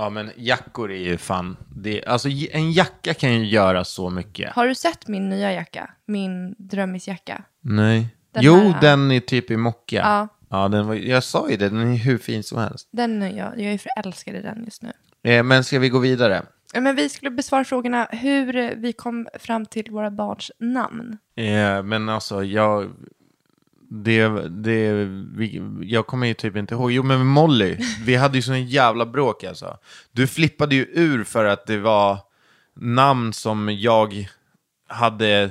Ja, 0.00 0.10
men 0.10 0.30
jackor 0.36 0.92
är 0.92 0.96
ju 0.96 1.16
fan... 1.18 1.56
Det, 1.76 2.04
alltså 2.04 2.28
en 2.50 2.72
jacka 2.72 3.14
kan 3.14 3.34
ju 3.34 3.46
göra 3.46 3.84
så 3.84 4.10
mycket. 4.10 4.52
Har 4.52 4.66
du 4.66 4.74
sett 4.74 5.08
min 5.08 5.28
nya 5.28 5.52
jacka? 5.52 5.90
Min 6.06 6.54
drömmisjacka? 6.58 7.42
Nej. 7.60 8.06
Den 8.32 8.42
jo, 8.44 8.54
här- 8.54 8.80
den 8.80 9.10
är 9.10 9.20
typ 9.20 9.50
i 9.50 9.56
mocka. 9.56 9.96
Ja. 9.96 10.28
Ja, 10.50 10.68
den 10.68 10.86
var, 10.86 10.94
jag 10.94 11.24
sa 11.24 11.50
ju 11.50 11.56
det, 11.56 11.68
den 11.68 11.92
är 11.92 11.96
hur 11.96 12.18
fin 12.18 12.42
som 12.42 12.58
helst. 12.58 12.88
Den 12.92 13.22
är 13.22 13.36
jag, 13.36 13.60
jag 13.60 13.72
är 13.72 13.78
förälskad 13.78 14.34
i 14.34 14.42
den 14.42 14.64
just 14.64 14.82
nu. 14.82 14.92
Eh, 15.22 15.42
men 15.42 15.64
ska 15.64 15.78
vi 15.78 15.88
gå 15.88 15.98
vidare? 15.98 16.42
Ja, 16.74 16.80
Men 16.80 16.96
vi 16.96 17.08
skulle 17.08 17.30
besvara 17.30 17.64
frågorna 17.64 18.08
hur 18.10 18.74
vi 18.76 18.92
kom 18.92 19.28
fram 19.38 19.66
till 19.66 19.90
våra 19.90 20.10
barns 20.10 20.50
namn. 20.58 21.18
Eh, 21.36 21.82
men 21.82 22.08
alltså, 22.08 22.44
jag... 22.44 22.90
Det, 23.90 24.28
det, 24.48 25.04
vi, 25.36 25.62
jag 25.82 26.06
kommer 26.06 26.26
ju 26.26 26.34
typ 26.34 26.56
inte 26.56 26.74
ihåg. 26.74 26.92
Jo, 26.92 27.02
men 27.02 27.26
Molly, 27.26 27.78
vi 28.04 28.16
hade 28.16 28.38
ju 28.38 28.42
sån 28.42 28.66
jävla 28.66 29.06
bråk 29.06 29.44
alltså. 29.44 29.78
Du 30.12 30.26
flippade 30.26 30.74
ju 30.74 30.86
ur 30.92 31.24
för 31.24 31.44
att 31.44 31.66
det 31.66 31.78
var 31.78 32.18
namn 32.74 33.32
som 33.32 33.68
jag 33.78 34.28
hade 34.88 35.50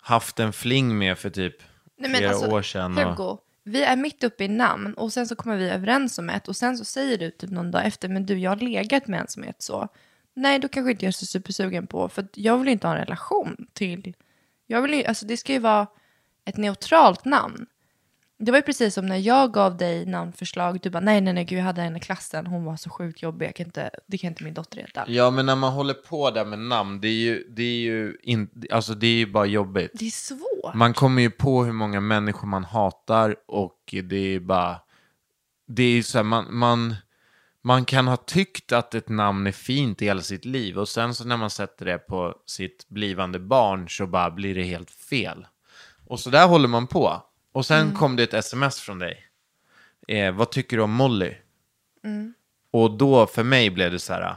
haft 0.00 0.40
en 0.40 0.52
fling 0.52 0.98
med 0.98 1.18
för 1.18 1.30
typ 1.30 1.56
Nej, 1.98 2.10
men 2.10 2.18
flera 2.18 2.30
alltså, 2.30 2.50
år 2.50 2.62
sedan. 2.62 2.98
Och, 2.98 3.04
Hugo, 3.04 3.38
vi 3.64 3.82
är 3.82 3.96
mitt 3.96 4.24
uppe 4.24 4.44
i 4.44 4.48
namn 4.48 4.94
och 4.94 5.12
sen 5.12 5.26
så 5.26 5.36
kommer 5.36 5.56
vi 5.56 5.68
överens 5.68 6.18
om 6.18 6.30
ett 6.30 6.48
och 6.48 6.56
sen 6.56 6.78
så 6.78 6.84
säger 6.84 7.18
du 7.18 7.30
typ 7.30 7.50
någon 7.50 7.70
dag 7.70 7.86
efter, 7.86 8.08
men 8.08 8.26
du, 8.26 8.38
jag 8.38 8.50
har 8.50 8.56
legat 8.56 9.06
med 9.06 9.20
en 9.20 9.28
som 9.28 9.42
heter 9.42 9.62
så. 9.62 9.88
Nej, 10.34 10.58
då 10.58 10.68
kanske 10.68 10.90
inte 10.90 11.04
jag 11.04 11.08
är 11.08 11.12
så 11.12 11.26
supersugen 11.26 11.86
på, 11.86 12.08
för 12.08 12.26
jag 12.34 12.58
vill 12.58 12.68
inte 12.68 12.86
ha 12.86 12.94
en 12.94 13.04
relation 13.04 13.66
till... 13.72 14.14
Jag 14.66 14.82
vill 14.82 14.94
ju, 14.94 15.04
alltså 15.04 15.26
det 15.26 15.36
ska 15.36 15.52
ju 15.52 15.58
vara 15.58 15.86
ett 16.44 16.56
neutralt 16.56 17.24
namn. 17.24 17.66
Det 18.44 18.52
var 18.52 18.58
ju 18.58 18.62
precis 18.62 18.94
som 18.94 19.06
när 19.06 19.16
jag 19.16 19.52
gav 19.52 19.76
dig 19.76 20.06
namnförslag, 20.06 20.80
du 20.82 20.90
bara 20.90 21.00
nej, 21.00 21.20
nej, 21.20 21.34
nej, 21.34 21.44
gud, 21.44 21.58
jag 21.58 21.64
hade 21.64 21.82
en 21.82 21.96
i 21.96 22.00
klassen, 22.00 22.46
hon 22.46 22.64
var 22.64 22.76
så 22.76 22.90
sjukt 22.90 23.22
jobbig, 23.22 23.46
jag 23.46 23.54
kan 23.54 23.66
inte, 23.66 23.90
det 24.06 24.18
kan 24.18 24.28
inte 24.28 24.44
min 24.44 24.54
dotter 24.54 24.80
heta. 24.80 25.04
ja, 25.08 25.30
men 25.30 25.46
när 25.46 25.56
man 25.56 25.72
håller 25.72 25.94
på 25.94 26.30
där 26.30 26.44
med 26.44 26.58
namn, 26.58 27.00
det 27.00 27.08
är 27.08 27.12
ju, 27.12 27.46
det 27.50 27.62
är 27.62 27.80
ju, 27.80 28.16
in, 28.22 28.66
alltså, 28.70 28.94
det 28.94 29.06
är 29.06 29.14
ju 29.14 29.26
bara 29.26 29.46
jobbigt. 29.46 29.90
Det 29.94 30.06
är 30.06 30.10
svårt. 30.10 30.74
Man 30.74 30.94
kommer 30.94 31.22
ju 31.22 31.30
på 31.30 31.64
hur 31.64 31.72
många 31.72 32.00
människor 32.00 32.46
man 32.46 32.64
hatar 32.64 33.36
och 33.48 33.94
det 34.04 34.34
är 34.34 34.40
bara... 34.40 34.80
Det 35.66 35.82
är 35.82 36.02
så 36.02 36.18
här, 36.18 36.22
man, 36.24 36.46
man, 36.50 36.94
man 37.64 37.84
kan 37.84 38.08
ha 38.08 38.16
tyckt 38.16 38.72
att 38.72 38.94
ett 38.94 39.08
namn 39.08 39.46
är 39.46 39.52
fint 39.52 40.02
i 40.02 40.04
hela 40.04 40.20
sitt 40.20 40.44
liv 40.44 40.78
och 40.78 40.88
sen 40.88 41.14
så 41.14 41.24
när 41.24 41.36
man 41.36 41.50
sätter 41.50 41.84
det 41.84 41.98
på 41.98 42.34
sitt 42.46 42.88
blivande 42.88 43.38
barn 43.38 43.88
så 43.88 44.06
bara 44.06 44.30
blir 44.30 44.54
det 44.54 44.62
helt 44.62 44.90
fel. 44.90 45.46
Och 46.06 46.20
så 46.20 46.30
där 46.30 46.46
håller 46.46 46.68
man 46.68 46.86
på. 46.86 47.22
Och 47.52 47.66
sen 47.66 47.94
kom 47.94 48.16
det 48.16 48.22
ett 48.22 48.34
sms 48.34 48.80
från 48.80 48.98
dig. 48.98 49.26
Eh, 50.08 50.32
vad 50.34 50.50
tycker 50.50 50.76
du 50.76 50.82
om 50.82 50.92
Molly? 50.92 51.34
Och 52.70 52.90
då 52.96 53.26
för 53.26 53.42
mig 53.44 53.70
blev 53.70 53.90
det 53.92 53.98
så 53.98 54.12
här... 54.12 54.36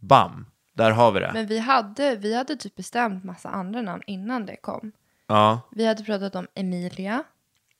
Bam, 0.00 0.46
där 0.72 0.90
har 0.90 1.12
vi 1.12 1.20
det. 1.20 1.30
Men 1.34 1.46
vi 1.46 1.58
hade, 1.58 2.16
vi 2.16 2.34
hade 2.34 2.56
typ 2.56 2.76
bestämt 2.76 3.24
massa 3.24 3.48
andra 3.48 3.82
namn 3.82 4.02
innan 4.06 4.46
det 4.46 4.56
kom. 4.56 4.92
Ja, 5.26 5.60
Vi 5.70 5.86
hade 5.86 6.04
pratat 6.04 6.34
om 6.34 6.46
Emilia. 6.54 7.24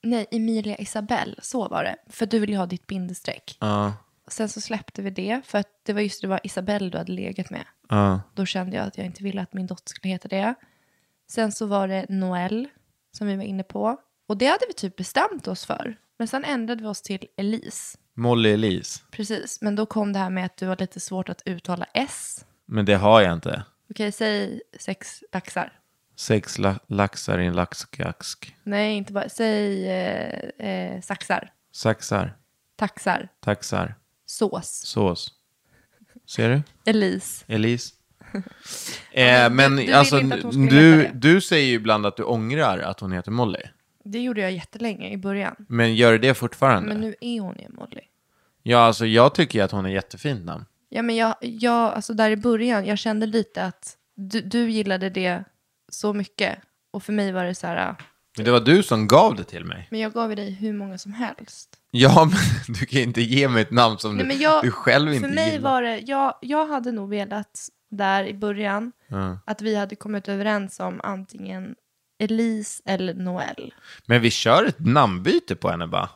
Nej, 0.03 0.27
Emilia 0.31 0.77
Isabel, 0.77 1.39
så 1.43 1.69
var 1.69 1.85
det. 1.85 1.97
För 2.07 2.27
du 2.27 2.39
ville 2.39 2.57
ha 2.57 2.67
ditt 2.67 2.87
bindestreck. 2.87 3.57
ja, 3.61 3.93
Sen 4.27 4.49
så 4.49 4.61
släppte 4.61 5.03
vi 5.03 5.11
det, 5.11 5.41
för 5.45 5.59
att 5.59 5.69
det 5.83 5.93
var 5.93 6.01
just 6.01 6.21
det 6.21 6.27
var 6.29 6.41
Isabel 6.45 6.91
du 6.91 6.99
hade 6.99 7.13
legat 7.13 7.51
med. 7.51 7.65
ja. 7.89 8.21
Då 8.35 8.47
kände 8.47 8.77
jag 8.77 8.87
att 8.87 8.99
jag 8.99 9.07
inte 9.07 9.23
ville 9.23 9.43
att 9.43 9.53
min 9.53 9.67
dotter 9.67 9.91
skulle 9.91 10.13
heta 10.13 10.29
det. 10.29 10.55
Sen 11.29 11.53
så 11.53 11.67
var 11.67 11.89
det 11.89 12.07
Noel, 12.09 12.69
som 13.13 13.27
vi 13.27 13.37
var 13.37 13.45
inne 13.45 13.63
på. 13.63 13.97
Och 14.29 14.37
det 14.37 14.47
hade 14.47 14.65
vi 14.69 14.73
typ 14.75 14.97
bestämt 14.97 15.49
oss 15.49 15.65
för. 15.67 15.97
Men 16.19 16.29
sen 16.29 16.45
ändrade 16.45 16.83
vi 16.83 16.89
oss 16.89 17.03
till 17.03 17.27
Elise. 17.37 17.99
Molly 18.15 18.51
Elise. 18.53 19.01
Precis, 19.11 19.61
men 19.61 19.77
då 19.77 19.87
kom 19.87 20.13
det 20.13 20.19
här 20.19 20.31
med 20.31 20.45
att 20.45 20.57
du 20.57 20.67
har 20.67 20.77
lite 20.77 21.01
svårt 21.01 21.29
att 21.29 21.43
uttala 21.45 21.87
S. 21.95 22.45
Men 22.67 22.85
det 22.85 22.95
har 22.95 23.21
jag 23.21 23.33
inte. 23.35 23.63
Okej, 23.91 24.13
säg 24.13 24.61
sex 24.81 25.23
laxar. 25.33 25.73
Sex 26.17 26.59
la- 26.59 26.79
laxar 26.87 27.39
i 27.39 27.47
en 27.47 27.53
laxgask. 27.53 28.57
Nej, 28.63 28.97
inte 28.97 29.13
bara. 29.13 29.29
Säg 29.29 29.89
eh, 29.91 30.67
eh, 30.69 31.01
saxar. 31.01 31.53
Saxar, 31.73 32.37
Taxar. 32.77 33.29
taxar, 33.41 33.95
Sås. 34.27 34.69
sås. 34.87 35.33
Ser 36.27 36.49
du? 36.51 36.63
Elise. 36.91 37.45
Elise. 37.49 37.95
eh, 39.13 39.51
men 39.51 39.77
du- 39.77 39.93
alltså, 39.93 40.21
du, 40.21 41.11
du 41.15 41.41
säger 41.41 41.67
ju 41.67 41.75
ibland 41.75 42.07
att 42.07 42.17
du 42.17 42.23
ångrar 42.23 42.79
att 42.79 43.01
hon 43.01 43.13
heter 43.13 43.31
Molly. 43.31 43.63
Det 44.05 44.21
gjorde 44.23 44.41
jag 44.41 44.53
jättelänge 44.53 45.11
i 45.11 45.17
början. 45.17 45.55
Men 45.69 45.95
gör 45.95 46.13
du 46.13 46.19
det 46.19 46.35
fortfarande? 46.35 46.89
Men 46.89 47.01
nu 47.01 47.15
är 47.21 47.41
hon 47.41 47.57
ju 47.59 47.69
Molly. 47.69 48.01
Ja, 48.63 48.79
alltså 48.79 49.07
jag 49.07 49.35
tycker 49.35 49.59
ju 49.59 49.65
att 49.65 49.71
hon 49.73 49.87
är 49.87 49.91
jättefint 49.91 50.45
namn. 50.45 50.65
Ja, 50.89 51.03
men 51.03 51.17
jag, 51.17 51.35
jag, 51.41 51.93
alltså 51.95 52.13
där 52.15 52.31
i 52.31 52.37
början, 52.37 52.87
jag 52.87 52.99
kände 52.99 53.27
lite 53.27 53.65
att 53.65 53.97
du, 54.15 54.41
du 54.41 54.71
gillade 54.71 55.11
det 55.11 55.45
så 55.89 56.13
mycket. 56.13 56.59
Och 56.91 57.03
för 57.03 57.13
mig 57.13 57.33
var 57.33 57.45
det 57.45 57.55
så 57.55 57.67
här, 57.67 57.95
Men 58.37 58.45
det 58.45 58.51
var 58.51 58.61
du 58.61 58.83
som 58.83 59.09
gav 59.09 59.37
det 59.37 59.45
till 59.45 59.65
mig. 59.65 59.89
men 59.91 60.01
jag 60.01 60.13
gav 60.13 60.31
ju 60.31 60.37
dig 60.37 60.51
hur 60.51 60.73
många 60.73 60.99
som 60.99 61.13
helst. 61.13 61.69
Ja, 61.91 62.25
men 62.67 62.75
du 62.75 62.87
kan 62.87 62.99
ju 63.01 63.07
inte 63.07 63.23
ge 63.23 63.49
mig 63.49 63.63
ett 63.63 63.71
namn 63.71 63.99
som 63.99 64.17
Nej, 64.17 64.23
du, 64.25 64.29
men 64.29 64.39
jag, 64.39 64.65
du 64.65 64.71
själv 64.71 65.13
inte 65.15 65.29
för 65.29 65.35
mig 65.35 65.53
gillar. 65.53 65.71
var 65.71 65.83
det, 65.83 65.99
jag, 65.99 66.35
jag 66.43 66.67
hade 66.67 66.93
nog 66.93 67.11
velat 67.11 67.69
där 67.91 68.25
i 68.25 68.35
början 68.35 68.93
Ja. 69.07 69.39
att 69.47 69.63
vi 69.63 69.77
hade 69.77 69.97
kommit 69.97 70.29
överens 70.29 70.81
om 70.81 71.01
antingen 71.05 71.75
Elise 72.19 72.83
eller 72.87 73.15
Noel. 73.15 73.75
Men 74.07 74.21
vi 74.21 74.31
kör 74.31 74.65
ett 74.65 74.79
namnbyte 74.79 75.57
på 75.57 75.71
henne 75.71 75.87
bara. 75.87 76.09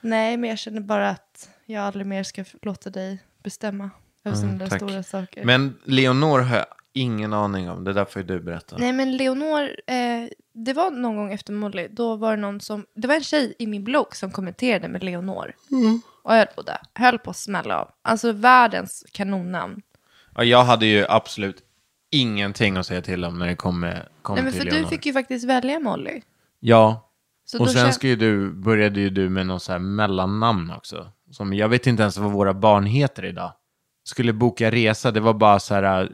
Nej, 0.00 0.36
men 0.36 0.50
jag 0.50 0.58
känner 0.58 0.80
bara 0.80 1.10
att 1.10 1.48
jag 1.66 1.84
aldrig 1.84 2.06
mer 2.06 2.22
ska 2.22 2.44
låta 2.62 2.90
dig 2.90 3.18
bestämma 3.42 3.90
över 4.24 4.36
sådana 4.36 4.58
där 4.58 4.66
tack. 4.66 4.78
stora 4.80 5.02
saker. 5.02 5.44
Men 5.44 5.76
Leonor 5.84 6.38
har 6.38 6.56
jag 6.56 6.66
ingen 6.92 7.32
aning 7.32 7.70
om. 7.70 7.84
Det 7.84 7.92
där 7.92 8.04
får 8.04 8.22
ju 8.22 8.28
du 8.28 8.40
berätta. 8.40 8.76
Nej, 8.78 8.92
men 8.92 9.16
Leonor, 9.16 9.62
eh, 9.86 10.28
det 10.52 10.72
var 10.72 10.90
någon 10.90 11.16
gång 11.16 11.32
efter 11.32 11.52
Molly, 11.52 11.88
då 11.90 12.16
var 12.16 12.36
det 12.36 12.42
någon 12.42 12.60
som, 12.60 12.86
det 12.94 13.08
var 13.08 13.14
en 13.14 13.24
tjej 13.24 13.54
i 13.58 13.66
min 13.66 13.84
blogg 13.84 14.16
som 14.16 14.30
kommenterade 14.30 14.88
med 14.88 15.04
Leonor. 15.04 15.54
Och 16.22 16.32
höll 16.32 16.46
på 16.46 16.62
det, 16.62 16.78
höll 16.94 17.18
på 17.18 17.30
att 17.30 17.36
smälla 17.36 17.80
av. 17.80 17.90
Alltså 18.02 18.32
världens 18.32 19.06
kanonnamn. 19.12 19.82
Ja, 20.34 20.44
jag 20.44 20.64
hade 20.64 20.86
ju 20.86 21.06
absolut 21.08 21.63
ingenting 22.20 22.76
att 22.76 22.86
säga 22.86 23.02
till 23.02 23.24
om 23.24 23.38
när 23.38 23.46
det 23.46 23.56
kom, 23.56 23.80
med, 23.80 24.08
kom 24.22 24.34
Nej, 24.34 24.44
men 24.44 24.52
till 24.52 24.60
för 24.62 24.66
Leonor. 24.70 24.82
du 24.82 24.88
fick 24.96 25.06
ju 25.06 25.12
faktiskt 25.12 25.44
välja 25.48 25.78
Molly. 25.80 26.20
Ja, 26.60 27.10
Så 27.44 27.58
och 27.60 27.66
då 27.66 27.72
sen 27.72 27.86
kän- 27.86 27.92
ska 27.92 28.06
ju 28.08 28.16
du, 28.16 28.52
började 28.52 29.00
ju 29.00 29.10
du 29.10 29.28
med 29.28 29.46
något 29.46 29.62
så 29.62 29.72
här 29.72 29.78
mellannamn 29.78 30.70
också. 30.70 31.08
Som, 31.30 31.52
jag 31.54 31.68
vet 31.68 31.86
inte 31.86 32.02
ens 32.02 32.18
vad 32.18 32.32
våra 32.32 32.54
barn 32.54 32.86
heter 32.86 33.24
idag. 33.24 33.52
Skulle 34.04 34.32
boka 34.32 34.70
resa, 34.70 35.10
det 35.10 35.20
var 35.20 35.34
bara 35.34 35.60
så 35.60 35.74
här 35.74 36.02
äh, 36.02 36.08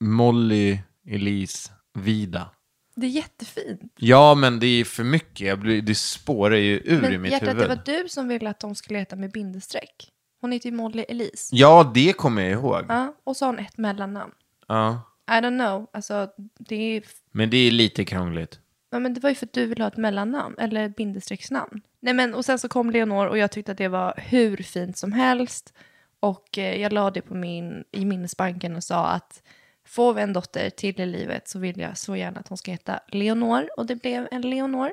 Molly, 0.00 0.78
Elise, 1.08 1.70
Vida. 1.94 2.50
Det 2.96 3.06
är 3.06 3.10
jättefint. 3.10 3.92
Ja, 3.96 4.34
men 4.34 4.60
det 4.60 4.66
är 4.66 4.84
för 4.84 5.04
mycket. 5.04 5.46
Jag 5.46 5.58
blir, 5.58 5.82
det 5.82 5.94
spårar 5.94 6.56
ju 6.56 6.76
ur 6.84 7.04
i 7.04 7.10
Men 7.10 7.22
mitt 7.22 7.32
hjärtat, 7.32 7.48
huvud. 7.48 7.62
det 7.62 7.68
var 7.68 7.82
du 8.02 8.08
som 8.08 8.28
ville 8.28 8.50
att 8.50 8.60
de 8.60 8.74
skulle 8.74 8.98
heta 8.98 9.16
med 9.16 9.32
bindestreck. 9.32 10.10
Hon 10.40 10.52
heter 10.52 10.70
ju 10.70 10.76
Molly 10.76 11.02
Elise. 11.02 11.56
Ja, 11.56 11.90
det 11.94 12.12
kommer 12.12 12.42
jag 12.42 12.52
ihåg. 12.52 12.84
Ja, 12.88 13.14
och 13.24 13.36
så 13.36 13.44
har 13.44 13.52
hon 13.52 13.58
ett 13.64 13.78
mellannamn. 13.78 14.32
Ja. 14.68 15.05
I 15.28 15.32
don't 15.32 15.58
know, 15.58 15.86
alltså 15.92 16.30
det 16.58 16.96
är 16.96 17.02
Men 17.30 17.50
det 17.50 17.56
är 17.56 17.70
lite 17.70 18.04
krångligt. 18.04 18.60
Ja, 18.90 18.98
men 18.98 19.14
det 19.14 19.20
var 19.20 19.30
ju 19.30 19.34
för 19.34 19.46
att 19.46 19.52
du 19.52 19.66
ville 19.66 19.84
ha 19.84 19.88
ett 19.88 19.96
mellannamn, 19.96 20.54
eller 20.58 20.88
bindestrecksnamn. 20.88 21.80
Nej, 22.00 22.14
men 22.14 22.34
och 22.34 22.44
sen 22.44 22.58
så 22.58 22.68
kom 22.68 22.90
Leonor 22.90 23.26
och 23.26 23.38
jag 23.38 23.50
tyckte 23.50 23.72
att 23.72 23.78
det 23.78 23.88
var 23.88 24.14
hur 24.16 24.56
fint 24.56 24.96
som 24.96 25.12
helst. 25.12 25.74
Och 26.20 26.58
eh, 26.58 26.80
jag 26.80 26.92
la 26.92 27.10
det 27.10 27.20
på 27.22 27.34
min, 27.34 27.84
i 27.92 28.04
minnesbanken 28.04 28.76
och 28.76 28.84
sa 28.84 29.06
att 29.06 29.42
får 29.84 30.14
vi 30.14 30.22
en 30.22 30.32
dotter 30.32 30.70
till 30.70 31.00
i 31.00 31.06
livet 31.06 31.48
så 31.48 31.58
vill 31.58 31.80
jag 31.80 31.98
så 31.98 32.16
gärna 32.16 32.40
att 32.40 32.48
hon 32.48 32.58
ska 32.58 32.70
heta 32.70 33.00
Leonor. 33.08 33.68
Och 33.76 33.86
det 33.86 33.96
blev 33.96 34.28
en 34.30 34.42
Leonor. 34.42 34.92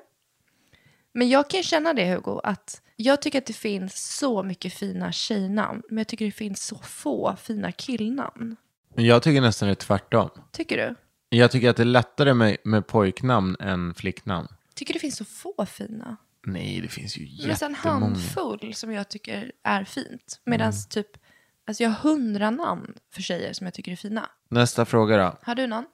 Men 1.12 1.30
jag 1.30 1.50
kan 1.50 1.64
känna 1.64 1.94
det 1.94 2.14
Hugo, 2.14 2.40
att 2.44 2.82
jag 2.96 3.22
tycker 3.22 3.38
att 3.38 3.46
det 3.46 3.54
finns 3.54 4.18
så 4.18 4.44
mycket 4.44 4.74
fina 4.74 5.12
tjejnamn. 5.12 5.82
Men 5.90 5.98
jag 5.98 6.08
tycker 6.08 6.26
det 6.26 6.32
finns 6.32 6.66
så 6.66 6.78
få 6.78 7.36
fina 7.36 7.72
killnamn. 7.72 8.56
Men 8.96 9.06
jag 9.06 9.24
tycker 9.24 9.42
nästan 9.42 9.68
det 9.68 9.74
är 9.74 9.76
tvärtom. 9.76 10.30
Tycker 10.52 10.78
du? 10.78 10.96
Jag 11.38 11.52
tycker 11.52 11.70
att 11.70 11.78
det 11.78 11.84
är 11.84 11.86
lättare 11.86 12.34
med, 12.34 12.58
med 12.64 12.88
pojknamn 12.88 13.56
än 13.60 13.94
flicknamn. 13.94 14.48
Tycker 14.76 14.94
det 14.94 15.00
finns 15.00 15.18
så 15.18 15.26
få 15.26 15.66
fina? 15.66 16.18
Nej, 16.46 16.80
det 16.82 16.88
finns 16.88 17.18
ju 17.18 17.48
Nästan 17.48 17.72
en 17.72 17.76
jättemånga. 17.76 18.00
handfull 18.06 18.74
som 18.74 18.92
jag 18.92 19.10
tycker 19.10 19.52
är 19.64 19.84
fint. 19.84 20.42
Medan 20.46 20.68
Mm. 20.68 20.82
typ, 20.90 21.08
alltså 21.68 21.84
jag 21.84 21.90
har 21.90 22.10
hundra 22.10 22.50
namn 22.50 22.94
för 23.14 23.22
tjejer 23.22 23.54
som 23.54 23.68
jag 23.68 23.74
tycker 23.74 23.92
är 23.92 23.96
fina. 23.96 24.30
Nästa 24.50 24.86
fråga 24.86 25.18
då. 25.18 25.38
Har 25.44 25.56
du 25.56 25.68
någon? 25.68 25.86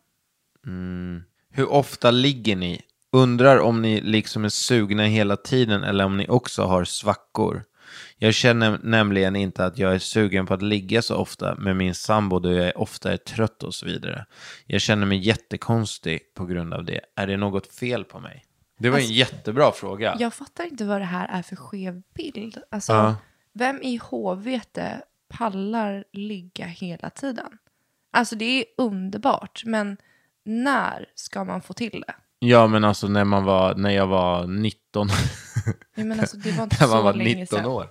Hur 1.51 1.69
ofta 1.69 2.11
ligger 2.11 2.55
ni? 2.55 2.81
Undrar 3.11 3.59
om 3.59 3.81
ni 3.81 4.01
liksom 4.01 4.45
är 4.45 4.49
sugna 4.49 5.03
hela 5.03 5.37
tiden 5.37 5.83
eller 5.83 6.05
om 6.05 6.17
ni 6.17 6.27
också 6.27 6.63
har 6.63 6.83
svackor. 6.83 7.63
Jag 8.17 8.33
känner 8.33 8.79
nämligen 8.83 9.35
inte 9.35 9.65
att 9.65 9.77
jag 9.77 9.95
är 9.95 9.99
sugen 9.99 10.45
på 10.45 10.53
att 10.53 10.61
ligga 10.61 11.01
så 11.01 11.15
ofta 11.15 11.55
med 11.55 11.75
min 11.75 11.95
sambo 11.95 12.39
då 12.39 12.51
jag 12.53 12.73
ofta 12.75 13.13
är 13.13 13.17
trött 13.17 13.63
och 13.63 13.75
så 13.75 13.85
vidare. 13.85 14.25
Jag 14.65 14.81
känner 14.81 15.05
mig 15.05 15.17
jättekonstig 15.17 16.33
på 16.33 16.45
grund 16.45 16.73
av 16.73 16.85
det. 16.85 17.01
Är 17.15 17.27
det 17.27 17.37
något 17.37 17.73
fel 17.73 18.03
på 18.03 18.19
mig? 18.19 18.45
Det 18.79 18.89
var 18.89 18.97
Alltså, 18.97 19.11
en 19.11 19.15
jättebra 19.17 19.71
fråga. 19.71 20.15
Jag 20.19 20.33
fattar 20.33 20.63
inte 20.63 20.85
vad 20.85 21.01
det 21.01 21.05
här 21.05 21.27
är 21.27 21.41
för 21.41 21.55
skev 21.55 22.01
bild. 22.15 22.57
Alltså, 22.71 22.93
Ja. 22.93 23.15
vem 23.53 23.81
i 23.81 23.97
HVT 23.97 24.77
pallar 25.29 26.03
ligga 26.13 26.65
hela 26.65 27.09
tiden? 27.09 27.57
Alltså 28.11 28.35
det 28.35 28.45
är 28.45 28.65
underbart, 28.77 29.61
men 29.65 29.97
när 30.45 31.05
ska 31.15 31.43
man 31.43 31.61
få 31.61 31.73
till 31.73 32.03
det? 32.07 32.13
Ja, 32.39 32.67
men 32.67 32.83
alltså 32.83 33.07
när, 33.07 33.23
man 33.23 33.43
var, 33.43 33.75
när 33.75 33.89
jag 33.89 34.07
var 34.07 34.47
19. 34.47 35.07
Jag 35.95 36.05
menar, 36.05 36.21
alltså, 36.21 36.37
det 36.37 36.51
var 36.51 36.63
inte 36.63 36.77
när 36.79 36.87
så 36.87 36.93
man 36.95 37.03
var 37.03 37.13
länge 37.13 37.35
19 37.35 37.57
sedan. 37.59 37.65
år. 37.65 37.89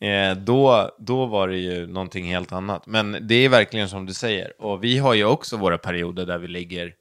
Eh, 0.00 0.36
då, 0.36 0.90
då 0.98 1.26
var 1.26 1.48
det 1.48 1.56
ju 1.56 1.86
någonting 1.86 2.24
helt 2.26 2.52
annat. 2.52 2.86
Men 2.86 3.16
det 3.20 3.34
är 3.34 3.48
verkligen 3.48 3.88
som 3.88 4.06
du 4.06 4.14
säger. 4.14 4.62
Och 4.62 4.84
vi 4.84 4.98
har 4.98 5.14
ju 5.14 5.24
också 5.24 5.56
våra 5.56 5.78
perioder 5.78 6.26
där 6.26 6.38
vi 6.38 6.48
ligger 6.48 6.94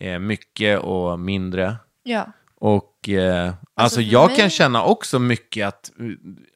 eh, 0.00 0.18
mycket 0.18 0.78
och 0.80 1.18
mindre. 1.20 1.76
Ja. 2.02 2.26
Och 2.58 3.08
eh, 3.08 3.54
alltså, 3.74 3.96
för 4.00 4.02
jag 4.12 4.26
mig- 4.28 4.36
kan 4.36 4.50
känna 4.50 4.82
också 4.84 5.18
mycket 5.18 5.68
att 5.68 5.92
eh, 6.00 6.04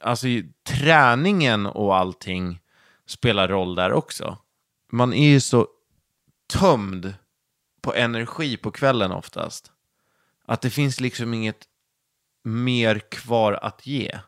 alltså, 0.08 0.26
träningen 0.68 1.66
och 1.66 1.96
allting 1.96 2.60
spelar 3.06 3.48
roll 3.48 3.74
där 3.74 3.92
också. 3.92 4.38
Man 4.92 5.12
är 5.12 5.28
ju 5.28 5.40
så 5.40 5.66
tömd 6.52 7.14
på 7.80 7.94
energi 7.94 8.56
på 8.56 8.70
kvällen 8.70 9.12
oftast. 9.12 9.72
Att 10.46 10.60
det 10.60 10.70
finns 10.70 11.00
liksom 11.00 11.34
inget 11.34 11.64
mer 12.44 12.98
kvar 12.98 13.52
att 13.62 13.86
ge. 13.86 14.18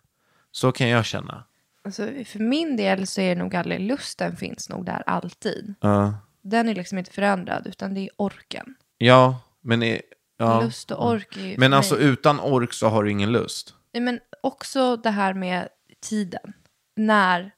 Så 0.51 0.73
kan 0.73 0.89
jag 0.89 1.05
känna. 1.05 1.45
Alltså, 1.85 2.03
för 2.27 2.39
min 2.39 2.77
del 2.77 3.07
så 3.07 3.21
är 3.21 3.29
det 3.35 3.43
nog 3.43 3.57
aldrig 3.57 3.81
lusten 3.81 4.37
finns 4.37 4.69
nog 4.69 4.85
där 4.87 5.03
alltid. 5.07 5.75
Ja. 5.81 6.15
Den 6.43 6.69
är 6.69 6.75
liksom 6.75 6.99
inte 6.99 7.11
förändrad, 7.13 7.67
utan 7.67 7.95
det 7.95 8.01
är 8.01 8.11
orken. 8.17 8.75
Ja, 8.99 9.41
men... 9.61 9.83
är- 9.83 10.03
Ja. 10.37 10.61
Lust 10.61 10.91
och 10.91 11.09
ork 11.11 11.37
är 11.37 11.41
ju 11.41 11.55
Men 11.59 11.71
mig- 11.71 11.77
alltså 11.77 11.99
utan 11.99 12.41
ork 12.41 12.73
så 12.73 12.89
har 12.89 13.05
du 13.05 13.11
ingen 13.11 13.33
lust. 13.33 13.75
Nej, 13.93 14.01
men 14.03 14.21
också 14.43 14.97
det 14.97 15.11
här 15.11 15.35
med 15.35 15.69
tiden. 16.01 16.53
När. 16.97 17.51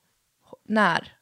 När. 0.69 1.13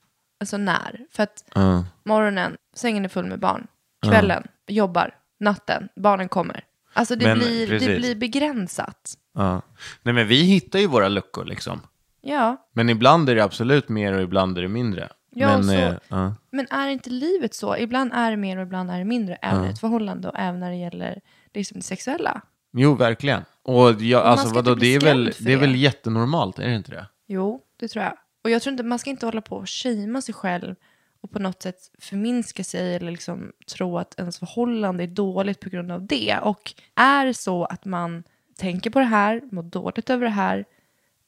Alltså 0.40 0.56
när. 0.56 1.06
För 1.10 1.22
att 1.22 1.44
Ja. 1.54 1.84
morgonen, 2.04 2.56
sängen 2.74 3.04
är 3.04 3.08
full 3.08 3.26
med 3.26 3.38
barn. 3.40 3.66
Kvällen, 4.06 4.46
jobbar. 4.68 5.14
Natten, 5.40 5.88
barnen 5.96 6.28
kommer. 6.28 6.64
Alltså 6.92 7.16
det, 7.16 7.26
Men 7.26 7.38
blir, 7.38 7.66
det 7.80 7.96
blir 7.98 8.14
begränsat. 8.14 9.14
Ja. 9.34 9.62
Nej 10.02 10.14
men 10.14 10.26
vi 10.28 10.42
hittar 10.42 10.78
ju 10.78 10.86
våra 10.86 11.08
luckor 11.08 11.44
liksom. 11.44 11.80
Ja, 12.20 12.68
Men 12.72 12.88
ibland 12.88 13.28
är 13.28 13.34
det 13.34 13.44
absolut 13.44 13.88
mer 13.88 14.12
och 14.12 14.22
ibland 14.22 14.58
är 14.58 14.62
det 14.62 14.68
mindre. 14.68 15.08
Ja, 15.34 15.48
men, 15.48 15.64
så- 15.64 15.72
eh, 15.72 15.94
ja. 16.08 16.34
men 16.50 16.66
är 16.70 16.88
inte 16.88 17.10
livet 17.10 17.54
så? 17.54 17.76
Ibland 17.76 18.12
är 18.12 18.30
det 18.30 18.36
mer 18.36 18.56
och 18.56 18.62
ibland 18.62 18.90
är 18.90 18.98
det 18.98 19.04
mindre. 19.04 19.34
Även 19.34 19.64
i 19.64 19.68
ett 19.68 19.80
förhållande 19.80 20.28
och 20.28 20.38
även 20.38 20.60
när 20.60 20.70
det 20.70 20.76
gäller 20.76 21.20
liksom 21.54 21.78
det 21.78 21.84
sexuella. 21.84 22.40
Jo, 22.72 22.94
verkligen. 22.94 23.42
Och 23.62 23.92
jag, 23.92 24.22
alltså 24.22 24.54
vadå, 24.54 24.74
det 24.74 24.94
är, 24.94 25.00
väl, 25.00 25.32
för 25.32 25.44
det 25.44 25.52
är 25.52 25.56
väl 25.56 25.72
det. 25.72 25.78
jättenormalt, 25.78 26.58
är 26.58 26.68
det 26.68 26.74
inte 26.74 26.90
det? 26.90 27.06
Jo, 27.26 27.60
det 27.80 27.88
tror 27.88 28.04
jag. 28.04 28.14
Och 28.44 28.50
jag 28.50 28.62
tror 28.62 28.70
inte, 28.72 28.82
man 28.82 28.98
ska 28.98 29.10
inte 29.10 29.26
hålla 29.26 29.40
på 29.40 29.56
och 29.56 29.68
shamea 29.70 30.22
sig 30.22 30.34
själv 30.34 30.74
och 31.22 31.30
på 31.30 31.38
något 31.38 31.62
sätt 31.62 31.90
förminska 31.98 32.64
sig 32.64 32.94
eller 32.96 33.10
liksom 33.10 33.52
tro 33.66 33.98
att 33.98 34.18
ens 34.18 34.38
förhållande 34.38 35.02
är 35.02 35.08
dåligt 35.08 35.60
på 35.60 35.70
grund 35.70 35.92
av 35.92 36.06
det. 36.06 36.38
Och 36.42 36.74
är 36.94 37.26
det 37.26 37.34
så 37.34 37.64
att 37.64 37.84
man 37.84 38.22
tänker 38.56 38.90
på 38.90 38.98
det 38.98 39.04
här, 39.04 39.40
mår 39.52 39.62
dåligt 39.62 40.10
över 40.10 40.24
det 40.24 40.30
här, 40.30 40.64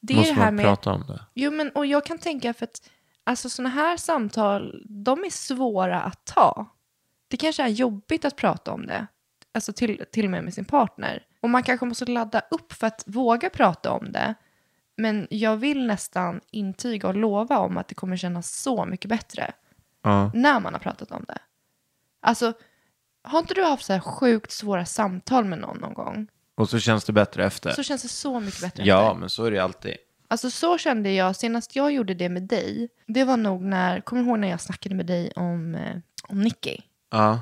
det 0.01 0.14
Måste 0.14 0.30
det 0.30 0.34
här 0.34 0.45
man 0.45 0.55
med... 0.55 0.64
prata 0.64 0.92
om 0.92 1.07
det? 1.07 1.20
Jo, 1.34 1.51
men 1.51 1.70
och 1.70 1.86
jag 1.86 2.07
kan 2.07 2.18
tänka 2.18 2.55
för 2.55 2.64
att 2.64 2.90
alltså 3.24 3.51
sådana 3.51 3.74
här 3.74 3.97
samtal, 3.97 4.82
de 4.88 5.24
är 5.24 5.30
svåra 5.30 6.01
att 6.01 6.24
ta. 6.24 6.66
Det 7.28 7.36
kanske 7.36 7.62
är 7.62 7.68
jobbigt 7.68 8.24
att 8.24 8.36
prata 8.36 8.72
om 8.72 8.86
det, 8.86 9.07
alltså 9.53 9.72
till, 9.72 10.05
till 10.12 10.24
och 10.24 10.30
med 10.30 10.45
med 10.45 10.55
sin 10.55 10.64
partner. 10.64 11.26
Och 11.40 11.51
man 11.51 11.62
kanske 11.62 11.86
måste 11.86 12.07
ladda 12.07 12.42
upp 12.51 12.72
för 12.72 12.86
att 12.86 13.05
våga 13.07 13.51
prata 13.51 13.92
om 13.92 14.12
det. 14.12 14.34
Men 14.97 15.26
jag 15.30 15.57
vill 15.57 15.86
nästan 15.86 16.40
intyga 16.51 17.09
och 17.09 17.16
lova 17.16 17.59
om 17.59 17.76
att 17.76 17.88
det 17.88 17.95
kommer 17.95 18.16
kännas 18.16 18.62
så 18.62 18.84
mycket 18.84 19.09
bättre 19.09 19.53
Ja. 20.05 20.30
när 20.34 20.61
man 20.61 20.72
har 20.72 20.80
pratat 20.80 21.11
om 21.11 21.24
det. 21.28 21.38
Alltså, 22.22 22.52
har 23.22 23.38
inte 23.38 23.55
du 23.55 23.64
haft 23.64 23.84
så 23.84 23.92
här 23.92 24.00
sjukt 24.00 24.50
svåra 24.52 24.84
samtal 24.84 25.44
med 25.44 25.59
någon 25.59 25.78
någon 25.78 25.94
gång? 25.94 26.26
Och 26.55 26.68
så 26.68 26.78
känns 26.78 27.05
det 27.05 27.12
bättre 27.12 27.44
efter. 27.46 27.70
Så 27.70 27.82
känns 27.82 28.02
det 28.02 28.09
så 28.09 28.40
mycket 28.40 28.61
bättre 28.61 28.84
ja, 28.84 29.07
efter. 29.07 29.20
men 29.20 29.30
så 29.30 29.44
är 29.44 29.50
det 29.50 29.59
alltid. 29.59 29.96
Alltså 30.28 30.50
så 30.50 30.78
kände 30.78 31.11
jag 31.12 31.36
senast 31.36 31.76
jag 31.76 31.92
gjorde 31.92 32.14
det 32.14 32.28
med 32.28 32.42
dig. 32.42 32.88
Det 33.07 33.24
var 33.24 33.36
nog 33.36 33.62
när, 33.62 34.00
kommer 34.00 34.22
du 34.22 34.28
ihåg 34.28 34.38
när 34.38 34.48
jag 34.48 34.61
snackade 34.61 34.94
med 34.94 35.07
dig 35.07 35.32
om, 35.36 35.74
eh, 35.74 35.96
om 36.28 36.40
Nicky? 36.40 36.76
Ja. 37.11 37.40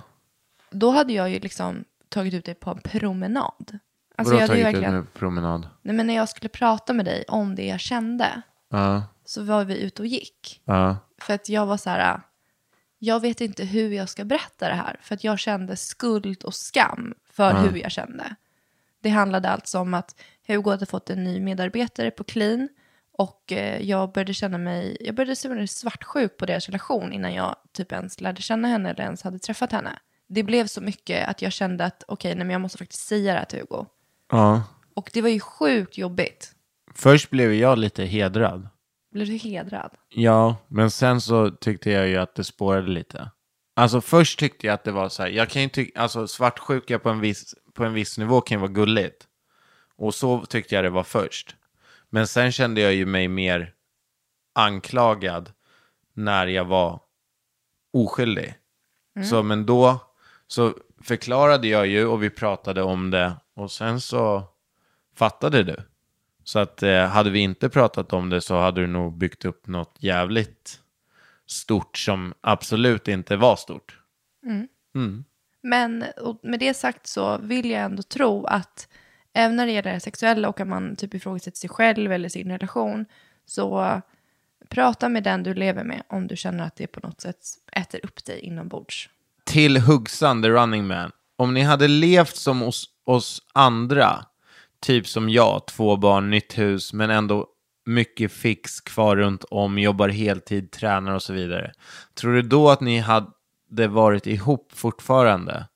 Då 0.71 0.91
hade 0.91 1.13
jag 1.13 1.31
ju 1.31 1.39
liksom 1.41 1.85
tagit 2.09 2.35
ut 2.35 2.45
dig 2.45 2.55
på 2.55 2.71
en 2.71 2.81
promenad. 2.81 3.79
Alltså 4.17 4.35
Vadå 4.35 4.43
jag 4.43 4.49
tagit 4.49 4.61
ut 4.61 4.67
verkligen, 4.67 4.95
med 4.95 5.15
promenad? 5.15 5.69
nej 5.83 5.95
men 5.97 6.07
när 6.07 6.15
jag 6.15 6.29
skulle 6.29 6.49
prata 6.49 6.93
med 6.93 7.05
dig 7.05 7.25
om 7.29 7.55
det 7.55 7.67
jag 7.67 7.81
kände 7.81 8.43
Ja. 8.71 9.03
så 9.25 9.43
var 9.43 9.65
vi 9.65 9.79
ute 9.83 10.03
och 10.03 10.07
gick. 10.07 10.63
Ja. 10.65 10.97
För 11.19 11.35
att 11.35 11.49
jag 11.49 11.67
var 11.67 11.77
så 11.77 11.91
här, 11.91 12.21
jag 13.05 13.21
vet 13.21 13.41
inte 13.41 13.65
hur 13.65 13.91
jag 13.91 14.09
ska 14.09 14.25
berätta 14.25 14.69
det 14.69 14.75
här. 14.75 14.97
För 15.03 15.15
att 15.15 15.25
jag 15.25 15.39
kände 15.39 15.77
skuld 15.77 16.43
och 16.43 16.55
skam 16.55 17.15
för 17.31 17.55
hur 17.55 17.77
jag 17.77 17.93
kände. 17.93 18.35
Det 19.01 19.09
handlade 19.09 19.49
alltså 19.49 19.79
om 19.79 19.95
att 19.95 20.21
Hugo 20.47 20.71
hade 20.71 20.87
fått 20.87 21.11
en 21.11 21.25
ny 21.25 21.41
medarbetare 21.41 22.11
på 22.11 22.25
Clean. 22.25 22.69
Och 23.13 23.53
eh, 23.53 23.83
jag 23.83 24.13
började 24.13 24.35
känna 24.35 24.59
mig, 24.59 24.97
jag 25.01 25.15
började 25.15 25.37
se 25.37 25.49
mig 25.49 25.69
svartsjuk 25.69 26.37
på 26.37 26.47
deras 26.47 26.67
relation 26.67 27.13
innan 27.13 27.35
jag 27.35 27.57
typ 27.73 27.93
ens 27.93 28.21
lärde 28.21 28.43
känna 28.43 28.69
henne 28.69 28.91
eller 28.91 29.05
ens 29.05 29.23
hade 29.23 29.39
träffat 29.39 29.73
henne. 29.73 29.99
Det 30.29 30.43
blev 30.43 30.67
så 30.67 30.81
mycket 30.81 31.29
att 31.29 31.43
jag 31.43 31.53
kände 31.53 31.85
att 31.85 32.05
okej, 32.09 32.35
nej 32.35 32.45
men 32.45 32.51
jag 32.51 32.61
måste 32.61 32.79
faktiskt 32.79 33.07
säga 33.07 33.33
det 33.33 33.39
här 33.39 33.47
till 33.47 33.59
Hugo. 33.59 33.87
ja. 34.31 34.65
Och 34.95 35.11
det 35.13 35.23
var 35.23 35.29
ju 35.29 35.41
sjukt 35.41 35.99
jobbigt. 35.99 36.53
Först 36.95 37.31
blev 37.31 37.55
jag 37.55 37.79
lite 37.79 38.05
hedrad. 38.05 38.69
Blev 39.13 39.27
du 39.27 39.37
hedrad? 39.37 39.91
Ja, 40.09 40.57
men 40.69 40.91
sen 40.91 41.21
så 41.21 41.51
tyckte 41.51 41.91
jag 41.91 42.09
ju 42.09 42.17
att 42.17 42.35
det 42.35 42.45
spårade 42.45 42.89
lite. 42.89 43.31
Alltså 43.77 44.01
först 44.01 44.39
tyckte 44.39 44.67
jag 44.67 44.75
att 44.75 44.85
det 44.85 44.93
var 44.93 45.09
så 45.09 45.23
här, 45.23 45.31
jag 45.31 45.49
kan 45.49 45.63
ju 45.63 45.69
tycka, 45.69 46.01
alltså 46.01 46.27
svartsjuka 46.27 46.99
på 46.99 47.11
en 47.11 47.21
viss, 47.21 47.55
på 47.75 47.85
en 47.85 47.93
viss 47.95 48.19
nivå 48.19 48.41
kan 48.41 48.57
ju 48.57 48.61
vara 48.61 48.73
gulligt. 48.73 49.27
Och 49.97 50.15
så 50.15 50.47
tyckte 50.47 50.75
jag 50.75 50.85
det 50.85 50.91
var 50.91 51.03
först. 51.03 51.57
Men 52.11 52.27
sen 52.27 52.53
kände 52.53 52.81
jag 52.81 52.95
ju 52.95 53.07
mig 53.07 53.29
mer 53.29 53.75
anklagad 54.55 55.53
när 56.15 56.47
jag 56.47 56.65
var 56.65 57.01
oskyldig. 57.93 58.55
Så 59.31 59.43
men 59.43 59.67
då 59.67 60.01
så 60.47 60.75
förklarade 61.03 61.69
jag 61.69 61.87
ju 61.87 62.07
och 62.07 62.23
vi 62.23 62.31
pratade 62.31 62.83
om 62.83 63.11
det 63.11 63.37
och 63.55 63.71
sen 63.71 64.01
så 64.01 64.45
fattade 65.15 65.63
du. 65.63 65.77
Så 66.45 66.59
att 66.59 66.83
eh, 66.83 67.07
hade 67.07 67.31
vi 67.31 67.39
inte 67.39 67.69
pratat 67.69 68.13
om 68.13 68.31
det 68.31 68.41
så 68.41 68.59
hade 68.59 68.81
du 68.81 68.87
nog 68.87 69.19
byggt 69.19 69.45
upp 69.45 69.67
något 69.67 69.97
jävligt 69.99 70.81
stort 71.47 71.99
som 71.99 72.35
absolut 72.41 73.09
inte 73.09 73.37
var 73.37 73.57
stort. 73.57 73.99
Men 75.63 76.05
och 76.21 76.41
med 76.43 76.61
det 76.61 76.75
sagt 76.75 77.07
så 77.07 77.39
vill 77.39 77.71
jag 77.71 77.83
ändå 77.83 78.03
tro 78.03 78.45
att 78.45 78.89
även 79.33 79.57
när 79.57 79.67
det 79.67 79.73
gäller 79.73 79.93
det 79.93 80.01
sexuella 80.01 80.49
och 80.49 80.61
att 80.61 80.69
man 80.69 80.97
typ 80.97 81.15
ifrågasätter 81.15 81.59
sig 81.59 81.71
själv 81.71 82.13
eller 82.13 82.29
sin 82.29 82.51
relation 82.51 83.07
så 83.47 84.01
prata 84.69 85.09
med 85.09 85.23
den 85.23 85.43
du 85.43 85.55
lever 85.55 85.85
med 85.85 86.03
om 86.09 86.27
du 86.27 86.37
känner 86.37 86.65
att 86.65 86.77
det 86.77 86.87
på 86.87 87.01
något 87.03 87.21
sätt 87.21 87.39
äter 87.73 88.01
upp 88.03 88.25
dig 88.25 88.41
inombords. 88.41 89.09
Till 89.45 89.77
Huggsan, 89.77 90.43
the 90.43 90.49
running 90.49 90.87
man. 90.87 91.11
Om 91.37 91.55
ni 91.55 91.61
hade 91.63 91.89
levt 91.89 92.37
som 92.37 92.63
oss, 92.63 92.89
oss 93.05 93.43
andra, 93.53 94.27
typ 94.83 95.07
som 95.07 95.29
jag, 95.29 95.67
två 95.67 95.97
barn, 95.97 96.31
nytt 96.31 96.59
hus, 96.59 96.93
men 96.93 97.11
ändå 97.11 97.47
mycket 97.87 98.33
fix 98.33 98.81
kvar 98.81 99.17
runt 99.17 99.45
om, 99.45 99.79
jobbar 99.79 100.09
heltid, 100.09 100.71
tränar 100.71 101.15
och 101.15 101.23
så 101.23 101.33
vidare. 101.33 101.73
Tror 102.15 102.33
du 102.33 102.43
då 102.43 102.71
att 102.71 102.81
ni 102.81 102.99
hade 102.99 103.89
varit 103.89 104.27
ihop 104.27 104.73
fortfarande? 104.75 105.69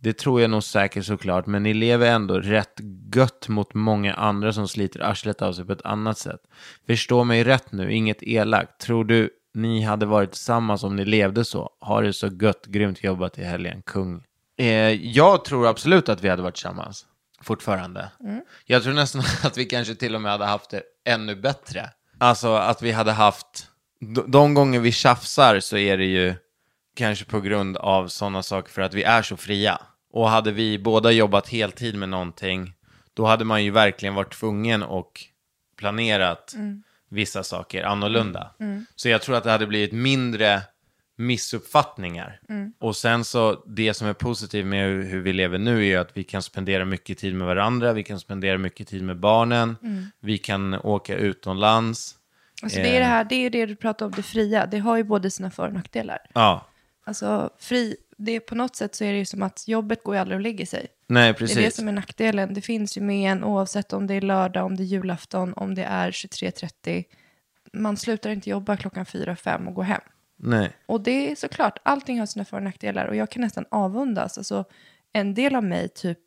Det 0.00 0.12
tror 0.12 0.40
jag 0.40 0.50
nog 0.50 0.62
säkert 0.62 1.04
såklart, 1.04 1.46
men 1.46 1.62
ni 1.62 1.74
lever 1.74 2.10
ändå 2.10 2.40
rätt 2.40 2.80
gött 3.14 3.48
mot 3.48 3.74
många 3.74 4.14
andra 4.14 4.52
som 4.52 4.68
sliter 4.68 5.00
arslet 5.00 5.42
av 5.42 5.52
sig 5.52 5.64
på 5.64 5.72
ett 5.72 5.84
annat 5.84 6.18
sätt. 6.18 6.40
Förstå 6.86 7.24
mig 7.24 7.44
rätt 7.44 7.72
nu, 7.72 7.92
inget 7.92 8.22
elakt. 8.22 8.80
Tror 8.80 9.04
du 9.04 9.30
ni 9.54 9.82
hade 9.82 10.06
varit 10.06 10.30
tillsammans 10.30 10.84
om 10.84 10.96
ni 10.96 11.04
levde 11.04 11.44
så? 11.44 11.70
Har 11.80 12.02
det 12.02 12.12
så 12.12 12.26
gött, 12.40 12.66
grymt 12.66 13.04
jobbat 13.04 13.38
i 13.38 13.44
helgen, 13.44 13.82
kung. 13.82 14.22
Eh, 14.58 14.92
jag 14.92 15.44
tror 15.44 15.66
absolut 15.66 16.08
att 16.08 16.22
vi 16.22 16.28
hade 16.28 16.42
varit 16.42 16.54
tillsammans, 16.54 17.06
fortfarande. 17.40 18.10
Jag 18.64 18.82
tror 18.82 18.92
nästan 18.92 19.22
att 19.42 19.56
vi 19.56 19.64
kanske 19.64 19.94
till 19.94 20.14
och 20.14 20.20
med 20.20 20.32
hade 20.32 20.44
haft 20.44 20.70
det 20.70 20.82
ännu 21.04 21.34
bättre. 21.36 21.90
Alltså 22.18 22.54
att 22.54 22.82
vi 22.82 22.92
hade 22.92 23.12
haft, 23.12 23.66
de, 24.26 24.54
gånger 24.54 24.80
vi 24.80 24.92
tjafsar 24.92 25.60
så 25.60 25.76
är 25.76 25.98
det 25.98 26.04
ju 26.04 26.34
kanske 26.96 27.24
på 27.24 27.40
grund 27.40 27.76
av 27.76 28.08
sådana 28.08 28.42
saker 28.42 28.70
för 28.72 28.82
att 28.82 28.94
vi 28.94 29.02
är 29.02 29.22
så 29.22 29.36
fria. 29.36 29.80
Och 30.12 30.30
hade 30.30 30.52
vi 30.52 30.78
båda 30.78 31.10
jobbat 31.10 31.48
heltid 31.48 31.94
med 31.94 32.08
någonting, 32.08 32.72
då 33.14 33.26
hade 33.26 33.44
man 33.44 33.64
ju 33.64 33.70
verkligen 33.70 34.14
varit 34.14 34.32
tvungen 34.32 34.82
och 34.82 35.20
planerat 35.76 36.54
vissa 37.08 37.42
saker 37.42 37.84
annorlunda. 37.84 38.50
Så 38.96 39.08
jag 39.08 39.22
tror 39.22 39.36
att 39.36 39.44
det 39.44 39.50
hade 39.50 39.66
blivit 39.66 39.92
mindre 39.92 40.62
missuppfattningar. 41.18 42.40
Och 42.78 42.96
sen 42.96 43.24
så, 43.24 43.62
det 43.66 43.94
som 43.94 44.08
är 44.08 44.12
positivt 44.12 44.66
med 44.66 44.86
hur, 44.86 45.02
hur 45.04 45.20
vi 45.20 45.32
lever 45.32 45.58
nu 45.58 45.78
är 45.78 45.84
ju 45.84 45.96
att 45.96 46.16
vi 46.16 46.24
kan 46.24 46.42
spendera 46.42 46.84
mycket 46.84 47.18
tid 47.18 47.34
med 47.34 47.46
varandra, 47.46 47.92
vi 47.92 48.02
kan 48.02 48.20
spendera 48.20 48.58
mycket 48.58 48.88
tid 48.88 49.02
med 49.02 49.16
barnen, 49.16 49.76
vi 50.20 50.38
kan 50.38 50.74
åka 50.74 51.16
utomlands. 51.16 52.14
Alltså 52.62 52.78
det 52.78 52.96
är 52.96 53.00
det 53.00 53.06
här, 53.06 53.24
det 53.24 53.34
är 53.34 53.50
det 53.50 53.66
du 53.66 53.76
pratar 53.76 54.06
om, 54.06 54.12
det 54.12 54.22
fria. 54.22 54.66
Det 54.66 54.78
har 54.78 54.96
ju 54.96 55.02
både 55.02 55.30
sina 55.30 55.50
för 55.50 55.66
och 55.66 55.74
nackdelar. 55.74 56.18
Ja, 56.34 56.66
Alltså 57.08 57.50
fri, 57.58 57.96
det 58.16 58.32
är 58.32 58.40
på 58.40 58.54
något 58.54 58.76
sätt 58.76 58.94
så 58.94 59.04
är 59.04 59.12
det 59.12 59.18
ju 59.18 59.24
som 59.24 59.42
att 59.42 59.68
jobbet 59.68 60.04
går 60.04 60.14
ju 60.14 60.20
aldrig 60.20 60.36
och 60.36 60.42
lägger 60.42 60.66
sig. 60.66 60.86
nej 61.06 61.22
Det 61.22 61.28
är 61.28 61.32
det 61.32 61.38
precis. 61.38 61.76
som 61.76 61.88
är 61.88 61.92
nackdelen. 61.92 62.54
Det 62.54 62.60
finns 62.60 62.96
ju 62.96 63.00
med 63.00 63.32
en 63.32 63.44
oavsett 63.44 63.92
om 63.92 64.06
det 64.06 64.14
är 64.14 64.20
lördag, 64.20 64.66
om 64.66 64.76
det 64.76 64.82
är 64.82 64.84
julafton, 64.84 65.52
om 65.52 65.74
det 65.74 65.84
är 65.84 66.10
23.30. 66.10 67.04
man 67.72 67.96
slutar 67.96 68.30
inte 68.30 68.50
jobba 68.50 68.76
klockan 68.76 69.06
fyra, 69.06 69.36
fem 69.36 69.68
och 69.68 69.74
går 69.74 69.82
hem. 69.82 70.00
Nej. 70.38 70.76
Och 70.86 71.00
det 71.00 71.30
är 71.30 71.36
såklart, 71.36 71.78
allting 71.82 72.18
har 72.18 72.26
sina 72.26 72.44
för 72.44 72.56
och 72.56 72.62
nackdelar 72.62 73.06
och 73.06 73.16
jag 73.16 73.30
kan 73.30 73.42
nästan 73.42 73.64
avundas. 73.70 74.38
Alltså, 74.38 74.64
en 75.12 75.34
del 75.34 75.56
av 75.56 75.64
mig 75.64 75.88
typ 75.88 76.18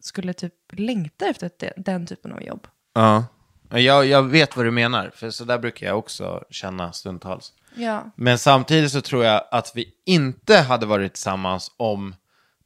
skulle 0.00 0.32
typ 0.32 0.54
längta 0.72 1.26
efter 1.26 1.50
det, 1.58 1.72
den 1.76 2.06
typen 2.06 2.32
av 2.32 2.42
jobb. 2.42 2.66
Ja. 2.94 3.24
Jag, 3.70 4.06
jag 4.06 4.22
vet 4.22 4.56
vad 4.56 4.66
du 4.66 4.70
menar, 4.70 5.10
för 5.14 5.30
så 5.30 5.44
där 5.44 5.58
brukar 5.58 5.86
jag 5.86 5.98
också 5.98 6.44
känna 6.50 6.92
stundtals. 6.92 7.52
Ja. 7.74 8.10
Men 8.16 8.38
samtidigt 8.38 8.92
så 8.92 9.00
tror 9.00 9.24
jag 9.24 9.44
att 9.50 9.72
vi 9.74 9.94
inte 10.06 10.56
hade 10.56 10.86
varit 10.86 11.14
tillsammans 11.14 11.70
om 11.76 12.14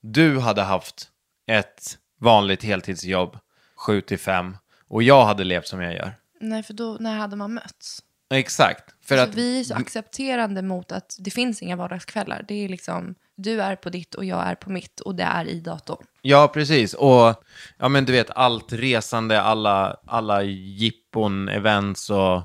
du 0.00 0.38
hade 0.38 0.62
haft 0.62 1.08
ett 1.46 1.98
vanligt 2.20 2.62
heltidsjobb, 2.62 3.38
7 3.76 4.00
till 4.00 4.18
5, 4.18 4.56
och 4.88 5.02
jag 5.02 5.24
hade 5.24 5.44
levt 5.44 5.66
som 5.66 5.80
jag 5.80 5.94
gör. 5.94 6.12
Nej, 6.40 6.62
för 6.62 6.74
då, 6.74 6.96
när 7.00 7.16
hade 7.16 7.36
man 7.36 7.54
mötts? 7.54 8.02
Exakt. 8.30 8.94
För 9.08 9.18
att, 9.18 9.34
vi 9.34 9.60
är 9.60 9.64
så 9.64 9.74
accepterande 9.74 10.62
mot 10.62 10.92
att 10.92 11.16
det 11.18 11.30
finns 11.30 11.62
inga 11.62 11.76
vardagskvällar. 11.76 12.44
Det 12.48 12.64
är 12.64 12.68
liksom, 12.68 13.14
du 13.36 13.62
är 13.62 13.76
på 13.76 13.90
ditt 13.90 14.14
och 14.14 14.24
jag 14.24 14.46
är 14.46 14.54
på 14.54 14.70
mitt 14.70 15.00
och 15.00 15.14
det 15.14 15.22
är 15.22 15.44
i 15.44 15.60
datorn. 15.60 16.06
Ja, 16.22 16.50
precis. 16.54 16.94
Och 16.94 17.44
ja, 17.78 17.88
men 17.88 18.04
du 18.04 18.12
vet, 18.12 18.30
allt 18.30 18.72
resande, 18.72 19.40
alla, 19.40 19.96
alla 20.06 20.42
jippon, 20.42 21.48
events 21.48 22.10
och 22.10 22.42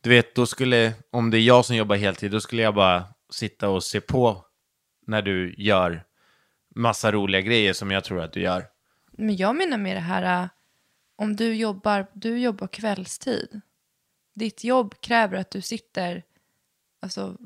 du 0.00 0.10
vet, 0.10 0.34
då 0.34 0.46
skulle, 0.46 0.92
om 1.10 1.30
det 1.30 1.38
är 1.38 1.40
jag 1.40 1.64
som 1.64 1.76
jobbar 1.76 1.96
heltid, 1.96 2.30
då 2.30 2.40
skulle 2.40 2.62
jag 2.62 2.74
bara 2.74 3.04
sitta 3.30 3.68
och 3.68 3.84
se 3.84 4.00
på 4.00 4.44
när 5.06 5.22
du 5.22 5.54
gör 5.58 6.04
massa 6.74 7.12
roliga 7.12 7.40
grejer 7.40 7.72
som 7.72 7.90
jag 7.90 8.04
tror 8.04 8.20
att 8.20 8.32
du 8.32 8.40
gör. 8.40 8.64
Men 9.12 9.36
jag 9.36 9.56
menar 9.56 9.78
med 9.78 9.96
det 9.96 10.00
här, 10.00 10.42
äh, 10.42 10.48
om 11.16 11.36
du 11.36 11.54
jobbar, 11.54 12.06
du 12.12 12.38
jobbar 12.38 12.66
kvällstid. 12.66 13.60
Ditt 14.34 14.64
jobb 14.64 14.94
kräver 15.00 15.38
att 15.38 15.50
du 15.50 15.60
sitter, 15.60 16.22
alltså, 17.02 17.36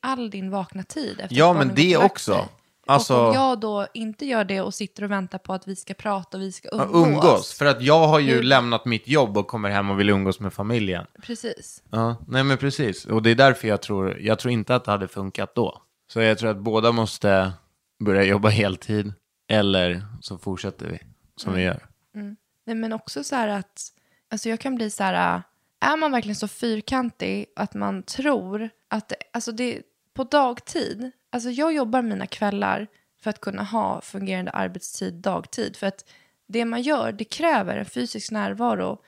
all 0.00 0.30
din 0.30 0.50
vakna 0.50 0.82
tid. 0.82 1.20
Efter 1.20 1.36
Ja, 1.36 1.52
men 1.52 1.74
det 1.74 1.96
också. 1.96 2.48
Alltså- 2.88 3.14
Och 3.16 3.28
om 3.28 3.34
jag 3.34 3.60
då 3.60 3.86
inte 3.94 4.26
gör 4.26 4.44
det 4.44 4.60
och 4.60 4.74
sitter 4.74 5.04
och 5.04 5.10
väntar 5.10 5.38
på 5.38 5.52
att 5.54 5.68
vi 5.68 5.76
ska 5.76 5.94
prata 5.94 6.36
och 6.36 6.42
vi 6.42 6.52
ska 6.52 6.68
umgås. 6.72 7.06
umgås. 7.06 7.52
För 7.58 7.66
att 7.66 7.82
jag 7.82 8.08
har 8.08 8.18
ju 8.18 8.34
Hur- 8.34 8.42
lämnat 8.42 8.84
mitt 8.84 9.08
jobb 9.08 9.36
och 9.38 9.46
kommer 9.46 9.70
hem 9.70 9.90
och 9.90 10.00
vill 10.00 10.10
umgås 10.10 10.40
med 10.40 10.52
familjen. 10.52 11.06
Precis. 11.22 11.82
Ja, 11.90 12.16
nej 12.28 12.44
men 12.44 12.58
precis. 12.58 13.04
Och 13.04 13.22
det 13.22 13.30
är 13.30 13.34
därför 13.34 13.68
jag 13.68 13.82
tror, 13.82 14.18
jag 14.20 14.38
tror 14.38 14.52
inte 14.52 14.74
att 14.74 14.84
det 14.84 14.90
hade 14.90 15.08
funkat 15.08 15.54
då. 15.54 15.82
Så 16.12 16.20
jag 16.20 16.38
tror 16.38 16.50
att 16.50 16.58
båda 16.58 16.92
måste 16.92 17.52
börja 18.04 18.22
jobba 18.24 18.48
heltid, 18.48 19.12
eller 19.48 20.02
så 20.20 20.38
fortsätter 20.38 20.86
vi 20.86 20.98
som 21.36 21.54
vi 21.54 21.62
gör. 21.62 21.86
Nej, 22.66 22.76
men 22.76 22.92
också 22.92 23.24
så 23.24 23.34
här 23.36 23.48
att, 23.48 23.82
alltså 24.30 24.48
jag 24.48 24.60
kan 24.60 24.74
bli 24.74 24.90
så 24.90 25.02
här, 25.04 25.36
äh, 25.36 25.40
är 25.86 25.96
man 25.96 26.12
verkligen 26.12 26.36
så 26.36 26.48
fyrkantig 26.48 27.46
att 27.56 27.74
man 27.74 28.02
tror 28.02 28.70
att, 28.88 29.08
det, 29.08 29.16
alltså 29.32 29.52
det, 29.52 29.82
på 30.14 30.24
dagtid, 30.24 31.10
alltså 31.30 31.50
jag 31.50 31.72
jobbar 31.72 32.02
mina 32.02 32.26
kvällar 32.26 32.86
för 33.22 33.30
att 33.30 33.40
kunna 33.40 33.62
ha 33.62 34.00
fungerande 34.00 34.50
arbetstid 34.50 35.14
dagtid. 35.14 35.76
För 35.76 35.86
att 35.86 36.04
det 36.48 36.64
man 36.64 36.82
gör, 36.82 37.12
det 37.12 37.24
kräver 37.24 37.76
en 37.76 37.84
fysisk 37.84 38.30
närvaro. 38.30 38.98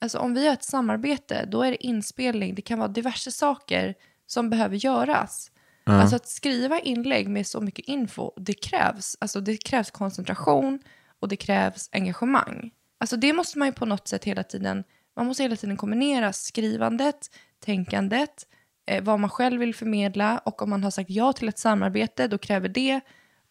Alltså 0.00 0.18
om 0.18 0.34
vi 0.34 0.46
har 0.46 0.52
ett 0.52 0.64
samarbete, 0.64 1.44
då 1.46 1.62
är 1.62 1.70
det 1.70 1.86
inspelning, 1.86 2.54
det 2.54 2.62
kan 2.62 2.78
vara 2.78 2.88
diverse 2.88 3.32
saker 3.32 3.94
som 4.26 4.50
behöver 4.50 4.76
göras. 4.76 5.50
Alltså 5.84 6.16
att 6.16 6.28
skriva 6.28 6.80
inlägg 6.80 7.28
med 7.28 7.46
så 7.46 7.60
mycket 7.60 7.84
info, 7.84 8.32
det 8.36 8.54
krävs. 8.54 9.16
Alltså 9.20 9.40
det 9.40 9.56
krävs 9.56 9.90
koncentration 9.90 10.78
och 11.20 11.28
det 11.28 11.36
krävs 11.36 11.88
engagemang. 11.92 12.70
Alltså 12.98 13.16
det 13.16 13.32
måste 13.32 13.58
man 13.58 13.68
ju 13.68 13.72
på 13.72 13.86
något 13.86 14.08
sätt 14.08 14.24
hela 14.24 14.42
tiden, 14.42 14.84
man 15.16 15.26
måste 15.26 15.42
hela 15.42 15.56
tiden 15.56 15.76
kombinera 15.76 16.32
skrivandet, 16.32 17.30
tänkandet, 17.64 18.46
eh, 18.86 19.04
vad 19.04 19.20
man 19.20 19.30
själv 19.30 19.60
vill 19.60 19.74
förmedla 19.74 20.38
och 20.38 20.62
om 20.62 20.70
man 20.70 20.84
har 20.84 20.90
sagt 20.90 21.10
ja 21.10 21.32
till 21.32 21.48
ett 21.48 21.58
samarbete, 21.58 22.28
då 22.28 22.38
kräver 22.38 22.68
det 22.68 23.00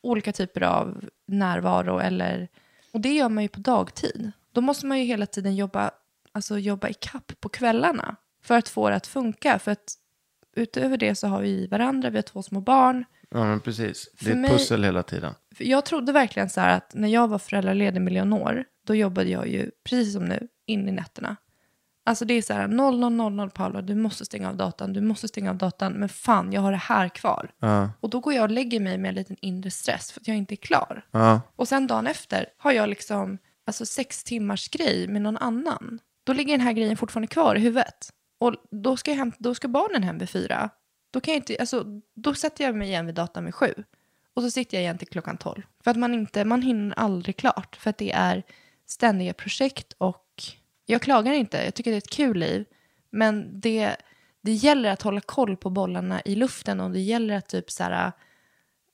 olika 0.02 0.32
typer 0.32 0.62
av 0.64 1.06
närvaro 1.28 2.00
eller, 2.00 2.48
och 2.92 3.02
det 3.02 3.14
gör 3.14 3.30
man 3.30 3.44
ju 3.44 3.50
på 3.50 3.60
dagtid. 3.60 4.32
Då 4.52 4.62
måste 4.62 4.86
man 4.86 5.00
ju 5.00 5.06
hela 5.06 5.26
tiden 5.26 5.56
jobba, 5.56 5.92
alltså 6.32 6.58
jobba 6.60 6.88
i 6.90 6.94
kapp 6.94 7.32
på 7.40 7.50
kvällarna 7.50 8.16
för 8.44 8.58
att 8.58 8.70
få 8.70 8.90
det 8.90 8.96
att 8.96 9.08
funka. 9.08 9.60
För 9.60 9.72
att 9.72 9.94
utöver 10.56 10.98
det 10.98 11.16
så 11.16 11.28
har 11.28 11.42
vi 11.42 11.68
varandra, 11.68 12.10
vi 12.10 12.18
har 12.18 12.22
två 12.24 12.44
små 12.44 12.62
barn. 12.62 13.06
Ja, 13.30 13.44
men 13.44 13.60
precis. 13.60 14.10
Det 14.20 14.28
är 14.30 14.32
ett 14.32 14.38
mig- 14.38 14.52
pussel 14.52 14.84
hela 14.84 15.04
tiden. 15.04 15.34
Jag 15.58 15.86
trodde 15.86 16.12
verkligen 16.12 16.50
så 16.50 16.62
här 16.62 16.78
att 16.78 16.94
när 16.94 17.08
jag 17.08 17.28
var 17.28 17.40
föräldraledig 17.40 18.02
med 18.02 18.14
Leonor, 18.14 18.66
då 18.88 18.96
jobbade 18.96 19.30
jag 19.30 19.48
ju 19.48 19.72
precis 19.84 20.14
som 20.14 20.26
nu, 20.26 20.48
in 20.66 20.90
i 20.90 20.92
nätterna. 20.92 21.36
Alltså 22.08 22.26
det 22.26 22.34
är 22.34 22.42
så 22.42 22.54
här 22.54 22.68
0000 22.68 23.50
Paula, 23.50 23.82
du 23.82 23.96
måste 23.96 24.26
stänga 24.26 24.50
av 24.50 24.58
datan, 24.58 24.94
du 24.94 25.02
måste 25.02 25.28
stänga 25.28 25.50
av 25.50 25.58
datan, 25.58 25.94
men 25.94 26.10
fan 26.10 26.54
jag 26.54 26.62
har 26.62 26.72
det 26.72 26.78
här 26.78 27.10
kvar. 27.10 27.52
Ja, 27.60 27.90
Och 28.00 28.10
då 28.10 28.20
går 28.20 28.34
jag 28.34 28.44
och 28.44 28.50
lägger 28.52 28.80
mig 28.80 28.98
med 28.98 29.10
en 29.10 29.16
liten 29.16 29.36
inre 29.42 29.72
stress 29.72 30.12
för 30.12 30.22
att 30.22 30.28
jag 30.28 30.38
inte 30.38 30.54
är 30.54 30.56
klar. 30.56 31.06
ja, 31.12 31.42
Och 31.56 31.68
sen 31.68 31.88
dagen 31.88 32.08
efter 32.08 32.46
har 32.58 32.72
jag 32.72 32.90
liksom 32.90 33.38
alltså 33.68 33.86
sex 33.86 34.24
timmars 34.24 34.70
grej 34.70 35.08
med 35.08 35.22
någon 35.22 35.38
annan. 35.38 36.00
Då 36.24 36.34
ligger 36.34 36.58
den 36.58 36.66
här 36.66 36.74
grejen 36.74 36.98
fortfarande 36.98 37.28
kvar 37.28 37.56
i 37.56 37.60
huvudet. 37.60 38.10
Och 38.40 38.56
då 38.72 38.98
ska, 38.98 39.12
jag 39.12 39.18
hem, 39.18 39.32
då 39.38 39.56
ska 39.56 39.68
barnen 39.68 40.04
hem 40.04 40.18
vid 40.18 40.30
fyra. 40.30 40.70
Då, 41.12 41.20
kan 41.22 41.34
jag 41.34 41.40
inte, 41.40 41.56
alltså, 41.60 41.86
då 42.16 42.34
sätter 42.34 42.64
jag 42.64 42.76
mig 42.76 42.88
igen 42.88 43.06
vid 43.06 43.16
datorn 43.16 43.46
vid 43.46 43.56
sju. 43.56 43.74
Och 44.34 44.42
så 44.42 44.52
sitter 44.52 44.78
jag 44.78 44.82
igen 44.82 44.98
till 44.98 45.08
klockan 45.08 45.38
tolv. 45.38 45.62
För 45.84 45.92
att 45.92 45.98
man 45.98 46.14
inte, 46.14 46.46
man 46.46 46.62
hinner 46.62 47.00
aldrig 47.00 47.38
klart. 47.38 47.76
För 47.76 47.90
att 47.90 47.98
det 47.98 48.12
är 48.12 48.44
ständiga 48.88 49.34
projekt 49.34 49.94
och 49.98 50.25
jag 50.86 51.02
klagar 51.02 51.34
inte. 51.34 51.58
Jag 51.58 51.74
tycker 51.74 51.92
det 51.92 51.96
är 51.96 51.98
ett 51.98 52.10
kul 52.10 52.38
liv. 52.38 52.66
Men 53.10 53.60
det, 53.60 53.96
det 54.42 54.52
gäller 54.52 54.90
att 54.90 55.02
hålla 55.02 55.22
koll 55.22 55.58
på 55.58 55.70
bollarna 55.70 56.22
i 56.26 56.36
luften 56.36 56.80
och 56.80 56.92
det 56.92 57.00
gäller 57.00 57.36
att 57.36 57.48
typ 57.50 57.72
så 57.72 57.84
här, 57.84 58.12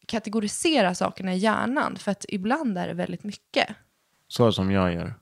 kategorisera 0.06 0.96
sakerna 0.96 1.34
i 1.34 1.38
hjärnan. 1.38 1.96
För 1.96 2.12
att 2.12 2.26
ibland 2.30 2.78
är 2.78 2.88
det 2.88 2.94
väldigt 2.94 3.24
mycket. 3.24 3.68
så 4.28 4.52
som 4.52 4.72
jag 4.72 4.94
gör. 4.94 5.14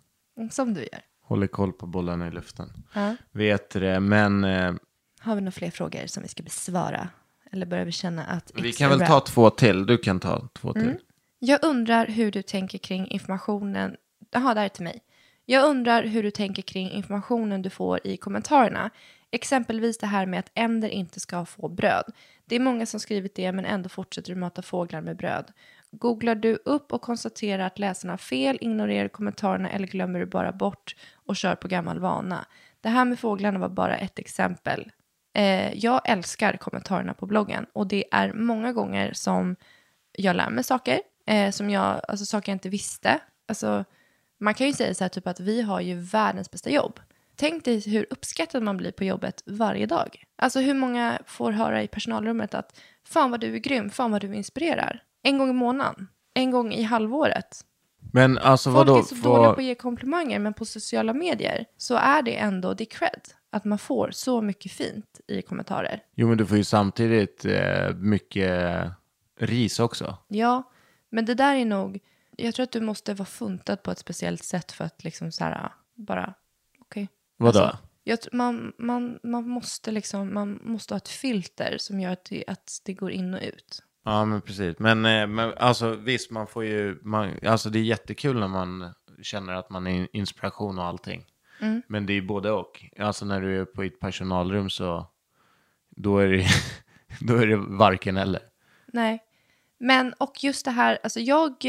Som 0.52 0.74
du 0.74 0.82
gör. 0.82 1.02
Håller 1.22 1.48
koll 1.48 1.74
på 1.74 1.86
bollarna 1.86 2.28
i 2.28 2.32
luften. 2.32 2.84
Ja. 2.94 3.16
Vet 3.32 3.70
det, 3.70 4.00
men 4.00 4.44
eh, 4.44 4.74
Har 5.20 5.36
vi 5.36 5.42
några 5.42 5.52
fler 5.52 5.72
frågor 5.72 6.08
som 6.08 6.24
vi 6.24 6.30
ska 6.30 6.44
besvara? 6.44 7.10
Eller 7.52 7.66
börjar 7.66 7.86
vi 7.86 7.92
känna 7.92 8.26
att 8.26 8.52
vi 8.56 8.74
kan 8.74 8.90
väl 8.90 9.00
ta 9.08 9.20
två 9.20 9.50
till. 9.50 9.86
Du 9.86 9.98
kan 9.98 10.20
ta 10.20 10.48
två 10.54 10.74
till. 10.74 10.98
Jag 11.40 11.64
undrar 11.64 12.08
hur 12.08 12.32
du 12.32 12.42
tänker 12.42 12.78
kring 12.78 13.08
informationen. 13.08 13.96
Jaha, 14.32 14.54
det 14.54 14.60
här 14.60 14.66
är 14.66 14.70
till 14.70 14.84
mig. 14.84 15.02
Jag 15.52 15.66
undrar 15.66 16.04
hur 16.04 16.24
du 16.24 16.32
tänker 16.32 16.62
kring 16.62 16.92
informationen 16.92 17.62
du 17.62 17.70
får 17.70 18.08
i 18.08 18.18
kommentarerna. 18.18 18.90
Exempelvis 19.32 19.98
det 19.98 20.08
här 20.08 20.26
med 20.26 20.40
att 20.40 20.52
änder 20.54 20.90
inte 20.90 21.20
ska 21.20 21.46
få 21.46 21.68
bröd. 21.68 22.04
Det 22.46 22.56
är 22.56 22.60
många 22.60 22.86
som 22.86 23.00
skrivit 23.00 23.36
det 23.36 23.52
men 23.52 23.66
ändå 23.66 23.90
fortsätter 23.90 24.34
du 24.34 24.40
mata 24.40 24.62
fåglar 24.62 25.02
med 25.02 25.18
bröd. 25.18 25.52
Googlar 25.92 26.36
du 26.36 26.56
upp 26.66 26.94
och 26.94 27.02
konstaterar 27.02 27.66
att 27.66 27.80
läsarna 27.80 28.14
har 28.14 28.18
fel, 28.18 28.58
ignorerar 28.62 29.08
kommentarerna 29.08 29.70
eller 29.70 29.88
glömmer 29.88 30.20
du 30.20 30.26
bara 30.26 30.52
bort 30.52 30.96
och 31.14 31.36
kör 31.36 31.56
på 31.56 31.68
gammal 31.68 32.00
vana? 32.00 32.46
Det 32.82 32.90
här 32.90 33.06
med 33.06 33.20
fåglarna 33.20 33.60
var 33.60 33.70
bara 33.70 33.98
ett 33.98 34.20
exempel. 34.20 34.92
Eh, 35.34 35.74
jag 35.74 36.02
älskar 36.10 36.58
kommentarerna 36.58 37.14
på 37.14 37.26
bloggen 37.26 37.66
och 37.74 37.88
det 37.88 38.04
är 38.12 38.34
många 38.34 38.74
gånger 38.74 39.14
som 39.14 39.56
jag 40.12 40.36
lär 40.36 40.50
mig 40.50 40.64
saker, 40.64 41.00
eh, 41.28 41.52
som 41.52 41.70
jag, 41.70 42.02
alltså 42.08 42.26
saker 42.26 42.52
jag 42.52 42.56
inte 42.56 42.70
visste. 42.70 43.20
Alltså, 43.48 43.86
man 44.40 44.54
kan 44.54 44.68
ju 44.68 44.74
säga 44.74 44.94
så 44.94 45.04
här 45.04 45.10
typ 45.10 45.28
att 45.28 45.40
vi 45.40 45.62
har 45.62 45.82
ju 45.82 45.96
världens 45.96 46.52
bästa 46.52 46.70
jobb. 46.70 47.00
Tänk 47.36 47.66
dig 47.66 47.80
hur 47.90 48.06
uppskattad 48.10 48.64
man 48.64 48.78
blir 48.78 48.92
på 48.92 49.04
jobbet 49.04 49.44
varje 49.46 49.86
dag. 49.86 50.24
Alltså 50.36 50.60
hur 50.60 50.74
många 50.74 51.20
får 51.26 51.52
höra 51.52 51.84
i 51.84 51.88
personalrummet 51.88 52.54
att 52.54 52.80
fan 53.08 53.32
vad 53.32 53.40
du 53.40 53.54
är 53.56 53.60
grym, 53.60 53.90
fan 53.90 54.12
vad 54.12 54.22
du 54.22 54.36
inspirerar. 54.36 55.04
En 55.24 55.38
gång 55.38 55.50
i 55.50 55.54
månaden, 55.54 56.08
en 56.34 56.52
gång 56.52 56.74
i 56.74 56.84
halvåret. 56.84 57.66
Men 58.14 58.38
alltså 58.38 58.72
Folk 58.72 58.88
vadå? 58.88 59.00
är 59.00 59.04
så 59.04 59.16
Få- 59.16 59.30
dåliga 59.36 59.54
på 59.54 59.60
att 59.60 59.66
ge 59.66 59.76
komplimanger, 59.76 60.40
men 60.40 60.54
på 60.54 60.66
sociala 60.66 61.14
medier 61.14 61.66
så 61.78 61.96
är 61.96 62.22
det 62.22 62.36
ändå, 62.38 62.74
det 62.74 62.84
är 62.84 62.86
cred. 62.86 63.22
Att 63.52 63.66
man 63.66 63.78
får 63.78 64.10
så 64.12 64.42
mycket 64.42 64.72
fint 64.72 65.20
i 65.28 65.42
kommentarer. 65.42 66.02
Jo, 66.16 66.28
men 66.28 66.38
du 66.38 66.46
får 66.46 66.58
ju 66.58 66.64
samtidigt 66.64 67.46
eh, 67.46 67.90
mycket 67.96 68.84
ris 69.40 69.80
också. 69.80 70.18
Ja, 70.28 70.72
men 71.10 71.26
det 71.26 71.34
där 71.34 71.56
är 71.56 71.66
nog... 71.66 72.00
Jag 72.40 72.56
tror 72.56 72.64
att 72.64 72.72
du 72.72 72.82
måste 72.82 73.14
vara 73.14 73.26
funtad 73.26 73.84
på 73.84 73.92
ett 73.92 74.00
speciellt 74.00 74.44
sätt 74.44 74.72
för 74.72 74.86
att 74.86 75.04
liksom 75.04 75.32
så 75.32 75.44
här, 75.44 75.72
bara... 75.96 76.34
Okej. 76.80 77.08
Vadå? 77.38 77.60
Alltså, 77.60 77.78
jag, 78.04 78.20
man, 78.32 78.74
man, 78.78 79.20
man, 79.24 79.50
måste 79.50 79.92
liksom, 79.92 80.34
man 80.34 80.60
måste 80.64 80.94
ha 80.94 80.98
ett 80.98 81.08
filter 81.08 81.76
som 81.80 82.00
gör 82.00 82.12
att 82.12 82.26
det, 82.26 82.44
att 82.48 82.82
det 82.86 82.94
går 82.94 83.12
in 83.12 83.34
och 83.34 83.42
ut. 83.44 83.84
Ja, 84.04 84.26
men 84.26 84.42
precis. 84.42 84.80
Men, 84.80 85.06
eh, 85.06 85.28
men 85.28 85.54
alltså 85.58 85.96
visst, 85.96 86.32
man 86.32 86.48
får 86.48 86.66
ju, 86.66 87.00
man, 87.04 87.34
alltså 87.46 87.70
det 87.70 87.80
är 87.80 87.84
jättekul 87.84 88.40
när 88.40 88.48
man 88.48 88.94
känner 89.22 89.54
att 89.54 89.70
man 89.70 89.88
är 89.88 90.08
inspiration 90.14 90.80
och 90.80 90.86
allting. 90.86 91.26
Mm. 91.62 91.82
Men 91.88 92.06
det 92.06 92.14
är 92.14 92.16
ju 92.16 92.28
både 92.28 92.52
och. 92.52 92.86
Alltså 93.00 93.26
när 93.26 93.42
du 93.42 93.62
är 93.62 93.66
på 93.66 93.84
ett 93.84 94.00
personalrum 94.00 94.70
så, 94.70 95.08
då 95.90 96.18
är 96.18 96.28
det, 96.28 96.48
då 97.22 97.36
är 97.36 97.48
det 97.48 97.58
varken 97.58 98.18
eller. 98.18 98.42
Nej. 98.88 99.24
Men, 99.78 100.14
och 100.14 100.44
just 100.44 100.66
det 100.66 100.72
här, 100.72 101.00
alltså 101.04 101.20
jag... 101.20 101.66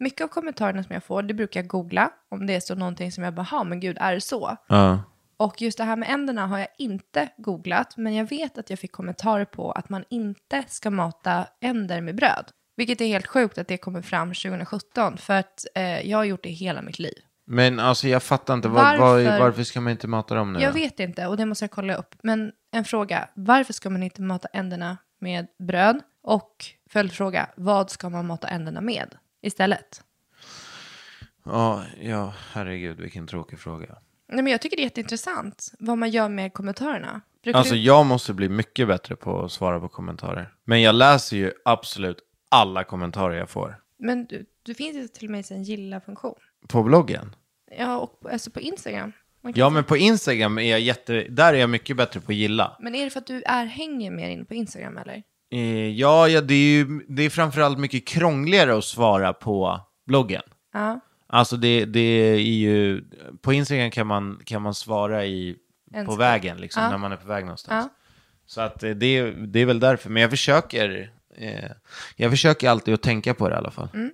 Mycket 0.00 0.24
av 0.24 0.28
kommentarerna 0.28 0.82
som 0.84 0.94
jag 0.94 1.04
får, 1.04 1.22
det 1.22 1.34
brukar 1.34 1.60
jag 1.60 1.66
googla. 1.68 2.10
Om 2.30 2.46
det 2.46 2.54
är 2.54 2.60
så 2.60 2.74
någonting 2.74 3.12
som 3.12 3.24
jag 3.24 3.34
bara, 3.34 3.42
"Ha, 3.42 3.64
men 3.64 3.80
gud, 3.80 3.96
är 4.00 4.14
det 4.14 4.20
så? 4.20 4.56
Ja. 4.68 5.02
Och 5.36 5.62
just 5.62 5.78
det 5.78 5.84
här 5.84 5.96
med 5.96 6.08
änderna 6.10 6.46
har 6.46 6.58
jag 6.58 6.68
inte 6.78 7.28
googlat, 7.36 7.96
men 7.96 8.14
jag 8.14 8.24
vet 8.28 8.58
att 8.58 8.70
jag 8.70 8.78
fick 8.78 8.92
kommentarer 8.92 9.44
på 9.44 9.72
att 9.72 9.88
man 9.88 10.04
inte 10.10 10.64
ska 10.68 10.90
mata 10.90 11.46
änder 11.60 12.00
med 12.00 12.14
bröd. 12.14 12.44
Vilket 12.76 13.00
är 13.00 13.06
helt 13.06 13.26
sjukt 13.26 13.58
att 13.58 13.68
det 13.68 13.76
kommer 13.78 14.02
fram 14.02 14.28
2017, 14.34 15.16
för 15.16 15.34
att 15.34 15.66
eh, 15.74 16.00
jag 16.10 16.18
har 16.18 16.24
gjort 16.24 16.42
det 16.42 16.50
hela 16.50 16.82
mitt 16.82 16.98
liv. 16.98 17.14
Men 17.46 17.80
alltså 17.80 18.08
jag 18.08 18.22
fattar 18.22 18.54
inte, 18.54 18.68
var, 18.68 18.82
varför, 18.82 18.98
Varför- 19.24 19.38
varför 19.40 19.62
ska 19.62 19.80
man 19.80 19.90
inte 19.90 20.06
mata 20.08 20.34
dem 20.34 20.52
nu? 20.52 20.60
Jag 20.60 20.72
vet 20.72 21.00
inte, 21.00 21.26
och 21.26 21.36
det 21.36 21.46
måste 21.46 21.64
jag 21.64 21.70
kolla 21.70 21.94
upp. 21.94 22.14
Men 22.22 22.52
en 22.72 22.84
fråga, 22.84 23.28
varför 23.34 23.72
ska 23.72 23.90
man 23.90 24.02
inte 24.02 24.22
mata 24.22 24.48
änderna 24.52 24.96
med 25.20 25.46
bröd? 25.58 26.00
Och 26.22 26.64
följdfråga, 26.90 27.48
vad 27.56 27.90
ska 27.90 28.08
man 28.08 28.26
mata 28.26 28.48
änderna 28.48 28.80
med 28.80 29.14
istället? 29.42 30.02
Ja, 31.44 31.84
ja, 32.00 32.34
herregud 32.52 33.00
vilken 33.00 33.26
tråkig 33.26 33.58
fråga. 33.58 33.96
Nej, 34.28 34.42
men 34.42 34.52
jag 34.52 34.60
tycker 34.60 34.76
det 34.76 34.80
är 34.82 34.84
jätteintressant 34.84 35.72
vad 35.78 35.98
man 35.98 36.10
gör 36.10 36.28
med 36.28 36.52
kommentarerna. 36.52 37.20
Brukar 37.42 37.58
Alltså 37.58 37.74
du... 37.74 37.80
jag 37.80 38.06
måste 38.06 38.32
bli 38.34 38.48
mycket 38.48 38.88
bättre 38.88 39.16
på 39.16 39.44
att 39.44 39.52
svara 39.52 39.80
på 39.80 39.88
kommentarer. 39.88 40.54
Men 40.64 40.82
jag 40.82 40.94
läser 40.94 41.36
ju 41.36 41.52
absolut 41.64 42.18
alla 42.48 42.84
kommentarer 42.84 43.34
jag 43.38 43.50
får. 43.50 43.76
Men 43.98 44.26
du, 44.26 44.46
du 44.62 44.74
finns 44.74 44.96
ju 44.96 45.08
till 45.08 45.24
och 45.26 45.30
med 45.30 45.50
en 45.50 45.62
gilla-funktion. 45.62 46.34
På 46.68 46.82
bloggen? 46.82 47.36
Ja, 47.78 47.98
och 47.98 48.20
på- 48.20 48.28
alltså 48.28 48.50
på 48.50 48.60
Instagram. 48.60 49.12
Ja, 49.54 49.70
men 49.70 49.84
på 49.84 49.96
Instagram 49.96 50.58
är 50.58 50.70
jag 50.70 50.80
jätte... 50.80 51.12
Där 51.28 51.54
är 51.54 51.58
jag 51.58 51.70
mycket 51.70 51.96
bättre 51.96 52.20
på 52.20 52.32
att 52.32 52.36
gilla. 52.36 52.76
men 52.80 52.94
är 52.94 53.04
det 53.04 53.10
för 53.10 53.20
att 53.20 53.26
du 53.26 53.42
är 53.42 53.64
hänger 53.66 54.10
mer 54.10 54.28
inne 54.28 54.44
på 54.44 54.54
Instagram 54.54 54.98
eller? 54.98 55.22
Eh, 55.50 55.88
ja, 55.88 56.28
ja, 56.28 56.40
det 56.40 56.54
är 56.54 56.72
ju 56.72 57.00
det 57.08 57.22
är 57.22 57.30
framförallt 57.30 57.78
mycket 57.78 58.06
krångligare 58.06 58.78
att 58.78 58.84
svara 58.84 59.32
på 59.32 59.80
bloggen. 60.06 60.42
Ja. 60.72 61.00
Alltså 61.26 61.56
det, 61.56 61.84
det 61.84 62.00
är 62.00 62.38
ju... 62.38 63.04
På 63.42 63.52
Instagram 63.52 63.90
kan 63.90 64.06
man, 64.06 64.40
kan 64.44 64.62
man 64.62 64.74
svara 64.74 65.26
i, 65.26 65.56
En 65.92 66.06
på 66.06 66.14
vägen, 66.16 66.56
liksom, 66.58 66.82
Ja. 66.82 66.90
när 66.90 66.98
man 66.98 67.12
är 67.12 67.16
på 67.16 67.28
väg 67.28 67.44
någonstans. 67.44 67.88
Ja. 67.90 67.96
Så 68.46 68.60
att 68.60 68.82
eh, 68.82 68.90
det, 68.90 69.30
det 69.30 69.60
är 69.60 69.66
väl 69.66 69.80
därför. 69.80 70.10
Men 70.10 70.20
jag 70.22 70.30
försöker... 70.30 71.12
Eh, 71.36 71.70
jag 72.16 72.30
försöker 72.30 72.68
alltid 72.70 72.94
att 72.94 73.02
tänka 73.02 73.34
på 73.34 73.48
det 73.48 73.54
i 73.54 73.58
alla 73.58 73.70
fall. 73.70 73.88
Mm. 73.94 74.10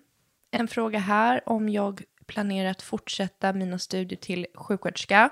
En 0.50 0.68
fråga 0.68 0.98
här 0.98 1.40
om 1.46 1.68
jag 1.68 2.02
planerar 2.26 2.70
att 2.70 2.82
fortsätta 2.82 3.52
mina 3.52 3.78
studier 3.78 4.18
till 4.18 4.46
sjuksköterska. 4.54 5.30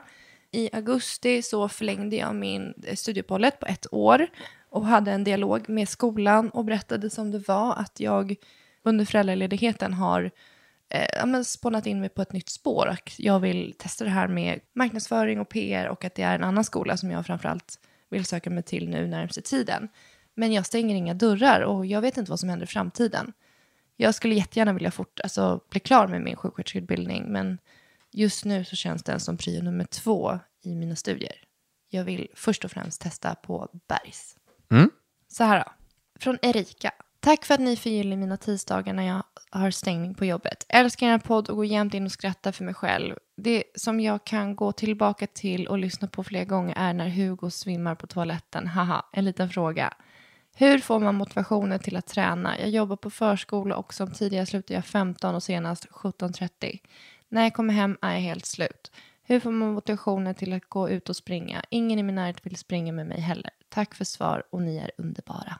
I 0.50 0.70
augusti 0.72 1.42
så 1.42 1.68
förlängde 1.68 2.16
jag 2.16 2.34
min 2.34 2.74
eh, 2.86 2.94
studieuppehållet 2.94 3.60
på 3.60 3.66
ett 3.66 3.86
år 3.92 4.26
och 4.74 4.86
hade 4.86 5.12
en 5.12 5.24
dialog 5.24 5.68
med 5.68 5.88
skolan 5.88 6.50
och 6.50 6.64
berättade 6.64 7.10
som 7.10 7.30
det 7.30 7.48
var 7.48 7.74
att 7.74 8.00
jag 8.00 8.34
under 8.82 9.04
föräldraledigheten 9.04 9.92
har 9.92 10.30
eh, 10.88 11.42
spånat 11.42 11.86
in 11.86 12.00
mig 12.00 12.08
på 12.08 12.22
ett 12.22 12.32
nytt 12.32 12.48
spår. 12.48 12.88
Och 12.88 13.12
jag 13.18 13.40
vill 13.40 13.74
testa 13.78 14.04
det 14.04 14.10
här 14.10 14.28
med 14.28 14.60
marknadsföring 14.72 15.40
och 15.40 15.48
PR 15.48 15.88
och 15.88 16.04
att 16.04 16.14
det 16.14 16.22
är 16.22 16.34
en 16.34 16.44
annan 16.44 16.64
skola 16.64 16.96
som 16.96 17.10
jag 17.10 17.26
framförallt 17.26 17.78
vill 18.10 18.24
söka 18.24 18.50
mig 18.50 18.62
till 18.62 18.88
nu 18.88 19.06
närmaste 19.06 19.42
tiden. 19.42 19.88
Men 20.34 20.52
jag 20.52 20.66
stänger 20.66 20.94
inga 20.94 21.14
dörrar 21.14 21.60
och 21.60 21.86
jag 21.86 22.00
vet 22.00 22.16
inte 22.16 22.30
vad 22.30 22.40
som 22.40 22.48
händer 22.48 22.66
i 22.66 22.68
framtiden. 22.68 23.32
Jag 23.96 24.14
skulle 24.14 24.34
jättegärna 24.34 24.72
vilja 24.72 24.90
fort, 24.90 25.20
alltså, 25.20 25.60
bli 25.70 25.80
klar 25.80 26.08
med 26.08 26.22
min 26.22 26.36
sjuksköterskeutbildning, 26.36 27.32
men 27.32 27.58
just 28.12 28.44
nu 28.44 28.64
så 28.64 28.76
känns 28.76 29.02
den 29.02 29.20
som 29.20 29.36
prio 29.36 29.62
nummer 29.62 29.84
två 29.84 30.38
i 30.62 30.74
mina 30.74 30.96
studier. 30.96 31.36
Jag 31.90 32.04
vill 32.04 32.28
först 32.34 32.64
och 32.64 32.70
främst 32.70 33.00
testa 33.00 33.34
på 33.34 33.68
Bergs. 33.88 34.36
Mm. 34.74 34.90
Så 35.28 35.44
här 35.44 35.58
då, 35.58 35.72
från 36.20 36.38
Erika. 36.42 36.92
Tack 37.20 37.44
för 37.44 37.54
att 37.54 37.60
ni 37.60 37.76
förgyller 37.76 38.16
mina 38.16 38.36
tisdagar 38.36 38.92
när 38.92 39.06
jag 39.06 39.22
har 39.50 39.70
stängning 39.70 40.14
på 40.14 40.24
jobbet. 40.24 40.66
Älskar 40.68 41.06
er 41.06 41.18
podd 41.18 41.48
och 41.48 41.56
går 41.56 41.66
jämt 41.66 41.94
in 41.94 42.04
och 42.04 42.12
skrattar 42.12 42.52
för 42.52 42.64
mig 42.64 42.74
själv. 42.74 43.16
Det 43.36 43.64
som 43.74 44.00
jag 44.00 44.24
kan 44.24 44.56
gå 44.56 44.72
tillbaka 44.72 45.26
till 45.26 45.68
och 45.68 45.78
lyssna 45.78 46.08
på 46.08 46.24
flera 46.24 46.44
gånger 46.44 46.74
är 46.76 46.92
när 46.92 47.08
Hugo 47.08 47.50
svimmar 47.50 47.94
på 47.94 48.06
toaletten. 48.06 48.66
Haha, 48.66 49.04
en 49.12 49.24
liten 49.24 49.50
fråga. 49.50 49.94
Hur 50.56 50.78
får 50.78 51.00
man 51.00 51.14
motivationen 51.14 51.78
till 51.78 51.96
att 51.96 52.06
träna? 52.06 52.60
Jag 52.60 52.70
jobbar 52.70 52.96
på 52.96 53.10
förskola 53.10 53.76
och 53.76 53.94
som 53.94 54.12
tidigare 54.12 54.46
slutade 54.46 54.74
jag 54.74 54.84
15 54.84 55.34
och 55.34 55.42
senast 55.42 55.86
17.30. 55.90 56.78
När 57.28 57.42
jag 57.42 57.54
kommer 57.54 57.74
hem 57.74 57.98
är 58.02 58.12
jag 58.12 58.20
helt 58.20 58.46
slut. 58.46 58.90
Hur 59.26 59.40
får 59.40 59.50
man 59.50 59.72
motivationen 59.72 60.34
till 60.34 60.52
att 60.52 60.68
gå 60.68 60.88
ut 60.90 61.08
och 61.08 61.16
springa? 61.16 61.62
Ingen 61.70 61.98
i 61.98 62.02
min 62.02 62.14
närhet 62.14 62.46
vill 62.46 62.56
springa 62.56 62.92
med 62.92 63.06
mig 63.06 63.20
heller. 63.20 63.50
Tack 63.68 63.94
för 63.94 64.04
svar 64.04 64.42
och 64.50 64.62
ni 64.62 64.76
är 64.76 64.90
underbara. 64.98 65.58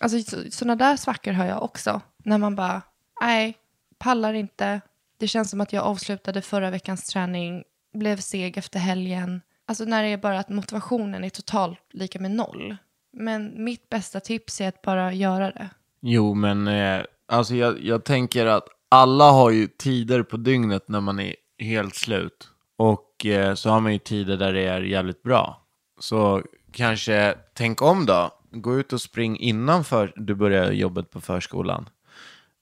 Alltså 0.00 0.40
sådana 0.50 0.76
där 0.76 0.96
svackor 0.96 1.32
har 1.32 1.44
jag 1.44 1.62
också. 1.62 2.00
När 2.24 2.38
man 2.38 2.56
bara, 2.56 2.82
nej, 3.20 3.58
pallar 3.98 4.34
inte. 4.34 4.80
Det 5.18 5.28
känns 5.28 5.50
som 5.50 5.60
att 5.60 5.72
jag 5.72 5.84
avslutade 5.84 6.42
förra 6.42 6.70
veckans 6.70 7.06
träning, 7.06 7.64
blev 7.94 8.16
seg 8.16 8.58
efter 8.58 8.78
helgen. 8.78 9.40
Alltså 9.66 9.84
när 9.84 10.02
det 10.02 10.08
är 10.08 10.16
bara 10.16 10.38
att 10.38 10.48
motivationen 10.48 11.24
är 11.24 11.30
totalt 11.30 11.78
lika 11.90 12.20
med 12.20 12.30
noll. 12.30 12.76
Men 13.12 13.64
mitt 13.64 13.88
bästa 13.88 14.20
tips 14.20 14.60
är 14.60 14.68
att 14.68 14.82
bara 14.82 15.12
göra 15.12 15.50
det. 15.50 15.70
Jo, 16.00 16.34
men 16.34 16.68
eh, 16.68 17.02
alltså 17.28 17.54
jag, 17.54 17.80
jag 17.80 18.04
tänker 18.04 18.46
att 18.46 18.68
alla 18.88 19.30
har 19.30 19.50
ju 19.50 19.66
tider 19.66 20.22
på 20.22 20.36
dygnet 20.36 20.88
när 20.88 21.00
man 21.00 21.20
är 21.20 21.34
helt 21.58 21.94
slut. 21.94 22.48
Och 22.76 23.26
eh, 23.26 23.54
så 23.54 23.70
har 23.70 23.80
man 23.80 23.92
ju 23.92 23.98
tider 23.98 24.36
där 24.36 24.52
det 24.52 24.60
är 24.60 24.80
jävligt 24.80 25.22
bra. 25.22 25.66
Så 25.98 26.42
kanske 26.72 27.34
tänk 27.54 27.82
om 27.82 28.06
då. 28.06 28.30
Gå 28.50 28.78
ut 28.78 28.92
och 28.92 29.00
spring 29.00 29.38
innan 29.38 29.84
för 29.84 30.12
du 30.16 30.34
börjar 30.34 30.72
jobbet 30.72 31.10
på 31.10 31.20
förskolan. 31.20 31.88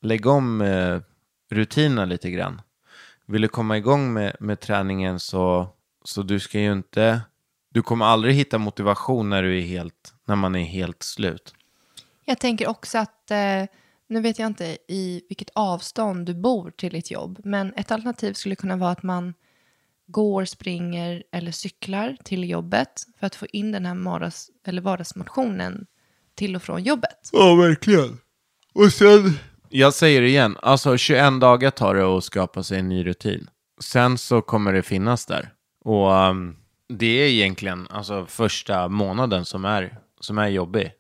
Lägg 0.03 0.27
om 0.27 0.61
eh, 0.61 1.01
rutinerna 1.51 2.05
lite 2.05 2.31
grann. 2.31 2.61
Vill 3.27 3.43
du 3.43 3.49
komma 3.49 3.77
igång 3.77 4.12
med, 4.12 4.37
med 4.41 4.61
träningen 4.61 5.21
så, 5.21 5.69
så 6.05 6.23
du 6.23 6.41
ska 6.41 6.61
ju 6.61 6.73
inte... 6.73 7.21
Du 7.71 7.83
kommer 7.83 8.07
aldrig 8.07 8.35
hitta 8.35 8.59
motivation 8.59 9.31
när, 9.31 9.43
du 9.43 9.59
är 9.59 9.62
helt, 9.62 10.15
när 10.25 10.37
man 10.37 10.55
är 10.55 10.65
helt 10.65 11.03
slut. 11.03 11.55
Jag 12.25 12.39
tänker 12.39 12.69
också 12.69 12.99
att, 12.99 13.31
eh, 13.31 13.65
nu 14.07 14.21
vet 14.21 14.39
jag 14.39 14.47
inte 14.47 14.79
i 14.89 15.23
vilket 15.29 15.51
avstånd 15.55 16.27
du 16.27 16.35
bor 16.35 16.71
till 16.71 16.93
ditt 16.93 17.11
jobb, 17.11 17.41
men 17.45 17.75
ett 17.75 17.91
alternativ 17.91 18.33
skulle 18.33 18.57
kunna 18.57 18.77
vara 18.77 18.91
att 18.91 19.03
man 19.03 19.35
går, 20.07 20.45
springer 20.45 21.23
eller 21.33 21.53
cyklar 21.53 22.17
till 22.25 22.51
jobbet 22.51 23.03
för 23.19 23.27
att 23.27 23.35
få 23.35 23.47
in 23.47 23.73
den 23.73 23.87
här 23.87 23.95
morgons, 23.95 24.51
eller 24.67 24.83
vardagsmotionen 24.83 25.87
till 26.35 26.57
och 26.57 26.63
från 26.63 26.83
jobbet. 26.83 27.31
Ja, 27.33 27.55
verkligen. 27.55 28.19
Och 28.75 28.93
sen... 28.93 29.39
Jag 29.69 29.95
säger 29.95 30.23
det 30.23 30.29
igen, 30.29 30.57
alltså 30.63 30.97
21 30.97 31.41
dagar 31.41 31.71
tar 31.71 31.95
det 31.95 32.05
att 32.05 32.25
skapa 32.25 32.63
sig 32.63 32.79
en 32.79 32.89
ny 32.89 33.07
rutin. 33.07 33.51
Sen 33.81 34.19
så 34.19 34.43
kommer 34.43 34.73
det 34.73 34.83
finnas 34.83 35.27
där. 35.27 35.53
Och 35.81 36.13
um, 36.13 36.57
det 36.89 37.07
är 37.07 37.29
egentligen 37.29 37.87
alltså 37.91 38.27
första 38.27 38.89
månaden 38.89 39.45
som 39.45 39.65
är, 39.65 39.99
som 40.21 40.39
är 40.39 40.49
jobbig. 40.49 40.93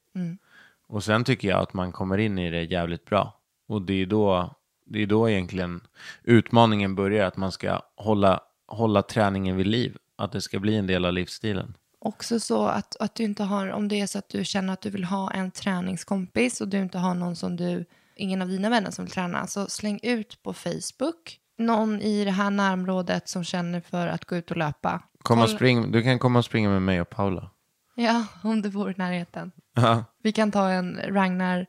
Och 0.88 1.04
sen 1.04 1.24
tycker 1.24 1.48
jag 1.48 1.60
att 1.60 1.74
man 1.74 1.92
kommer 1.92 2.18
in 2.18 2.38
i 2.38 2.50
det 2.50 2.62
jävligt 2.62 3.04
bra. 3.04 3.40
Och 3.68 3.82
det 3.82 4.02
är 4.02 4.06
då, 4.06 4.54
det 4.86 5.02
är 5.02 5.06
då 5.06 5.30
egentligen 5.30 5.80
utmaningen 6.22 6.94
börjar, 6.94 7.26
att 7.26 7.36
man 7.36 7.52
ska 7.52 7.80
hålla, 7.96 8.40
hålla 8.66 9.02
träningen 9.02 9.56
vid 9.56 9.66
liv. 9.66 9.96
Att 10.18 10.32
det 10.32 10.40
ska 10.40 10.60
bli 10.60 10.76
en 10.76 10.86
del 10.86 11.04
av 11.04 11.12
livsstilen. 11.12 11.74
Också 11.98 12.40
så 12.40 12.66
att, 12.66 12.96
att 13.00 13.14
du 13.14 13.22
inte 13.22 13.44
har, 13.44 13.68
om 13.68 13.88
det 13.88 14.00
är 14.00 14.06
så 14.06 14.18
att 14.18 14.28
du 14.28 14.44
känner 14.44 14.72
att 14.72 14.80
du 14.80 14.90
vill 14.90 15.04
ha 15.04 15.30
en 15.30 15.50
träningskompis 15.50 16.60
och 16.60 16.68
du 16.68 16.78
inte 16.78 16.98
har 16.98 17.14
någon 17.14 17.36
som 17.36 17.56
du, 17.56 17.84
ingen 18.16 18.42
av 18.42 18.48
dina 18.48 18.70
vänner 18.70 18.90
som 18.90 19.04
vill 19.04 19.12
träna, 19.12 19.46
så 19.46 19.66
släng 19.66 20.00
ut 20.02 20.42
på 20.42 20.52
Facebook 20.52 21.40
någon 21.58 22.00
i 22.00 22.24
det 22.24 22.30
här 22.30 22.50
närområdet 22.50 23.28
som 23.28 23.44
känner 23.44 23.80
för 23.80 24.06
att 24.06 24.24
gå 24.24 24.36
ut 24.36 24.50
och 24.50 24.56
löpa. 24.56 25.02
Kom 25.22 25.42
och 25.42 25.50
spring, 25.50 25.92
du 25.92 26.02
kan 26.02 26.18
komma 26.18 26.38
och 26.38 26.44
springa 26.44 26.70
med 26.70 26.82
mig 26.82 27.00
och 27.00 27.10
Paula. 27.10 27.50
Ja, 27.94 28.26
om 28.42 28.62
du 28.62 28.70
bor 28.70 28.90
i 28.90 28.94
närheten. 28.96 29.52
Ja. 29.74 30.04
Vi 30.22 30.32
kan 30.32 30.52
ta 30.52 30.70
en 30.70 31.00
Ragnar, 31.08 31.66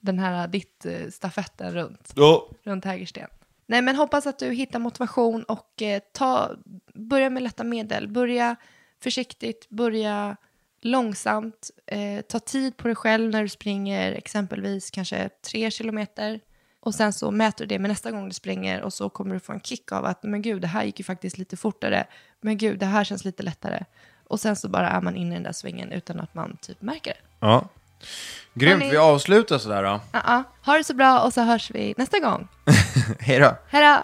den 0.00 0.18
här 0.18 0.48
ditt 0.48 0.86
eh, 0.86 1.10
stafetten 1.10 1.74
runt, 1.74 2.14
runt 2.62 2.84
Hägersten. 2.84 3.28
Nej, 3.70 3.82
men 3.82 3.96
hoppas 3.96 4.26
att 4.26 4.38
du 4.38 4.50
hittar 4.50 4.78
motivation 4.78 5.42
och 5.42 5.82
eh, 5.82 6.02
ta, 6.12 6.50
börja 6.94 7.30
med 7.30 7.42
lätta 7.42 7.64
medel. 7.64 8.08
Börja 8.08 8.56
försiktigt, 9.00 9.68
börja 9.68 10.36
långsamt. 10.80 11.70
Eh, 11.86 12.20
ta 12.20 12.38
tid 12.38 12.76
på 12.76 12.88
dig 12.88 12.94
själv 12.94 13.30
när 13.30 13.42
du 13.42 13.48
springer 13.48 14.12
exempelvis 14.12 14.90
kanske 14.90 15.28
tre 15.28 15.70
kilometer. 15.70 16.40
Och 16.80 16.94
sen 16.94 17.12
så 17.12 17.30
mäter 17.30 17.64
du 17.64 17.66
det 17.66 17.78
med 17.78 17.88
nästa 17.88 18.10
gång 18.10 18.28
du 18.28 18.34
springer 18.34 18.82
och 18.82 18.92
så 18.92 19.08
kommer 19.08 19.34
du 19.34 19.40
få 19.40 19.52
en 19.52 19.60
kick 19.60 19.92
av 19.92 20.04
att 20.04 20.22
men 20.22 20.42
gud, 20.42 20.60
det 20.60 20.66
här 20.66 20.84
gick 20.84 21.00
ju 21.00 21.04
faktiskt 21.04 21.38
lite 21.38 21.56
fortare. 21.56 22.06
Men 22.40 22.58
gud, 22.58 22.78
det 22.78 22.86
här 22.86 23.04
känns 23.04 23.24
lite 23.24 23.42
lättare. 23.42 23.84
Och 24.24 24.40
sen 24.40 24.56
så 24.56 24.68
bara 24.68 24.88
är 24.88 25.00
man 25.00 25.16
inne 25.16 25.30
i 25.30 25.34
den 25.34 25.42
där 25.42 25.52
svängen 25.52 25.92
utan 25.92 26.20
att 26.20 26.34
man 26.34 26.56
typ 26.56 26.82
märker 26.82 27.10
det. 27.10 27.46
Ja. 27.46 27.68
Grymt, 28.54 28.82
Hörni. 28.82 28.90
vi 28.90 28.96
avslutar 28.96 29.58
sådär 29.58 29.82
då. 29.82 30.00
Ja, 30.12 30.20
ja. 30.26 30.42
Ha 30.66 30.76
det 30.78 30.84
så 30.84 30.94
bra 30.94 31.20
och 31.20 31.32
så 31.32 31.40
hörs 31.42 31.70
vi 31.70 31.94
nästa 31.96 32.18
gång. 32.18 32.48
Hej 33.20 33.38
då. 33.38 33.56
Hej 33.68 33.82
då! 33.86 34.02